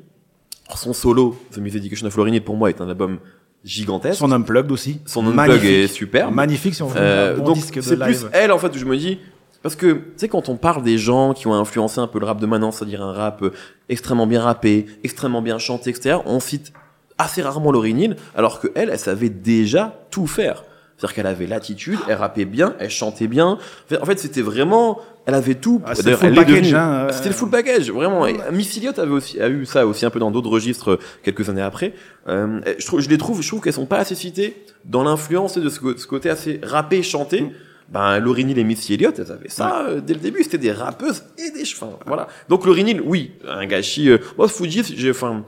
[0.74, 3.18] son solo, The Music Education of Lauryn Hill, pour moi, est un album
[3.64, 4.18] gigantesque.
[4.18, 5.00] Son unplugged aussi.
[5.06, 6.34] Son unplug est superbe.
[6.34, 8.96] Magnifique si on veut Euh, bon donc c'est plus elle en fait où je me
[8.96, 9.18] dis
[9.62, 12.26] parce que tu sais quand on parle des gens qui ont influencé un peu le
[12.26, 13.52] rap de maintenant, c'est-à-dire un rap euh,
[13.88, 16.18] extrêmement bien rappé, extrêmement bien chanté, etc.
[16.24, 16.72] On cite
[17.18, 20.64] assez rarement Lauryn Hill, alors que elle, elle savait déjà tout faire.
[20.96, 23.58] C'est-à-dire qu'elle avait l'attitude, elle rappait bien, elle chantait bien.
[24.00, 25.82] En fait, c'était vraiment, elle avait tout.
[25.84, 27.12] Ah, D'ailleurs, le full package, hein, euh.
[27.12, 28.26] C'était le full package, vraiment.
[28.26, 31.00] Et Miss Elliott avait aussi a eu ça aussi un peu dans d'autres registres euh,
[31.24, 31.94] quelques années après.
[32.28, 35.58] Euh, je trouve, je les trouve, je trouve qu'elles sont pas assez citées dans l'influence
[35.58, 37.42] de ce, côté assez rappé, chanté.
[37.42, 37.50] Mm.
[37.88, 40.42] Ben, Lauryn Hill et Missy Elliott, elles avaient ça euh, dès le début.
[40.44, 41.98] C'était des rappeuses et des chevaux.
[42.06, 42.28] Voilà.
[42.48, 44.08] Donc Lauryn Hill, oui, un gâchis.
[44.08, 45.44] Euh, moi, Fujis, j'ai, enfin,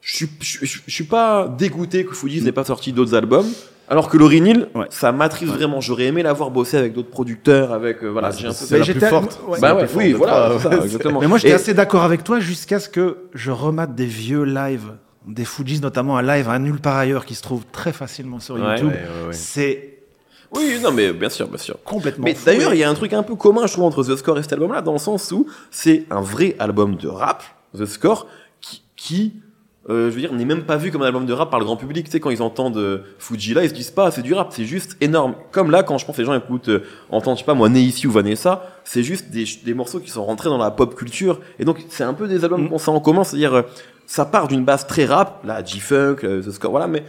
[0.00, 3.46] je suis, je, suis pas dégoûté que Fujis n'ait pas sorti d'autres albums.
[3.88, 4.86] Alors que Lauryn Hill, Ouais.
[4.90, 5.80] ça m'attriste vraiment.
[5.80, 8.28] J'aurais aimé l'avoir bossé avec d'autres producteurs, avec euh, voilà.
[8.28, 9.40] Ah, j'ai un peu la j'étais- plus forte.
[9.48, 9.60] ouais.
[9.60, 11.20] Bah ouais, oui, voilà, ça, exactement.
[11.20, 14.44] Mais moi, j'étais Et- assez d'accord avec toi jusqu'à ce que je remate des vieux
[14.44, 14.92] lives,
[15.26, 18.56] des Fujis, notamment un live à nulle part ailleurs qui se trouve très facilement sur.
[18.58, 18.86] YouTube.
[18.88, 19.32] Ouais, ouais, ouais.
[19.32, 19.98] C'est
[20.54, 21.76] Oui, non, mais bien sûr, bien sûr.
[21.84, 24.16] complètement Mais d'ailleurs, il y a un truc un peu commun, je trouve, entre The
[24.16, 27.42] Score et cet album-là, dans le sens où c'est un vrai album de rap,
[27.76, 28.26] The Score,
[28.60, 29.32] qui, qui
[29.90, 31.66] euh, je veux dire, n'est même pas vu comme un album de rap par le
[31.66, 32.06] grand public.
[32.06, 34.64] Tu sais, quand ils entendent euh, Fujila, ils se disent pas, c'est du rap, c'est
[34.64, 35.34] juste énorme.
[35.50, 37.68] Comme là, quand je pense que les gens écoutent, euh, entendent, je sais pas, moi,
[37.68, 40.94] Né ici ou Vanessa, c'est juste des, des morceaux qui sont rentrés dans la pop
[40.94, 41.40] culture.
[41.58, 42.68] Et donc, c'est un peu des albums Mm.
[42.68, 43.62] qu'on sait en commun, c'est-à-dire, euh,
[44.06, 47.02] ça part d'une base très rap, là, G-Funk, euh, The Score, voilà, mais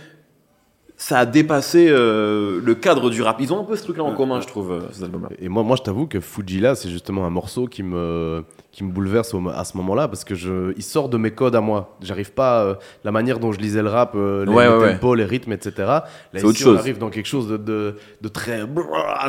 [0.96, 3.38] ça a dépassé euh, le cadre du rap.
[3.42, 5.30] Ils ont un peu ce truc-là en commun, je trouve, euh, ces albums-là.
[5.40, 8.44] Et moi, moi je t'avoue que Fujila, c'est justement un morceau qui me,
[8.74, 11.56] qui me bouleverse au- à ce moment-là parce que je, il sort de mes codes
[11.56, 11.96] à moi.
[12.02, 14.84] J'arrive pas, euh, la manière dont je lisais le rap, euh, les, Ouais, le ouais,
[14.86, 14.94] ouais.
[14.94, 15.72] tempo, les rythmes, etc.
[15.78, 16.80] Là, ici, autre on chose.
[16.80, 18.62] arrive dans quelque chose de, de, de très.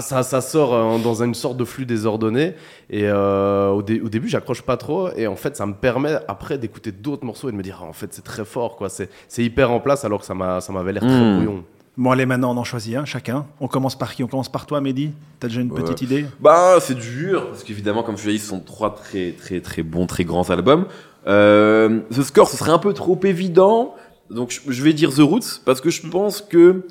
[0.00, 2.54] Ça, ça sort euh, dans une sorte de flux désordonné.
[2.88, 5.10] Et euh, au, dé- au début, j'accroche pas trop.
[5.14, 7.86] Et en fait, ça me permet après d'écouter d'autres morceaux et de me dire, ah,
[7.86, 8.88] en fait, c'est très fort, quoi.
[8.88, 11.34] C'est c'est hyper en place alors que ça m'a- ça m'avait l'air très Mm.
[11.36, 11.64] brouillon.
[11.96, 13.46] Bon, allez, maintenant, on en choisit un, chacun.
[13.60, 14.24] On commence par qui?
[14.24, 15.80] On commence par toi, Mehdi T'as déjà une Ouais.
[15.80, 16.26] petite idée?
[16.40, 19.82] Bah, c'est dur, parce qu'évidemment, comme je l'ai dit, ce sont trois très, très, très
[19.84, 20.86] bons, très grands albums.
[21.28, 23.94] Euh, The Score, ce serait un peu trop évident.
[24.30, 26.84] Donc, je vais dire The Roots, parce que je pense que,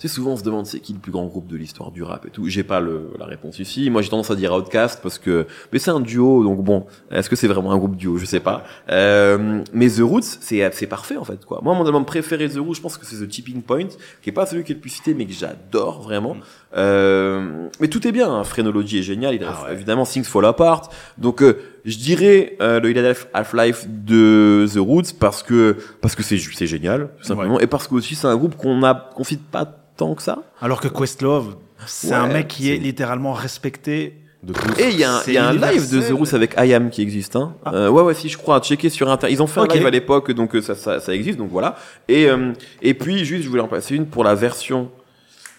[0.00, 2.02] tu sais, souvent on se demande c'est qui le plus grand groupe de l'histoire du
[2.02, 2.48] rap et tout.
[2.48, 3.90] J'ai pas le, la réponse ici.
[3.90, 7.28] Moi, j'ai tendance à dire Outkast, parce que, mais c'est un duo, donc bon, est-ce
[7.28, 8.16] que c'est vraiment un groupe duo?
[8.16, 8.64] Je sais pas.
[8.88, 11.60] Euh, mais The Roots, c'est, c'est parfait, en fait, quoi.
[11.62, 13.88] Moi, mon album préféré The Roots, je pense que c'est The Tipping Point,
[14.22, 16.36] qui est pas celui qui est le plus cité, mais que j'adore vraiment.
[16.76, 18.44] Euh, mais tout est bien, hein.
[18.44, 19.72] Phrénology est génial, il Ah ouais.
[19.72, 20.88] évidemment Things Fall Apart.
[21.18, 26.38] Donc euh, je dirais euh, le Half-Life de The Roots parce que parce que c'est
[26.38, 29.44] c'est génial tout simplement et parce que aussi c'est un groupe qu'on a qu'on cite
[29.50, 29.64] pas
[29.96, 30.38] tant que ça.
[30.60, 31.56] Alors que Questlove,
[31.86, 34.14] c'est Ouais, un mec qui est littéralement respecté.
[34.42, 34.54] De.
[34.78, 36.00] Et il y a un, C'est il y a un live de.
[36.00, 37.36] The Roots avec IAM qui existe.
[37.36, 37.52] Hein.
[37.62, 37.74] Ah.
[37.74, 39.36] Euh, ouais ouais si je crois checker sur internet.
[39.36, 41.76] Ils ont fait un live à l'époque donc euh, ça, ça ça existe donc voilà.
[42.08, 44.88] Et euh, et puis juste je voulais en placer une pour la version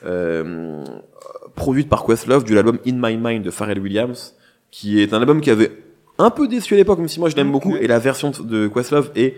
[0.05, 0.83] euh,
[1.55, 4.35] produite par Questlove de l'album In My Mind de Pharrell Williams,
[4.71, 5.71] qui est un album qui avait
[6.17, 8.67] un peu déçu à l'époque, même si moi je l'aime beaucoup, et la version de
[8.67, 9.35] Questlove est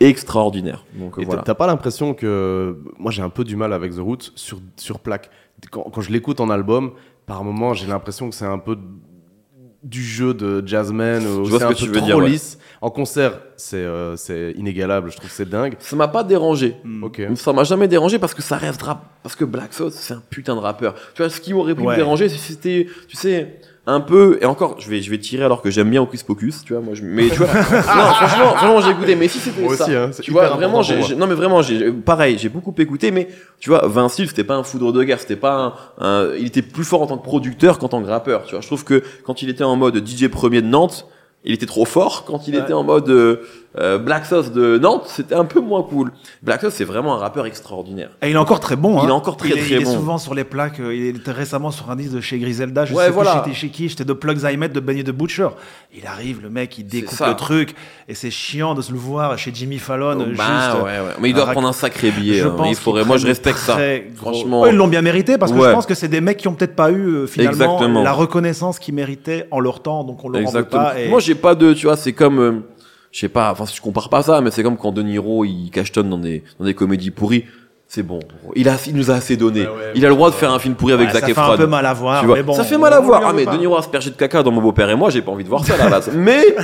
[0.00, 0.84] extraordinaire.
[0.94, 1.40] Donc Et voilà.
[1.42, 4.60] t'as- t'as pas l'impression que moi j'ai un peu du mal avec The Roots sur
[4.76, 5.30] sur plaque.
[5.70, 6.92] Quand, quand je l'écoute en album,
[7.26, 8.76] par moment j'ai l'impression que c'est un peu
[9.82, 12.06] du jeu de jazzman ou Je vois c'est ce un que tu peu veux trop
[12.06, 12.28] dire, ouais.
[12.30, 12.58] lisse.
[12.80, 15.10] En concert, c'est euh, c'est inégalable.
[15.10, 15.74] Je trouve que c'est dingue.
[15.78, 16.76] Ça m'a pas dérangé.
[16.84, 17.04] Hmm.
[17.04, 17.22] Ok.
[17.36, 19.04] Ça m'a jamais dérangé parce que ça reste rap.
[19.22, 20.94] Parce que Black Thought, c'est un putain de rappeur.
[21.14, 21.92] Tu vois, ce qui m'aurait pu Ouais.
[21.92, 25.42] me déranger, si c'était, tu sais, un peu, et encore, je vais, je vais tirer
[25.44, 27.52] alors que j'aime bien Hocus Pocus, tu vois, moi, je, mais tu vois, non,
[28.14, 29.84] franchement, vraiment, j'ai écouté, mais si c'était ça.
[29.84, 33.26] aussi, hein, tu vois, vraiment, j'ai, non, mais vraiment, j'ai, pareil, j'ai beaucoup écouté, mais,
[33.58, 36.46] tu vois, Vince Hill, c'était pas un foudre de guerre, c'était pas un, un- il
[36.46, 38.60] était plus fort en tant que producteur qu'en tant que rappeur, tu vois.
[38.60, 41.08] Je trouve que quand il était en mode DJ premier de Nantes,
[41.44, 42.24] il était trop fort.
[42.24, 42.60] Quand il Ouais.
[42.62, 43.36] était en mode euh,
[43.78, 46.12] euh, Black Sauce de Nantes, c'était un peu moins cool.
[46.42, 48.10] Black Sauce, c'est vraiment un rappeur extraordinaire.
[48.22, 48.98] Et il est encore très bon.
[49.02, 49.08] Il hein.
[49.08, 49.94] est encore très, il est, très il est bon.
[49.94, 50.78] souvent sur les plaques.
[50.80, 52.84] euh, Il était récemment sur un disque de chez Griselda.
[52.84, 53.36] Je Ouais, sais voilà.
[53.40, 53.88] plus j'étais chez qui.
[53.88, 55.48] J'étais de Plugs I Met de Benny de Butcher.
[55.96, 57.74] Il arrive, le mec, il découpe le truc.
[58.08, 60.16] Et c'est chiant de se le voir chez Jimmy Fallon.
[60.36, 61.14] Bah, juste, ouais, ouais.
[61.20, 62.38] Mais il doit rac- prendre un sacré billet.
[62.40, 62.54] Je hein.
[62.56, 63.04] pense il faudrait.
[63.04, 63.76] Moi, je respecte ça.
[63.76, 64.66] gros- Franchement.
[64.66, 66.76] Ils l'ont bien mérité parce que je pense que c'est des mecs qui ont peut-être
[66.76, 68.02] pas eu euh, finalement Exactement.
[68.02, 70.82] la reconnaissance qu'ils méritaient en leur temps, donc on leur en veut Exactement.
[70.84, 71.00] pas.
[71.00, 71.08] Et...
[71.08, 72.52] Moi, j'ai pas de, tu vois, c'est comme, euh,
[73.10, 75.70] je sais pas, enfin, je compare pas ça, mais c'est comme quand De Niro, il
[75.70, 77.44] cachetonne dans des, dans des comédies pourries.
[77.88, 78.20] C'est bon.
[78.54, 79.62] Il a, il nous a assez donné.
[79.62, 81.32] Ouais, ouais, il a le droit de faire un film pourri avec Zac ça fait
[81.32, 81.52] Efron.
[81.52, 82.20] un peu mal à voir.
[82.20, 83.22] Tu vois, mais bon, ça fait mal à voir.
[83.26, 83.52] Ah, mais pas.
[83.52, 85.64] De Niro aspergé de caca dans mon beau-père et moi, j'ai pas envie de voir
[85.64, 86.00] ça, là, là.
[86.14, 86.54] Mais,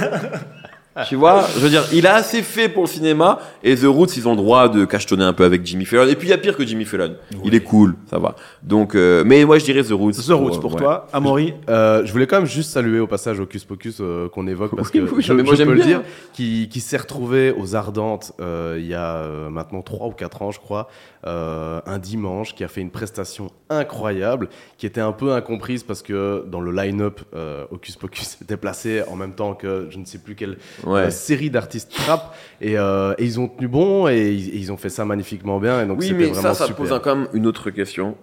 [1.06, 4.16] tu vois, je veux dire, il a assez fait pour le cinéma et The Roots,
[4.16, 6.08] ils ont le droit de cachetonner un peu avec Jimmy Fallon.
[6.08, 7.16] Et puis, il y a pire que Jimmy Fallon.
[7.44, 8.34] Il est cool, ça va.
[8.62, 10.12] Donc, euh, mais moi, je dirais The Roots.
[10.26, 10.80] The Roots pour ouais.
[10.80, 11.54] toi, Amaury.
[11.68, 14.88] Euh, je voulais quand même juste saluer au passage Hocus Pocus euh, qu'on évoque parce
[14.94, 15.86] Oui, que oui, je, moi, je j'aime peux le bien.
[15.86, 20.12] dire, qui, qui s'est retrouvé aux Ardentes euh, il y a euh, maintenant 3 ou
[20.12, 20.88] 4 ans, je crois,
[21.26, 26.02] euh, un dimanche, qui a fait une prestation incroyable, qui était un peu incomprise parce
[26.02, 30.04] que dans le line-up, euh, Hocus Pocus était placé en même temps que je ne
[30.04, 30.58] sais plus quelle
[30.88, 31.10] Ouais.
[31.10, 34.76] série d'artistes trap et, euh, et ils ont tenu bon et ils, et ils ont
[34.76, 36.76] fait ça magnifiquement bien et donc Oui, mais vraiment ça, ça super.
[36.84, 38.16] pose un- quand même une autre question.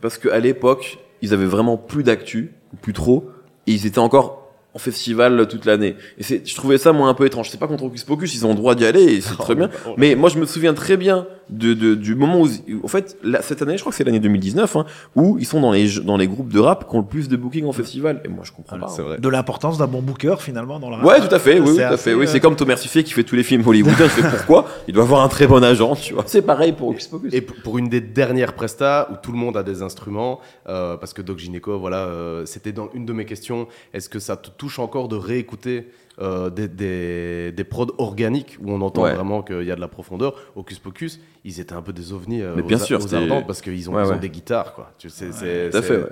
[0.00, 3.30] Parce qu'à l'époque, ils avaient vraiment plus d'actu, plus trop,
[3.66, 4.42] et ils étaient encore
[4.74, 5.96] en festival toute l'année.
[6.18, 7.50] Et c'est, je trouvais ça, moi, un peu étrange.
[7.50, 9.54] C'est pas contre Hocus Pocus, ils ont le droit d'y aller, et c'est Oh, très
[9.54, 9.70] bien.
[9.88, 9.94] oh.
[9.96, 12.48] Mais moi, je me souviens très bien de, de- du moment où,
[12.82, 14.84] en fait, là, cette année, je crois que c'est l'année 2019, hein,
[15.14, 17.36] où ils sont dans les, dans les groupes de rap qui ont le plus de
[17.36, 18.20] booking en festival.
[18.24, 18.88] Et moi, je comprends pas.
[18.88, 19.18] C'est vrai.
[19.18, 21.04] De l'importance d'un bon booker finalement dans le rap.
[21.04, 22.14] Ouais, tout à fait, oui, tout à fait.
[22.14, 24.06] Oui, euh, c'est comme Thomas Siffé qui fait tous les films hollywoodiens.
[24.06, 24.66] je fais pourquoi?
[24.88, 26.24] Il doit avoir un très bon agent, tu vois.
[26.26, 27.32] C'est pareil pour Hocus Pocus.
[27.32, 31.12] Et pour une des dernières prestas où tout le monde a des instruments, euh, parce
[31.12, 33.68] que Doc Gineco, voilà, euh, c'était dans une de mes questions.
[33.94, 35.88] Est-ce que ça te touche encore de réécouter
[36.18, 39.14] euh, des, des, des prods organiques où on entend Ouais.
[39.14, 42.40] vraiment qu'il y a de la profondeur Hocus Pocus, ils étaient un peu des ovnis
[42.42, 44.18] euh, Mais bien sûr, aux Ardentes parce qu'ils ont, Ouais, ils ont ouais.
[44.18, 44.92] des guitares, quoi.
[45.08, 45.30] C'est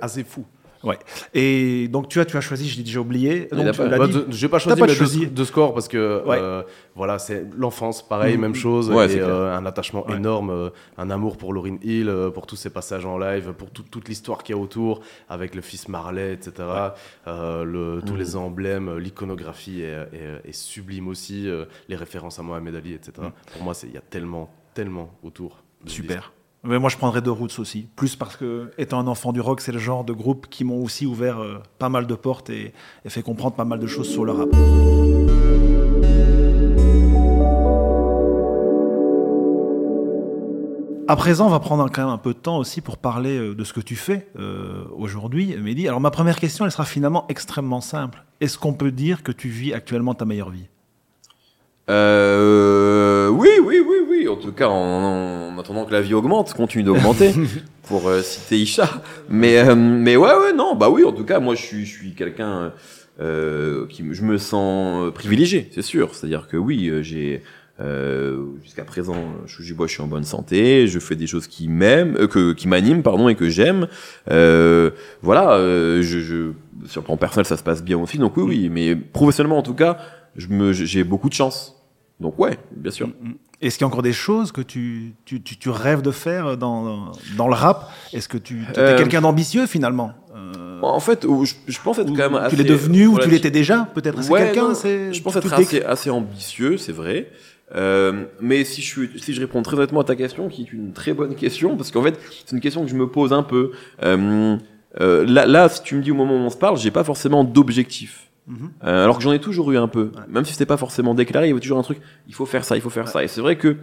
[0.01, 0.45] assez fou.
[0.85, 0.97] Ouais.
[1.33, 3.47] Et donc tu as, tu as choisi, je l'ai déjà oublié.
[3.51, 4.13] Donc tu pas- l'as Bah, dit.
[4.13, 5.25] de- J'ai pas choisi, pas mais choisi.
[5.27, 6.37] De, de score parce que Ouais.
[6.39, 6.61] euh,
[6.95, 8.41] voilà, c'est l'enfance, pareil, Mhm.
[8.41, 10.15] même chose, Ouais, et euh, un attachement Ouais.
[10.17, 13.71] énorme, euh, un amour pour Lauryn Hill, euh, pour tous ses passages en live, pour
[13.71, 16.51] tout- toute l'histoire qu'il y a autour, avec le fils Marley, etc.
[17.27, 18.19] Euh, le, tous Mhm.
[18.19, 23.11] les emblèmes, l'iconographie est, est- est sublime aussi, euh, les références à Mohamed Ali, etc.
[23.19, 23.31] Mhm.
[23.53, 25.63] Pour moi, c'est- il y a tellement, tellement autour.
[25.87, 26.31] Super.
[26.67, 27.87] Mais moi, je prendrais The Roots aussi.
[27.95, 30.83] Plus parce que, étant un enfant du rock, c'est le genre de groupe qui m'ont
[30.83, 32.73] aussi ouvert euh, pas mal de portes et,
[33.05, 34.49] et fait comprendre pas mal de choses sur le rap.
[41.07, 43.53] À présent, on va prendre quand même un peu de temps aussi pour parler euh,
[43.53, 45.87] de ce que tu fais euh, aujourd'hui, Mehdi.
[45.87, 48.23] Alors, ma première question, elle sera finalement extrêmement simple.
[48.41, 50.67] Est-ce qu'on peut dire que tu vis actuellement ta meilleure vie?
[51.89, 54.27] Euh, oui, oui, oui, oui.
[54.27, 57.33] En tout cas, en, en attendant que la vie augmente, continue d'augmenter,
[57.83, 58.89] pour euh, citer Isha.
[59.29, 61.03] Mais, euh, mais ouais, ouais, non, bah oui.
[61.03, 62.73] En tout cas, moi, je suis, je suis quelqu'un
[63.21, 66.13] euh, qui, me- je me sens privilégié, c'est sûr.
[66.15, 67.43] C'est-à-dire que oui, euh, j'ai
[67.81, 69.15] euh, jusqu'à présent,
[69.45, 72.53] je, je, je suis en bonne santé, je fais des choses qui m'aiment, euh, que,
[72.53, 73.87] qui m'animent, pardon, et que j'aime.
[74.31, 74.89] Euh,
[75.21, 76.51] voilà, euh, je, je,
[76.87, 78.17] sur le plan personnel, ça se passe bien aussi.
[78.17, 78.69] Donc oui, oui.
[78.71, 79.97] Mais professionnellement, en tout cas,
[80.37, 81.71] j'ai beaucoup de chance.
[82.19, 83.09] Donc ouais, bien sûr.
[83.61, 86.57] Est-ce qu'il y a encore des choses que tu, tu, tu, tu rêves de faire
[86.57, 87.91] dans, dans le rap?
[88.13, 90.11] Est-ce que tu es Euh, quelqu'un d'ambitieux finalement?
[90.35, 92.55] Euh, En fait, je, je pense être quand même assez.
[92.55, 94.21] Tu l'es devenu ou tu l'étais déjà Peut-être?
[94.23, 97.29] C'est Ouais, quelqu'un Je pense être assez, assez ambitieux, c'est vrai.
[97.75, 100.73] Euh, mais si je suis, si je réponds très honnêtement à ta question, qui est
[100.73, 103.43] une très bonne question, parce qu'en fait, c'est une question que je me pose un
[103.43, 103.71] peu.
[104.01, 107.43] Là, là, si tu me dis au moment où on se parle, j'ai pas forcément
[107.43, 108.24] d'objectif.
[108.47, 110.11] Euh, alors que j'en ai toujours eu un peu.
[110.27, 111.99] Même si c'était pas forcément déclaré, il y avait toujours un truc.
[112.27, 113.23] Il faut faire ça, il faut faire ça.
[113.23, 113.77] Et c'est vrai que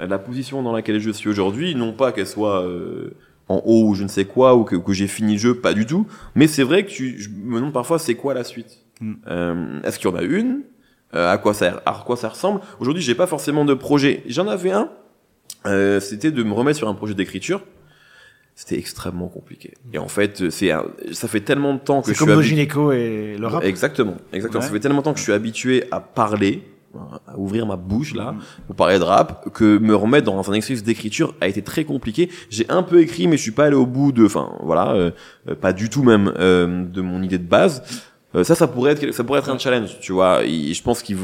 [0.00, 3.16] euh, la position dans laquelle je suis aujourd'hui, non pas qu'elle soit euh,
[3.48, 5.74] en haut ou je ne sais quoi ou que, que j'ai fini le jeu, pas
[5.74, 6.06] du tout.
[6.36, 8.84] Mais c'est vrai que tu, je me demande parfois c'est quoi la suite?
[9.00, 9.14] Mm.
[9.26, 10.62] Euh, Est-ce qu'il y en a une?
[11.12, 12.60] À quoi ça, à quoi ça ressemble?
[12.78, 14.22] Aujourd'hui, j'ai pas forcément de projet.
[14.26, 14.90] J'en avais un.
[16.00, 17.62] C'était de me remettre sur un projet d'écriture.
[18.58, 19.74] C'était extrêmement compliqué.
[19.92, 20.72] Et en fait, c'est
[21.12, 23.62] ça fait tellement de temps que je comme suis gynéco et le rap.
[23.62, 24.60] Exactement, exactement.
[24.62, 24.66] Ouais.
[24.66, 26.62] Ça fait tellement de temps que je suis habitué à parler,
[27.28, 28.38] à ouvrir ma bouche là, Mhm.
[28.68, 32.30] pour parler de rap, que me remettre dans un exercice d'écriture a été très compliqué.
[32.48, 35.10] J'ai un peu écrit, mais je suis pas allé au bout de, enfin voilà, euh,
[35.50, 37.82] euh, pas du tout même euh, de mon idée de base.
[38.34, 40.44] Euh, ça, ça pourrait être, ça pourrait être un challenge, tu vois.
[40.44, 41.18] Et je pense qu'il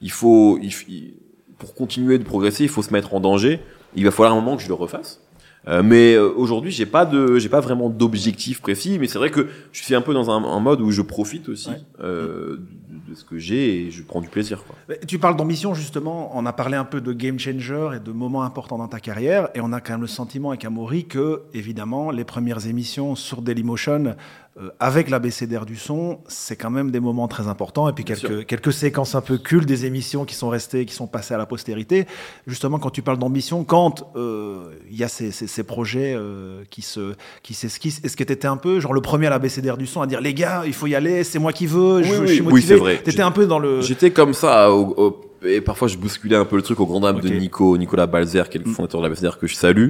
[0.00, 1.14] il faut, il-
[1.58, 3.58] pour continuer de progresser, il faut se mettre en danger.
[3.96, 5.20] Il va falloir un moment que je le refasse.
[5.68, 8.98] Euh, mais euh, aujourd'hui, j'ai pas de, j'ai pas vraiment d'objectif précis.
[8.98, 11.48] Mais c'est vrai que je suis un peu dans un, un mode où je profite
[11.48, 11.76] aussi Ouais.
[12.02, 12.56] euh,
[12.88, 14.64] de, de ce que j'ai et je prends du plaisir.
[14.64, 14.96] Quoi.
[15.06, 18.42] Tu parles d'ambition justement, on a parlé un peu de game changer et de moments
[18.42, 22.10] importants dans ta carrière, et on a quand même le sentiment avec Amaury que, évidemment,
[22.10, 24.14] les premières émissions sur Dailymotion,
[24.58, 28.46] euh, avec l'ABCDR du son, c'est quand même des moments très importants, et puis quelques,
[28.46, 31.46] quelques séquences un peu cultes des émissions qui sont restées, qui sont passées à la
[31.46, 32.06] postérité.
[32.48, 36.62] Justement, quand tu parles d'ambition, quand euh, il y a ces, ces, ces projets euh,
[36.68, 39.76] qui se qui s'esquissent, est-ce que tu étais un peu, genre le premier à l'ABCDR
[39.76, 42.08] du son, à dire les gars, il faut y aller, c'est moi qui veux, je,
[42.10, 43.02] Oui, je oui, suis oui, motivé c'est vrai.
[43.02, 43.80] T'étais un peu dans le...
[43.82, 47.00] J'étais comme ça au- au- et parfois je bousculais un peu le truc au grand
[47.00, 47.34] dame de Ok.
[47.34, 48.74] Nico, Nicolas Balzer, qui est le Mm.
[48.74, 49.88] fondateur de la BCDR que je salue,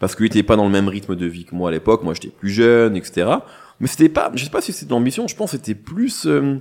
[0.00, 2.02] parce qu'il était pas dans le même rythme de vie que moi à l'époque.
[2.04, 3.28] Moi, j'étais plus jeune, etc.
[3.80, 5.28] Mais c'était pas, je sais pas si c'était de l'ambition.
[5.28, 6.56] Je pense que c'était plus euh,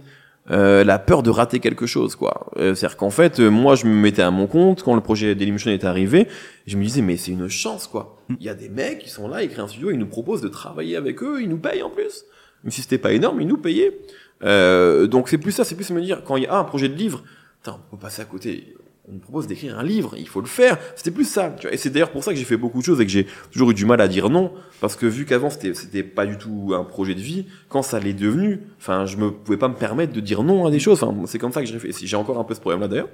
[0.49, 2.51] euh, la peur de rater quelque chose, quoi.
[2.57, 5.35] Euh, C'est-à-dire qu'en fait, euh, moi, je me mettais à mon compte quand le projet
[5.35, 6.27] Dailymotion est arrivé.
[6.67, 8.17] Je me disais, mais c'est une chance, quoi.
[8.29, 8.35] Mm.
[8.39, 10.41] Il y a des mecs qui sont là, ils créent un studio, ils nous proposent
[10.41, 12.23] de travailler avec eux, ils nous payent en plus.
[12.63, 13.99] Même si c'était pas énorme, ils nous payaient.
[14.43, 16.89] Euh, donc c'est plus ça, c'est plus me dire quand il y a un projet
[16.89, 17.23] de livre,
[17.61, 18.75] putain, on peut passer à côté.
[19.09, 20.77] On nous propose d'écrire un livre, il faut le faire.
[20.95, 21.55] C'était plus ça.
[21.57, 21.73] Tu vois.
[21.73, 23.71] Et c'est d'ailleurs pour ça que j'ai fait beaucoup de choses et que j'ai toujours
[23.71, 24.51] eu du mal à dire non,
[24.81, 27.99] parce que vu qu'avant c'était c'était pas du tout un projet de vie, quand ça
[27.99, 31.01] l'est devenu, enfin je me pouvais pas me permettre de dire non à des choses.
[31.01, 32.05] Enfin c'est comme ça que je réfléchis.
[32.05, 33.07] J'ai encore un peu ce problème-là d'ailleurs.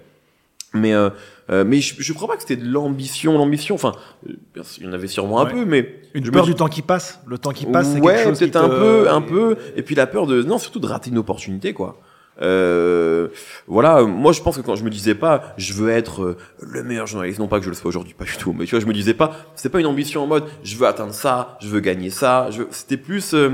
[0.76, 1.12] Mais euh,
[1.52, 3.76] euh, mais je, je crois pas que c'était de l'ambition, l'ambition.
[3.76, 3.91] Enfin,
[4.28, 4.34] euh,
[4.80, 7.20] il y en avait sûrement un peu, mais Une me peur du temps qui passe.
[7.28, 9.56] Le temps qui passe, c'est ouais, quelque chose peut-être un te- peu, un peu.
[9.76, 12.02] Et puis la peur de, non, surtout de rater une opportunité, quoi.
[12.42, 13.28] Euh,
[13.68, 16.84] voilà, moi je pense que quand je me disais pas, je veux être euh, le
[16.84, 18.80] meilleur journaliste, non pas que je le sois aujourd'hui, pas du tout, mais tu vois,
[18.80, 21.68] je me disais pas, c'était pas une ambition en mode, je veux atteindre ça, je
[21.68, 23.52] veux gagner ça, c'était plus, euh,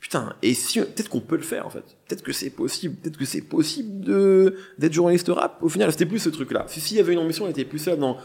[0.00, 3.18] putain, et si, peut-être qu'on peut le faire en fait, peut-être que c'est possible, peut-être
[3.18, 5.58] que c'est possible de d'être journaliste rap.
[5.62, 6.64] Au final, c'était plus ce truc-là.
[6.66, 8.16] Si s'il y avait une ambition, elle était plus ça dans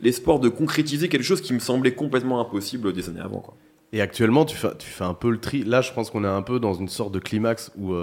[0.00, 3.54] l'espoir de concrétiser quelque chose qui me semblait complètement impossible des années avant, quoi.
[3.92, 5.64] Et actuellement, tu fais, tu fais un peu le tri.
[5.64, 7.94] Là, je pense qu'on est un peu dans une sorte de climax où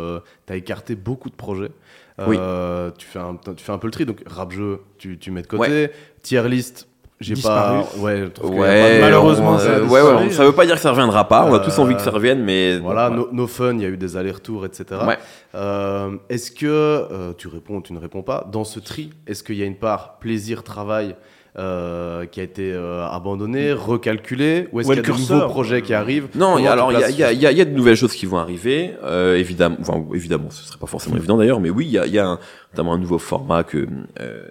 [0.48, 1.72] tu as écarté beaucoup de projets.
[2.20, 4.06] Euh, tu, fais un, tu fais un peu le tri.
[4.06, 5.90] Donc, rap-jeu, tu, tu mets de côté.
[6.22, 6.88] Tier list,
[7.20, 7.88] j'ai pas.
[7.98, 10.76] Ouais, je trouve Ouais, malheureusement, on- ça a euh, ouais, ouais, ça veut pas dire
[10.76, 11.46] que ça reviendra pas.
[11.46, 13.82] On a Euh, tous envie que ça revienne, mais Voilà, bon, no, no fun, il
[13.82, 14.86] y a eu des allers-retours, etc.
[15.08, 15.18] Ouais.
[15.56, 19.44] Euh, est-ce que, euh, tu réponds ou tu ne réponds pas, dans ce tri, est-ce
[19.44, 21.16] qu'il y a une part plaisir-travail
[21.58, 25.38] euh, qui a été euh, abandonné, recalculé, ou est-ce Ouais, qu'il y a de curseur.
[25.38, 27.46] nouveaux projets qui arrivent Non, il y a, alors il y y, a, il y,
[27.46, 29.78] a, il y a de nouvelles choses qui vont arriver, euh, évidemment.
[29.82, 32.20] Enfin, évidemment, ce serait pas forcément évident d'ailleurs, mais oui, il y a, il y
[32.20, 32.40] a un,
[32.74, 33.88] notamment un nouveau format que
[34.20, 34.44] euh,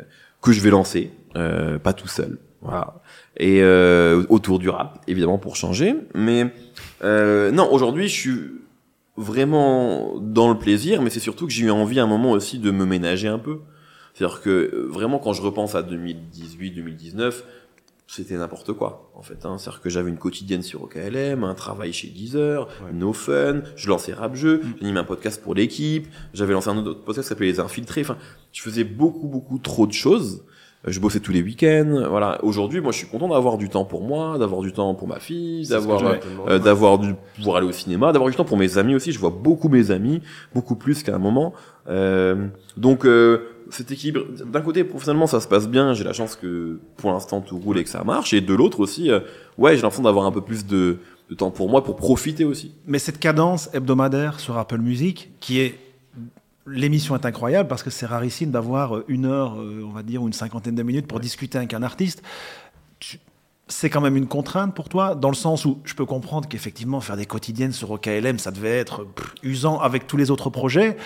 [0.43, 2.39] que je vais lancer, euh, pas tout seul.
[2.63, 2.95] Voilà.
[3.37, 5.95] Et euh, autour du rap, évidemment, pour changer.
[6.15, 6.47] Mais
[7.05, 8.41] euh, non, aujourd'hui, je suis
[9.17, 12.59] vraiment dans le plaisir, mais c'est surtout que j'ai eu envie à un moment aussi
[12.59, 13.59] de me ménager un peu.
[14.19, 17.43] C'est-à-dire que euh, vraiment, quand je repense à 2018-2019,
[18.09, 19.45] c'était n'importe quoi en fait.
[19.45, 19.59] Hein.
[19.59, 22.93] C'est-à-dire que j'avais une quotidienne sur OKLM, un travail chez Deezer, Ouais.
[22.93, 24.75] No Fun, je lançais Rap Jeu, Mm.
[24.81, 28.01] j'animais un podcast pour l'équipe, j'avais lancé un autre podcast qui s'appelait Les Infiltrés.
[28.01, 28.17] Enfin,
[28.53, 30.43] je faisais beaucoup beaucoup trop de choses.
[30.87, 32.07] Euh, Je bossais tous les week-ends.
[32.09, 32.39] Voilà.
[32.45, 35.19] Aujourd'hui, moi, je suis content d'avoir du temps pour moi, d'avoir du temps pour ma
[35.21, 36.03] fille, d'avoir
[36.49, 39.11] euh, d'avoir du pouvoir aller au cinéma, d'avoir du temps pour mes amis aussi.
[39.13, 40.23] Je vois beaucoup mes amis,
[40.55, 41.53] beaucoup plus qu'à un moment.
[41.89, 42.47] Euh,
[42.77, 43.41] donc euh,
[43.71, 47.41] cet équilibre, d'un côté professionnellement ça se passe bien, j'ai la chance que pour l'instant
[47.41, 49.21] tout roule et que ça marche, et de l'autre aussi, euh,
[49.57, 50.99] ouais j'ai l'impression d'avoir un peu plus de,
[51.29, 52.73] de temps pour moi pour profiter aussi.
[52.87, 55.79] Mais cette cadence hebdomadaire sur Apple Music, qui est
[56.71, 60.23] l'émission est incroyable parce que c'est rarissime d'avoir euh, une heure, euh, on va dire,
[60.23, 62.23] ou une cinquantaine de minutes pour discuter avec un artiste.
[63.69, 67.01] C'est quand même une contrainte pour toi, dans le sens où je peux comprendre qu'effectivement
[67.01, 70.97] faire des quotidiennes sur OKLM, ça devait être pff, usant avec tous les autres projets.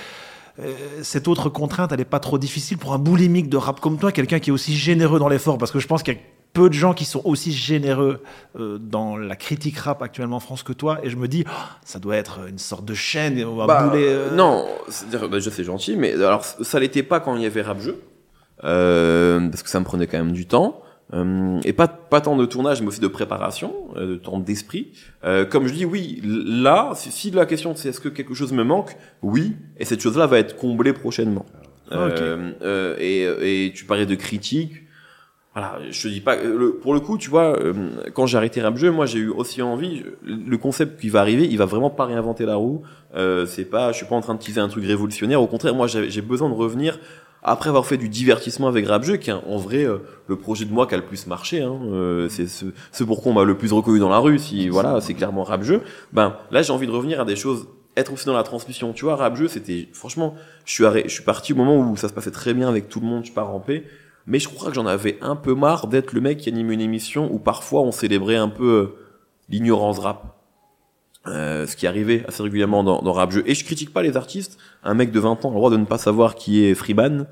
[0.61, 3.99] Euh, cette autre contrainte, elle n'est pas trop difficile pour un boulimique de rap comme
[3.99, 6.21] toi, quelqu'un qui est aussi généreux dans l'effort, parce que je pense qu'il y a
[6.53, 8.23] peu de gens qui sont aussi généreux
[8.59, 11.53] euh, dans la critique rap actuellement en France que toi, et je me dis, oh,
[11.85, 14.05] ça doit être une sorte de chaîne, on va Bah, bouler.
[14.07, 17.63] euh, Non, c'est-à-dire, bah, c'est gentil, mais alors ça l'était pas quand il y avait
[17.63, 18.03] rap jeu,
[18.65, 20.83] euh, parce que ça me prenait quand même du temps.
[21.15, 24.89] Euh, et pas pas tant de tournage mais aussi de préparation euh, de temps d'esprit.
[25.25, 28.53] Euh, comme je dis oui là si, si la question c'est est-ce que quelque chose
[28.55, 31.45] me manque oui et cette chose là va être comblée prochainement.
[31.91, 32.19] Ah, ok.
[32.23, 34.73] Euh, et, et tu parlais de critique.
[35.55, 37.75] Voilà je te dis pas le- pour le coup tu vois euh,
[38.15, 41.21] quand j'ai arrêté rap jeu moi j'ai eu aussi envie je- le concept qui va
[41.21, 42.85] arriver il va vraiment pas réinventer la roue.
[43.15, 45.43] Euh, c'est pas je suis pas en train de teaser un truc révolutionnaire.
[45.43, 46.99] Au contraire moi j'ai besoin de revenir
[47.43, 50.73] après avoir fait du divertissement avec Rap qui est en vrai euh, le projet de
[50.73, 53.57] moi qui a le plus marché, hein, euh, c'est ce, ce pourquoi on m'a le
[53.57, 55.63] plus reconnu dans la rue, si voilà, c'est clairement Rap.
[56.13, 57.67] Ben là, j'ai envie de revenir à des choses,
[57.97, 58.93] être aussi dans la transmission.
[58.93, 60.35] Tu vois, Rap c'était franchement,
[60.65, 62.89] je suis arrêt, je suis parti au moment où ça se passait très bien avec
[62.89, 63.85] tout le monde, je pars en paix.
[64.27, 66.81] Mais je crois que j'en avais un peu marre d'être le mec qui anime une
[66.81, 68.87] émission où parfois on célébrait un peu euh,
[69.49, 70.32] l'ignorance rap.
[71.29, 73.45] Euh, ce qui arrivait assez régulièrement dans, dans rap jeu.
[73.47, 74.59] Et je critique pas les artistes.
[74.83, 77.27] Un mec de 20 ans a le droit de ne pas savoir qui est Freeman.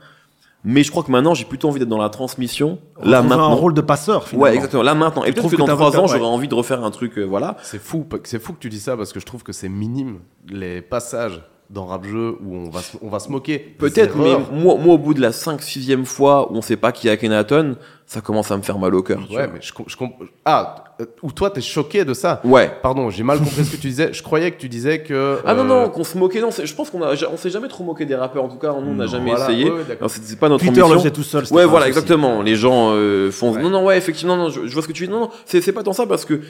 [0.63, 2.79] Mais je crois que maintenant, j'ai plutôt envie d'être dans la transmission.
[3.03, 3.51] Là, maintenant.
[3.51, 4.45] un rôle de passeur, finalement.
[4.45, 4.83] Ouais, exactement.
[4.83, 5.25] Là, maintenant.
[5.25, 6.09] Et Je peut-être trouve que que dans trois ans, ouais.
[6.09, 7.57] j'aurais envie de refaire un truc, euh, voilà.
[7.63, 10.21] C'est fou, c'est fou que tu dis ça parce que je trouve que c'est minime
[10.49, 13.59] les passages dans rap jeu où on va se, on va se moquer.
[13.59, 16.91] Peut-être, mais moi, moi, au bout de la 5 6 fois où on sait pas
[16.93, 19.21] qui est Akhenaton, ça commence à me faire mal au cœur.
[19.29, 19.97] tu Ouais, mais je, je
[20.45, 22.41] ah, euh, ou toi t'es choqué de ça?
[22.43, 22.69] Ouais.
[22.83, 24.13] Pardon, j'ai mal compris ce que tu disais.
[24.13, 25.39] Je croyais que tu disais que.
[25.47, 27.51] Ah non, euh, non, qu'on se moquait, non, c'est- je pense qu'on a, on s'est
[27.51, 29.71] jamais trop moqué des rappeurs, en tout cas, nous, on n'a jamais voilà, essayé.
[29.71, 31.45] ouais, c'est pas notre Twitter le faisait tout seul.
[31.47, 32.43] c'était Ouais, voilà, exactement.
[32.43, 33.53] Les gens euh, font.
[33.53, 33.63] Ouais.
[33.63, 35.13] Non, non, ouais, effectivement, non, je, je vois ce que tu dis.
[35.13, 36.41] Non, non, c'est c'est pas tant ça parce que euh,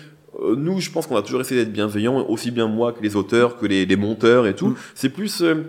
[0.56, 3.56] nous, je pense qu'on a toujours essayé d'être bienveillants, aussi bien moi que les auteurs,
[3.58, 4.68] que les, les monteurs et tout.
[4.68, 4.76] Mm.
[4.94, 5.64] C'est plus euh,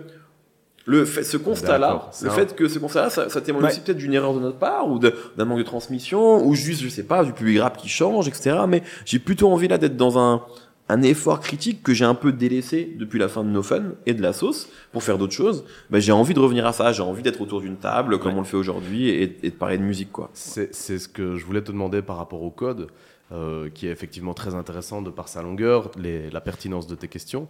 [0.84, 3.70] le fait, ce constat-là, le un- fait que ce constat-là, ça, ça témoigne Ouais.
[3.70, 6.88] aussi peut-être d'une erreur de notre part ou d'un manque de transmission ou juste, je
[6.88, 8.56] sais pas, du public rap qui change, etc.
[8.68, 10.42] Mais j'ai plutôt envie là d'être dans un
[10.88, 14.12] un effort critique que j'ai un peu délaissé depuis la fin de No Fun et
[14.14, 15.64] de la sauce pour faire d'autres choses.
[15.90, 18.38] Ben, j'ai envie de revenir à ça, j'ai envie d'être autour d'une table comme Ouais.
[18.38, 20.28] on le fait aujourd'hui et, et de parler de musique quoi.
[20.34, 22.88] C'est ce que je voulais te demander par rapport au code,
[23.32, 27.08] euh, qui est effectivement très intéressant de par sa longueur, les- la pertinence de tes
[27.08, 27.48] questions,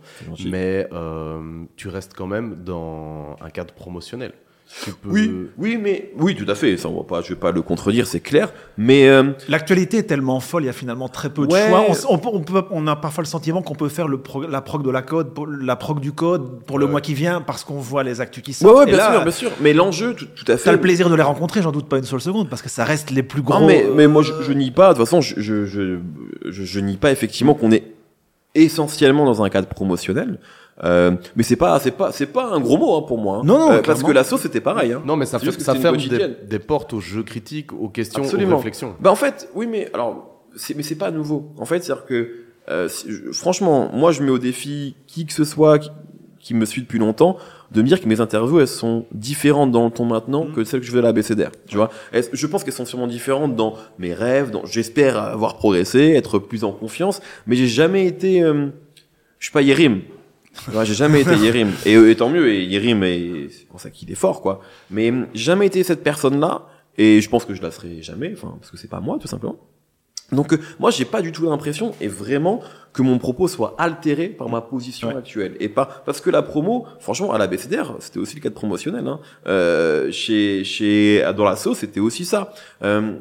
[0.50, 4.32] mais euh, tu restes quand même dans un cadre promotionnel.
[5.02, 6.76] Peux- Oui, oui, mais oui, tout à fait.
[6.78, 8.52] Ça, on va pas, je vais pas le contredire, c'est clair.
[8.78, 11.68] Mais euh, L'actualité est tellement folle, il y a finalement très peu de Ouais.
[11.68, 11.84] choix.
[12.08, 12.58] On, peut-
[12.88, 15.28] a parfois le sentiment qu'on peut faire le la prog de la code,
[15.60, 16.90] la prog du code pour le Ouais.
[16.90, 18.76] mois qui vient parce qu'on voit les actus qui ouais, sortent.
[18.78, 19.50] ouais, Et bien là, sûr, bien sûr.
[19.60, 20.64] Mais l'enjeu, tout, tout à fait.
[20.64, 22.84] T'as le plaisir de les rencontrer, j'en doute pas une seule seconde, parce que ça
[22.84, 23.60] reste les plus gros.
[23.60, 24.94] Non, mais, mais moi, je, euh, je nie pas.
[24.94, 25.98] De toute façon, je, je,
[26.50, 27.84] je nie pas effectivement qu'on est
[28.54, 30.38] essentiellement dans un cadre promotionnel.
[30.84, 33.36] Euh, mais c'est pas, c'est pas, c'est pas un gros mot hein, pour moi.
[33.38, 33.42] hein.
[33.44, 34.06] Non, non, parce clairement.
[34.08, 34.92] que la sauce c'était pareil.
[34.92, 35.02] Hein.
[35.06, 38.54] Non, mais ça, fait- ça ferme des, des portes aux jeux critiques, aux questions, Absolument.
[38.54, 38.96] aux réflexions.
[39.00, 41.52] Bah en fait, oui, mais alors, c'est, mais c'est pas nouveau.
[41.58, 42.30] En fait, c'est-à-dire que,
[42.68, 45.90] euh, je- franchement, moi, je mets au défi qui que ce soit qui,
[46.40, 47.36] qui me suit depuis longtemps
[47.70, 50.52] de me dire que mes interviews elles sont différentes dans le ton maintenant Mhm.
[50.52, 51.50] que celles que je fais à la BCDR.
[51.68, 55.54] Tu vois, Elles- je pense qu'elles sont sûrement différentes dans mes rêves, dans j'espère avoir
[55.56, 58.66] progressé, être plus en confiance, mais j'ai jamais été, euh,
[59.38, 60.00] je suis pas Yérim.
[60.74, 61.70] Ouais, j'ai jamais été Yérim.
[61.86, 64.61] Et, et tant mieux, et Yérim, et c'est pour ça qu'il est fort, quoi.
[64.90, 66.66] Mais euh, j'ai jamais été cette personne-là,
[66.98, 69.28] et je pense que je la serai jamais, enfin, parce que c'est pas moi, tout
[69.28, 69.57] simplement.
[70.30, 72.61] Donc, euh, moi, j'ai pas du tout l'impression, et vraiment,
[72.92, 75.16] que mon propos soit altéré par ma position Ouais.
[75.16, 75.57] actuelle.
[75.61, 79.07] Et pas, parce que la promo, franchement, à la BCDR, c'était aussi le cadre promotionnel,
[79.09, 79.20] hein.
[79.46, 82.53] Euh, chez, chez, dans la sauce, c'était aussi ça.
[82.82, 83.12] Euh,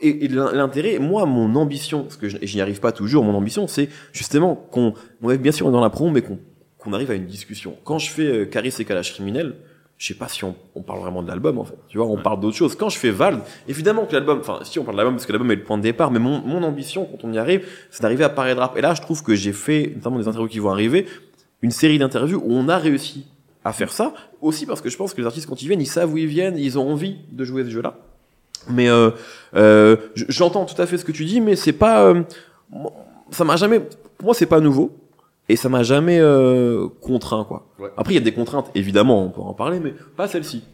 [0.00, 3.66] et, et l'intérêt, moi, mon ambition, parce que je, n'y arrive pas toujours, mon ambition,
[3.66, 7.26] c'est justement qu'on, on est bien sûr dans la promo, mais qu'on arrive à une
[7.26, 7.76] discussion.
[7.84, 9.56] Quand je fais euh, Caris et Kalash criminel,
[9.98, 11.78] je sais pas si on, on parle vraiment de l'album en fait.
[11.88, 12.76] Tu vois, on parle d'autre chose.
[12.76, 15.32] Quand je fais Vald, évidemment que l'album, enfin si on parle de l'album parce que
[15.32, 18.02] l'album est le point de départ, mais mon, mon ambition quand on y arrive, c'est
[18.02, 18.76] d'arriver à parler de rap.
[18.76, 21.06] Et là, je trouve que j'ai fait, notamment des interviews qui vont arriver,
[21.62, 23.26] une série d'interviews où on a réussi
[23.64, 24.12] à faire ça.
[24.42, 26.26] Aussi parce que je pense que les artistes quand ils viennent, ils savent où ils
[26.26, 27.98] viennent, ils ont envie de jouer ce jeu-là.
[28.70, 29.10] Mais euh,
[29.54, 29.96] euh,
[30.28, 32.22] j'entends tout à fait ce que tu dis, mais c'est pas, euh,
[33.30, 34.90] ça m'a jamais, pour moi c'est pas nouveau
[35.48, 37.66] et ça m'a jamais euh, contraint quoi.
[37.78, 37.90] Ouais.
[37.96, 40.64] Après il y a des contraintes évidemment, on peut en parler, mais pas celle-ci.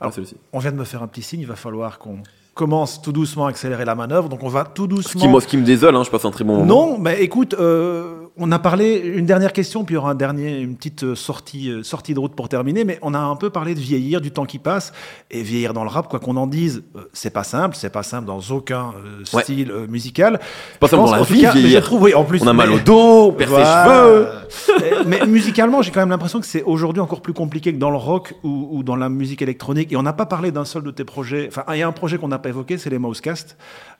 [0.00, 0.36] Alors, celle-ci.
[0.52, 2.18] On vient de me faire un petit signe, il va falloir qu'on
[2.54, 4.28] commence tout doucement à accélérer la manœuvre.
[4.28, 5.20] Donc on va tout Ce doucement.
[5.20, 6.66] qui, moi, ce qui me désole, hein, je passe un très bon moment.
[6.66, 10.14] Non, mais écoute, euh, on a parlé une dernière question, puis il y aura un
[10.14, 12.84] dernier, une petite euh, sortie, euh, sortie de route pour terminer.
[12.84, 14.92] Mais on a un peu parlé de vieillir, du temps qui passe,
[15.30, 18.02] et vieillir dans le rap, quoi qu'on en dise, euh, c'est pas simple, c'est pas
[18.02, 18.92] simple dans aucun
[19.32, 19.42] Ouais.
[19.42, 20.40] style musical.
[20.78, 21.80] pas simple dans la vie, cas, vieillir.
[21.80, 24.28] je trouve, oui, en plus, On a mal mais- au dos, on perd ses cheveux.
[25.06, 27.96] Mais musicalement, j'ai quand même l'impression que c'est aujourd'hui encore plus compliqué que dans le
[27.96, 29.92] rock ou, ou dans la musique électronique.
[29.92, 31.46] Et on n'a pas parlé d'un seul de tes projets.
[31.48, 33.56] Enfin, il y a un projet qu'on n'a pas évoqué, c'est les Mousecast.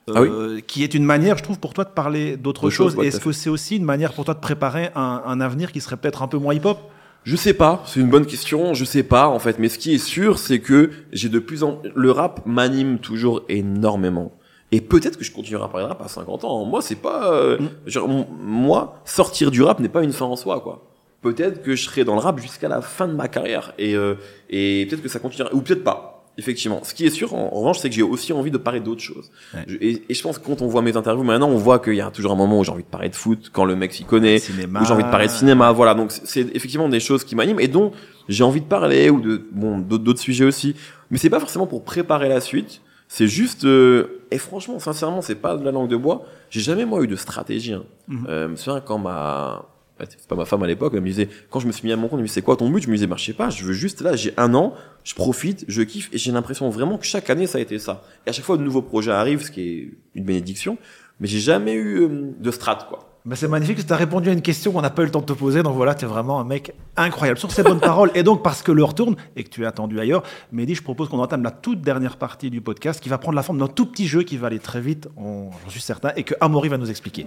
[0.08, 0.20] Ah
[0.66, 2.96] qui est une manière, je trouve, pour toi de parler d'autre Autre chose.
[3.06, 5.96] Est-ce que c'est aussi une manière pour toi de préparer un, un avenir qui serait
[5.96, 6.78] peut-être un peu moins hip-hop?
[7.22, 9.94] Je sais pas, c'est une bonne question, je sais pas en fait, mais ce qui
[9.94, 14.32] est sûr, c'est que j'ai de plus en le rap m'anime toujours énormément.
[14.72, 16.64] Et peut-être que je continuerai à parler de rap à 50 ans.
[16.64, 20.36] Moi, c'est pas euh, genre, m- moi sortir du rap n'est pas une fin en
[20.36, 20.86] soi quoi.
[21.20, 24.14] Peut-être que je serai dans le rap jusqu'à la fin de ma carrière et euh,
[24.48, 26.09] et peut-être que ça continuera ou peut-être pas.
[26.38, 28.80] Effectivement, ce qui est sûr en, en revanche, c'est que j'ai aussi envie de parler
[28.80, 29.30] d'autres choses.
[29.52, 29.64] Ouais.
[29.66, 31.94] Je- et, et je pense que quand on voit mes interviews maintenant, on voit qu'il
[31.96, 33.92] y a toujours un moment où j'ai envie de parler de foot, quand le mec
[33.92, 34.80] s'y connaît, Cinéma.
[34.80, 35.94] où j'ai envie de parler de cinéma, voilà.
[35.94, 37.92] Donc c'est- c'est effectivement des choses qui m'animent et dont
[38.28, 40.74] j'ai envie de parler ou de bon d'autres sujets aussi.
[41.10, 42.80] Mais c'est pas forcément pour préparer la suite.
[43.08, 46.24] C'est juste euh, et franchement, sincèrement, c'est pas de la langue de bois.
[46.48, 47.72] J'ai jamais moi eu de stratégie.
[47.74, 47.82] Hein.
[48.06, 48.26] Mhm.
[48.28, 49.66] Euh, me souviens quand ma
[50.08, 51.96] c'est pas ma femme à l'époque, elle me disait quand je me suis mis à
[51.96, 52.82] mon compte, elle me disait c'est quoi ton but?
[52.82, 54.74] Je me disais bah pas, je veux juste là, j'ai un an,
[55.04, 58.04] je profite, je kiffe et j'ai l'impression vraiment que chaque année ça a été ça.
[58.26, 60.78] Et à chaque fois de nouveaux projets arrivent, ce qui est une bénédiction.
[61.20, 63.10] Mais j'ai jamais eu euh, de strat quoi.
[63.26, 65.20] Ben, c'est magnifique, tu as répondu à une question qu'on n'a pas eu le temps
[65.20, 65.62] de te poser.
[65.62, 67.38] Donc voilà, tu es vraiment un mec incroyable.
[67.38, 70.00] Sur ces bonnes paroles, et donc parce que l'heure tourne et que tu es attendu
[70.00, 70.22] ailleurs,
[70.52, 73.42] Mehdi, je propose qu'on entame la toute dernière partie du podcast qui va prendre la
[73.42, 76.34] forme d'un tout petit jeu qui va aller très vite, j'en suis certain, et que
[76.40, 77.26] Amaury va nous expliquer.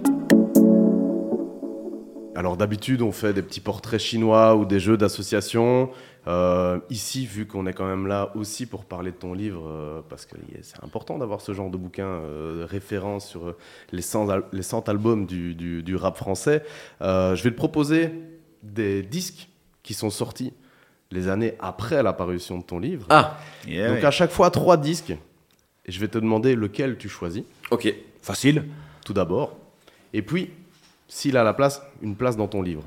[2.36, 5.90] Alors d'habitude, on fait des petits portraits chinois ou des jeux d'association.
[6.26, 10.00] Euh, ici, vu qu'on est quand même là aussi pour parler de ton livre, euh,
[10.08, 13.56] parce que c'est important d'avoir ce genre de bouquin euh, de référence sur euh,
[13.92, 16.64] les 100, al- les 100 albums du, du- du rap français,
[17.00, 18.10] je vais te proposer
[18.62, 19.48] des disques
[19.82, 20.54] qui sont sortis
[21.10, 23.06] les années après la parution de ton livre.
[23.10, 23.38] Ah,
[23.94, 25.14] Donc à chaque fois, trois disques.
[25.86, 27.94] Et je vais te demander lequel tu choisis, ok.
[28.22, 28.64] Facile.
[29.04, 29.58] tout d'abord.
[30.14, 30.50] Et puis,
[31.14, 32.82] s'il a la place, une place dans ton livre.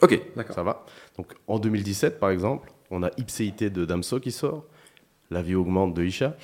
[0.00, 0.54] Ok, d'accord.
[0.56, 0.86] Ça va
[1.18, 4.64] Donc en 2017, par exemple, on a Ipséité de Damso qui sort,
[5.30, 6.34] La vie augmente de Isha,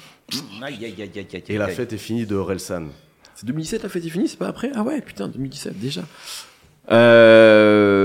[1.49, 2.89] et La fête est finie de Orelsan.
[3.35, 4.71] C'est 2017 la fête est finie, c'est pas après?
[4.75, 6.03] Ah ouais, putain, 2017 déjà.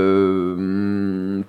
[0.04, 1.42] Euh...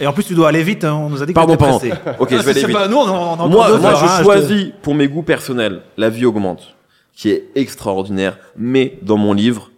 [0.00, 1.78] Et en plus, tu dois aller vite, hein, on nous a dit que Pardon, pardon.
[1.78, 1.94] pressé.
[2.18, 2.76] Ok, je vais aller C'est vite.
[2.76, 6.24] pas- nous, on, Moi, deux moi je te- choisis pour mes goûts personnels La vie
[6.26, 6.74] augmente,
[7.14, 9.69] qui est extraordinaire, mais dans mon livre,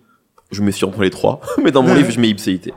[0.52, 2.72] je me suis entre les trois, mais dans mon livre, je mets Ipséité.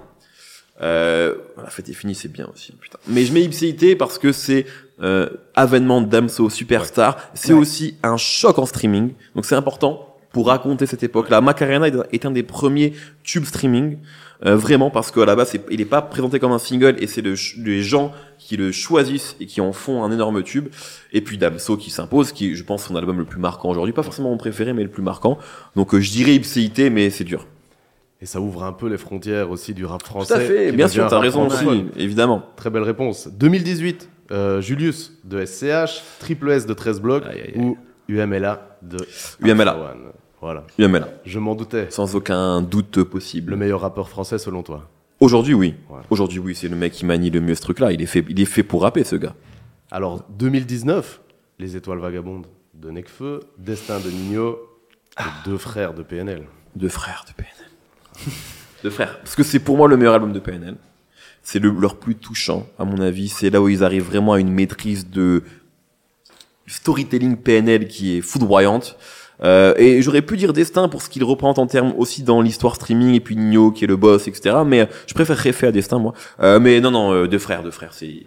[0.81, 2.97] Euh, la fête est finie, c'est bien aussi, putain.
[3.07, 4.65] Mais je mets Ipséité parce que c'est
[5.01, 7.17] euh, avènement de Damso, superstar.
[7.33, 7.59] C'est Ouais.
[7.59, 11.39] aussi un choc en streaming, donc c'est important pour raconter cette époque-là.
[11.39, 12.91] Macarena est- un des premiers
[13.23, 13.99] tubes streaming,
[14.45, 17.21] euh, vraiment parce qu'à la base, il n'est pas présenté comme un single et c'est
[17.21, 20.67] le les gens qui le choisissent et qui en font un énorme tube.
[21.13, 24.03] Et puis Damso qui s'impose, qui je pense son album le plus marquant aujourd'hui, pas
[24.03, 25.37] forcément mon préféré, mais le plus marquant.
[25.77, 27.47] Donc euh, je dirais Ipséité, mais c'est dur.
[28.25, 30.33] Et ça ouvre un peu les frontières aussi du rap Tout français.
[30.33, 32.41] à fait, bien sûr, t'as raison aussi, évidemment.
[32.55, 33.27] Très belle réponse.
[33.27, 37.61] 2018, euh, Julius de SCH, Triple S de 13 blocs Aïe, aïe, aïe.
[37.61, 38.97] ou UMLA de
[39.43, 39.77] UMLA.
[39.77, 40.11] One.
[40.41, 41.85] Voilà, UMLA, je m'en doutais.
[41.91, 43.51] sans aucun doute possible.
[43.51, 45.75] Le meilleur rappeur français selon toi Aujourd'hui, oui.
[45.91, 45.99] Ouais.
[46.09, 47.91] Aujourd'hui, oui, c'est le mec qui manie le mieux ce truc-là.
[47.91, 49.35] Il est fait, il est fait pour rapper, ce gars.
[49.91, 51.21] Alors 2019,
[51.59, 54.57] Les Étoiles Vagabondes de Necfeu, Destin de Nino,
[55.19, 56.41] et deux frères de PNL.
[56.75, 57.64] Deux frères de PNL.
[58.83, 59.19] Deux frères.
[59.19, 60.75] Parce que c'est pour moi le meilleur album de PNL.
[61.41, 63.29] C'est le, leur plus touchant, à mon avis.
[63.29, 65.43] C'est là où ils arrivent vraiment à une maîtrise de
[66.67, 68.97] storytelling PNL qui est foudroyante.
[69.43, 72.75] Euh, et j'aurais pu dire Destin pour ce qu'il représente en termes aussi dans l'histoire
[72.75, 74.57] streaming et puis Nino qui est le boss, etc.
[74.65, 76.13] Mais euh, je préfère référer à Destin, moi.
[76.39, 78.25] Euh, mais non, non, euh, deux frères, deux frères, c'est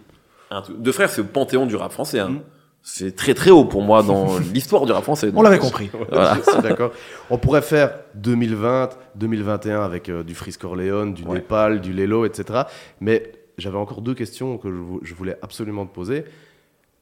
[0.77, 2.19] deux frères, c'est le panthéon du rap français.
[2.19, 2.29] Hein.
[2.29, 2.41] Mm.
[2.81, 5.31] C'est très très haut pour moi dans l'histoire du rap français.
[5.35, 5.89] On l'avait compris.
[5.93, 6.37] Ouais, Voilà.
[6.45, 6.91] je suis d'accord.
[7.29, 11.35] On pourrait faire 2020, 2021 avec euh, du Frisk Orléans, du Ouais.
[11.35, 12.61] Népal, du Lelo, etc.
[13.01, 16.25] Mais j'avais encore deux questions que je, vou- je voulais absolument te poser.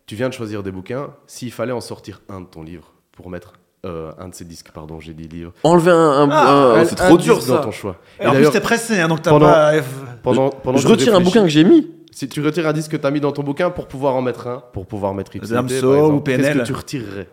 [0.08, 1.12] Tu viens de choisir des bouquins.
[1.28, 3.54] S'il fallait en sortir un de ton livre pour mettre
[3.86, 5.54] euh, un de ces disques, pardon, j'ai dit livre.
[5.64, 7.62] Enlever un, un- Ah, un- Un- c'est un trop dur disque dans ça.
[7.62, 7.98] ton choix.
[8.20, 9.74] Et Et en plus, d'ailleurs, t'es pressé, hein, donc t'as pendant- pas.
[10.24, 11.92] pendant, pendant Je retire un bouquin que j'ai mis.
[12.18, 14.24] Si tu retires un disque que tu as mis dans ton bouquin pour pouvoir en
[14.24, 16.46] mettre un, pour pouvoir mettre exemple, ou PNL.
[16.46, 17.28] Qu'est-ce que tu retirerais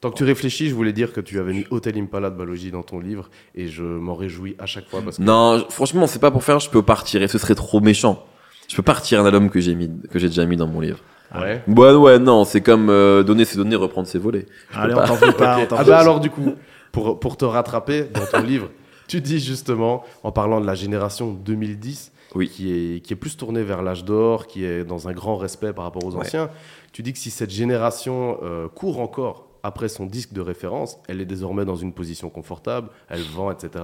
[0.00, 2.72] Tant que tu réfléchis, je voulais dire que tu avais mis Hotel Impala de Balogi
[2.72, 6.18] dans ton livre et je m'en réjouis à chaque fois parce que Non, franchement, c'est
[6.18, 8.26] pas pour faire, je peux pas retirer, ce serait trop méchant.
[8.66, 10.80] Je peux pas retirer un album que j'ai mis, que j'ai déjà mis dans mon
[10.80, 10.98] livre.
[11.32, 11.62] Ouais.
[11.68, 14.46] Ouais, ouais, non, c'est comme euh, donner ses données, reprendre ses volets.
[14.70, 15.04] Je peux Allez, pas.
[15.04, 15.58] on t'en veut pas.
[15.62, 16.54] on t'en Ah bah alors du coup,
[16.90, 18.70] pour, pour te rattraper dans ton livre,
[19.06, 22.48] tu dis justement, en parlant de la génération 2010, Oui.
[22.48, 25.72] qui, est, qui est plus tournée vers l'âge d'or, qui est dans un grand respect
[25.72, 26.20] par rapport aux Ouais.
[26.26, 26.50] anciens,
[26.92, 31.22] tu dis que si cette génération euh, court encore après son disque de référence, elle
[31.22, 33.82] est désormais dans une position confortable, elle vend, etc.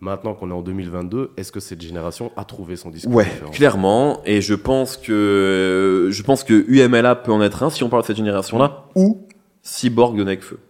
[0.00, 3.30] Maintenant qu'on est en 2022, est-ce que cette génération a trouvé son disque Ouais, de
[3.30, 3.56] référence?
[3.56, 4.20] clairement.
[4.24, 8.02] Et je pense que je pense que UMLA peut en être un si on parle
[8.02, 9.26] de cette génération-là, ou
[9.62, 10.60] Cyborg de Necfeu,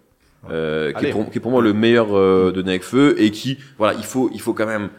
[0.49, 3.59] euh, qui, est pour, qui est pour moi le meilleur euh, de Necfeu et qui,
[3.77, 4.89] voilà, il faut il faut quand même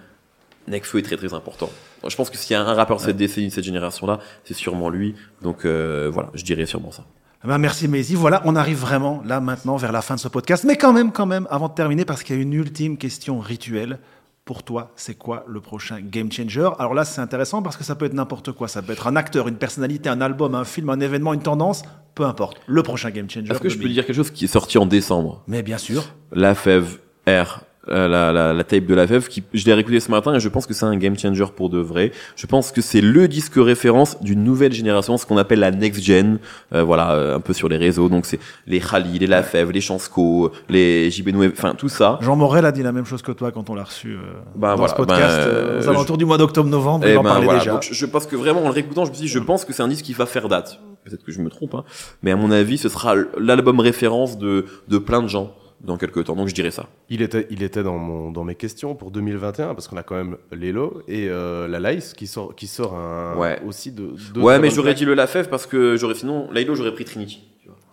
[0.69, 1.69] Necfeu est très très important.
[2.07, 4.55] Je pense que s'il y a un rappeur de cette décennie, de cette génération-là, c'est
[4.55, 5.15] sûrement lui.
[5.43, 7.05] Donc euh, voilà, je dirais sûrement ça.
[7.45, 8.15] Eh ben, merci Maisie.
[8.15, 10.65] Voilà, on arrive vraiment là maintenant vers la fin de ce podcast.
[10.65, 13.39] Mais quand même, quand même, avant de terminer, parce qu'il y a une ultime question
[13.39, 13.99] rituelle.
[14.45, 16.71] Pour toi, c'est quoi le prochain game changer?
[16.79, 18.67] Alors là, c'est intéressant parce que ça peut être n'importe quoi.
[18.67, 21.83] Ça peut être un acteur, une personnalité, un album, un film, un événement, une tendance.
[22.15, 22.59] Peu importe.
[22.67, 23.53] Le prochain game changer.
[23.53, 25.43] Est-ce que je peux dire quelque chose qui est sorti en décembre?
[25.49, 26.03] Mais bien sûr.
[26.33, 27.61] La Fève R.
[27.91, 30.41] euh, La, la, la tape de la Fève, qui, je l'ai réécouté ce matin et
[30.41, 32.13] je pense que c'est un game changer pour de vrai.
[32.37, 36.03] Je pense que c'est le disque référence d'une nouvelle génération, ce qu'on appelle la next
[36.03, 36.39] gen,
[36.75, 38.09] euh, voilà, euh, un peu sur les réseaux.
[38.09, 42.19] Donc c'est les Khalid, les La Fève, les Chansco, les JB Noué, enfin tout ça.
[42.23, 44.21] Jean Morel a dit la même chose que toi quand on l'a reçu euh,
[44.57, 47.05] Ben dans voilà, ce podcast ben, euh, aux je- alentours du mois d'octobre-novembre.
[47.09, 47.59] Eh Il en ben, parlait voilà.
[47.61, 47.73] déjà.
[47.73, 49.65] Donc, je, je pense que vraiment, en le réécoutant, je me suis dit, je pense
[49.65, 50.81] que c'est un disque qui va faire date.
[51.05, 51.85] Peut-être que je me trompe, hein.
[52.23, 56.25] mais à mon avis, ce sera l'album référence de, de plein de gens dans quelques
[56.25, 56.35] temps.
[56.37, 56.89] Donc je dirais ça.
[57.09, 60.17] Il était, il était dans, mon, dans mes questions pour 2021 parce qu'on a quand
[60.17, 63.61] même Lelo et euh, la Lice qui sort, qui sort un, Ouais.
[63.67, 64.11] aussi de.
[64.35, 67.43] de ouais, mais j'aurais dit le Lafèvre parce que j'aurais sinon, Laylo, j'aurais pris Trinity.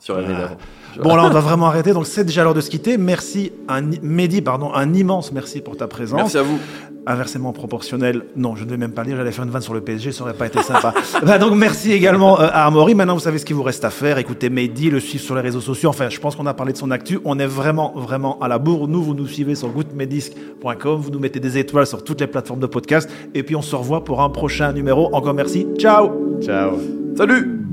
[0.05, 0.57] Tu vois, sur l'année d'avant.
[1.01, 1.93] Bon, là, on va vraiment arrêter.
[1.93, 2.97] Donc, c'est déjà l'heure de se quitter.
[2.97, 6.17] Merci, un, Mehdi, pardon, un immense merci pour ta présence.
[6.17, 6.59] Merci à vous.
[7.07, 8.23] Inversement proportionnel.
[8.35, 9.17] Non, je ne vais même pas le dire.
[9.17, 10.11] J'allais faire une vanne sur le PSG.
[10.11, 10.93] Ça aurait pas été sympa.
[11.25, 12.95] bah, donc, merci également euh, à Amaury.
[12.95, 14.17] Maintenant, vous savez ce qu'il vous reste à faire.
[14.19, 15.89] Écoutez Mehdi, le suivre sur les réseaux sociaux.
[15.89, 17.19] Enfin, je pense qu'on a parlé de son actu.
[17.25, 18.87] On est vraiment, vraiment à la bourre.
[18.87, 21.01] Nous, vous nous suivez sur goutmedisc.com.
[21.01, 23.09] Vous nous mettez des étoiles sur toutes les plateformes de podcast.
[23.33, 25.13] Et puis, on se revoit pour un prochain numéro.
[25.13, 25.67] Encore merci.
[25.77, 26.39] Ciao!
[26.41, 26.77] Ciao.
[27.17, 27.64] Salut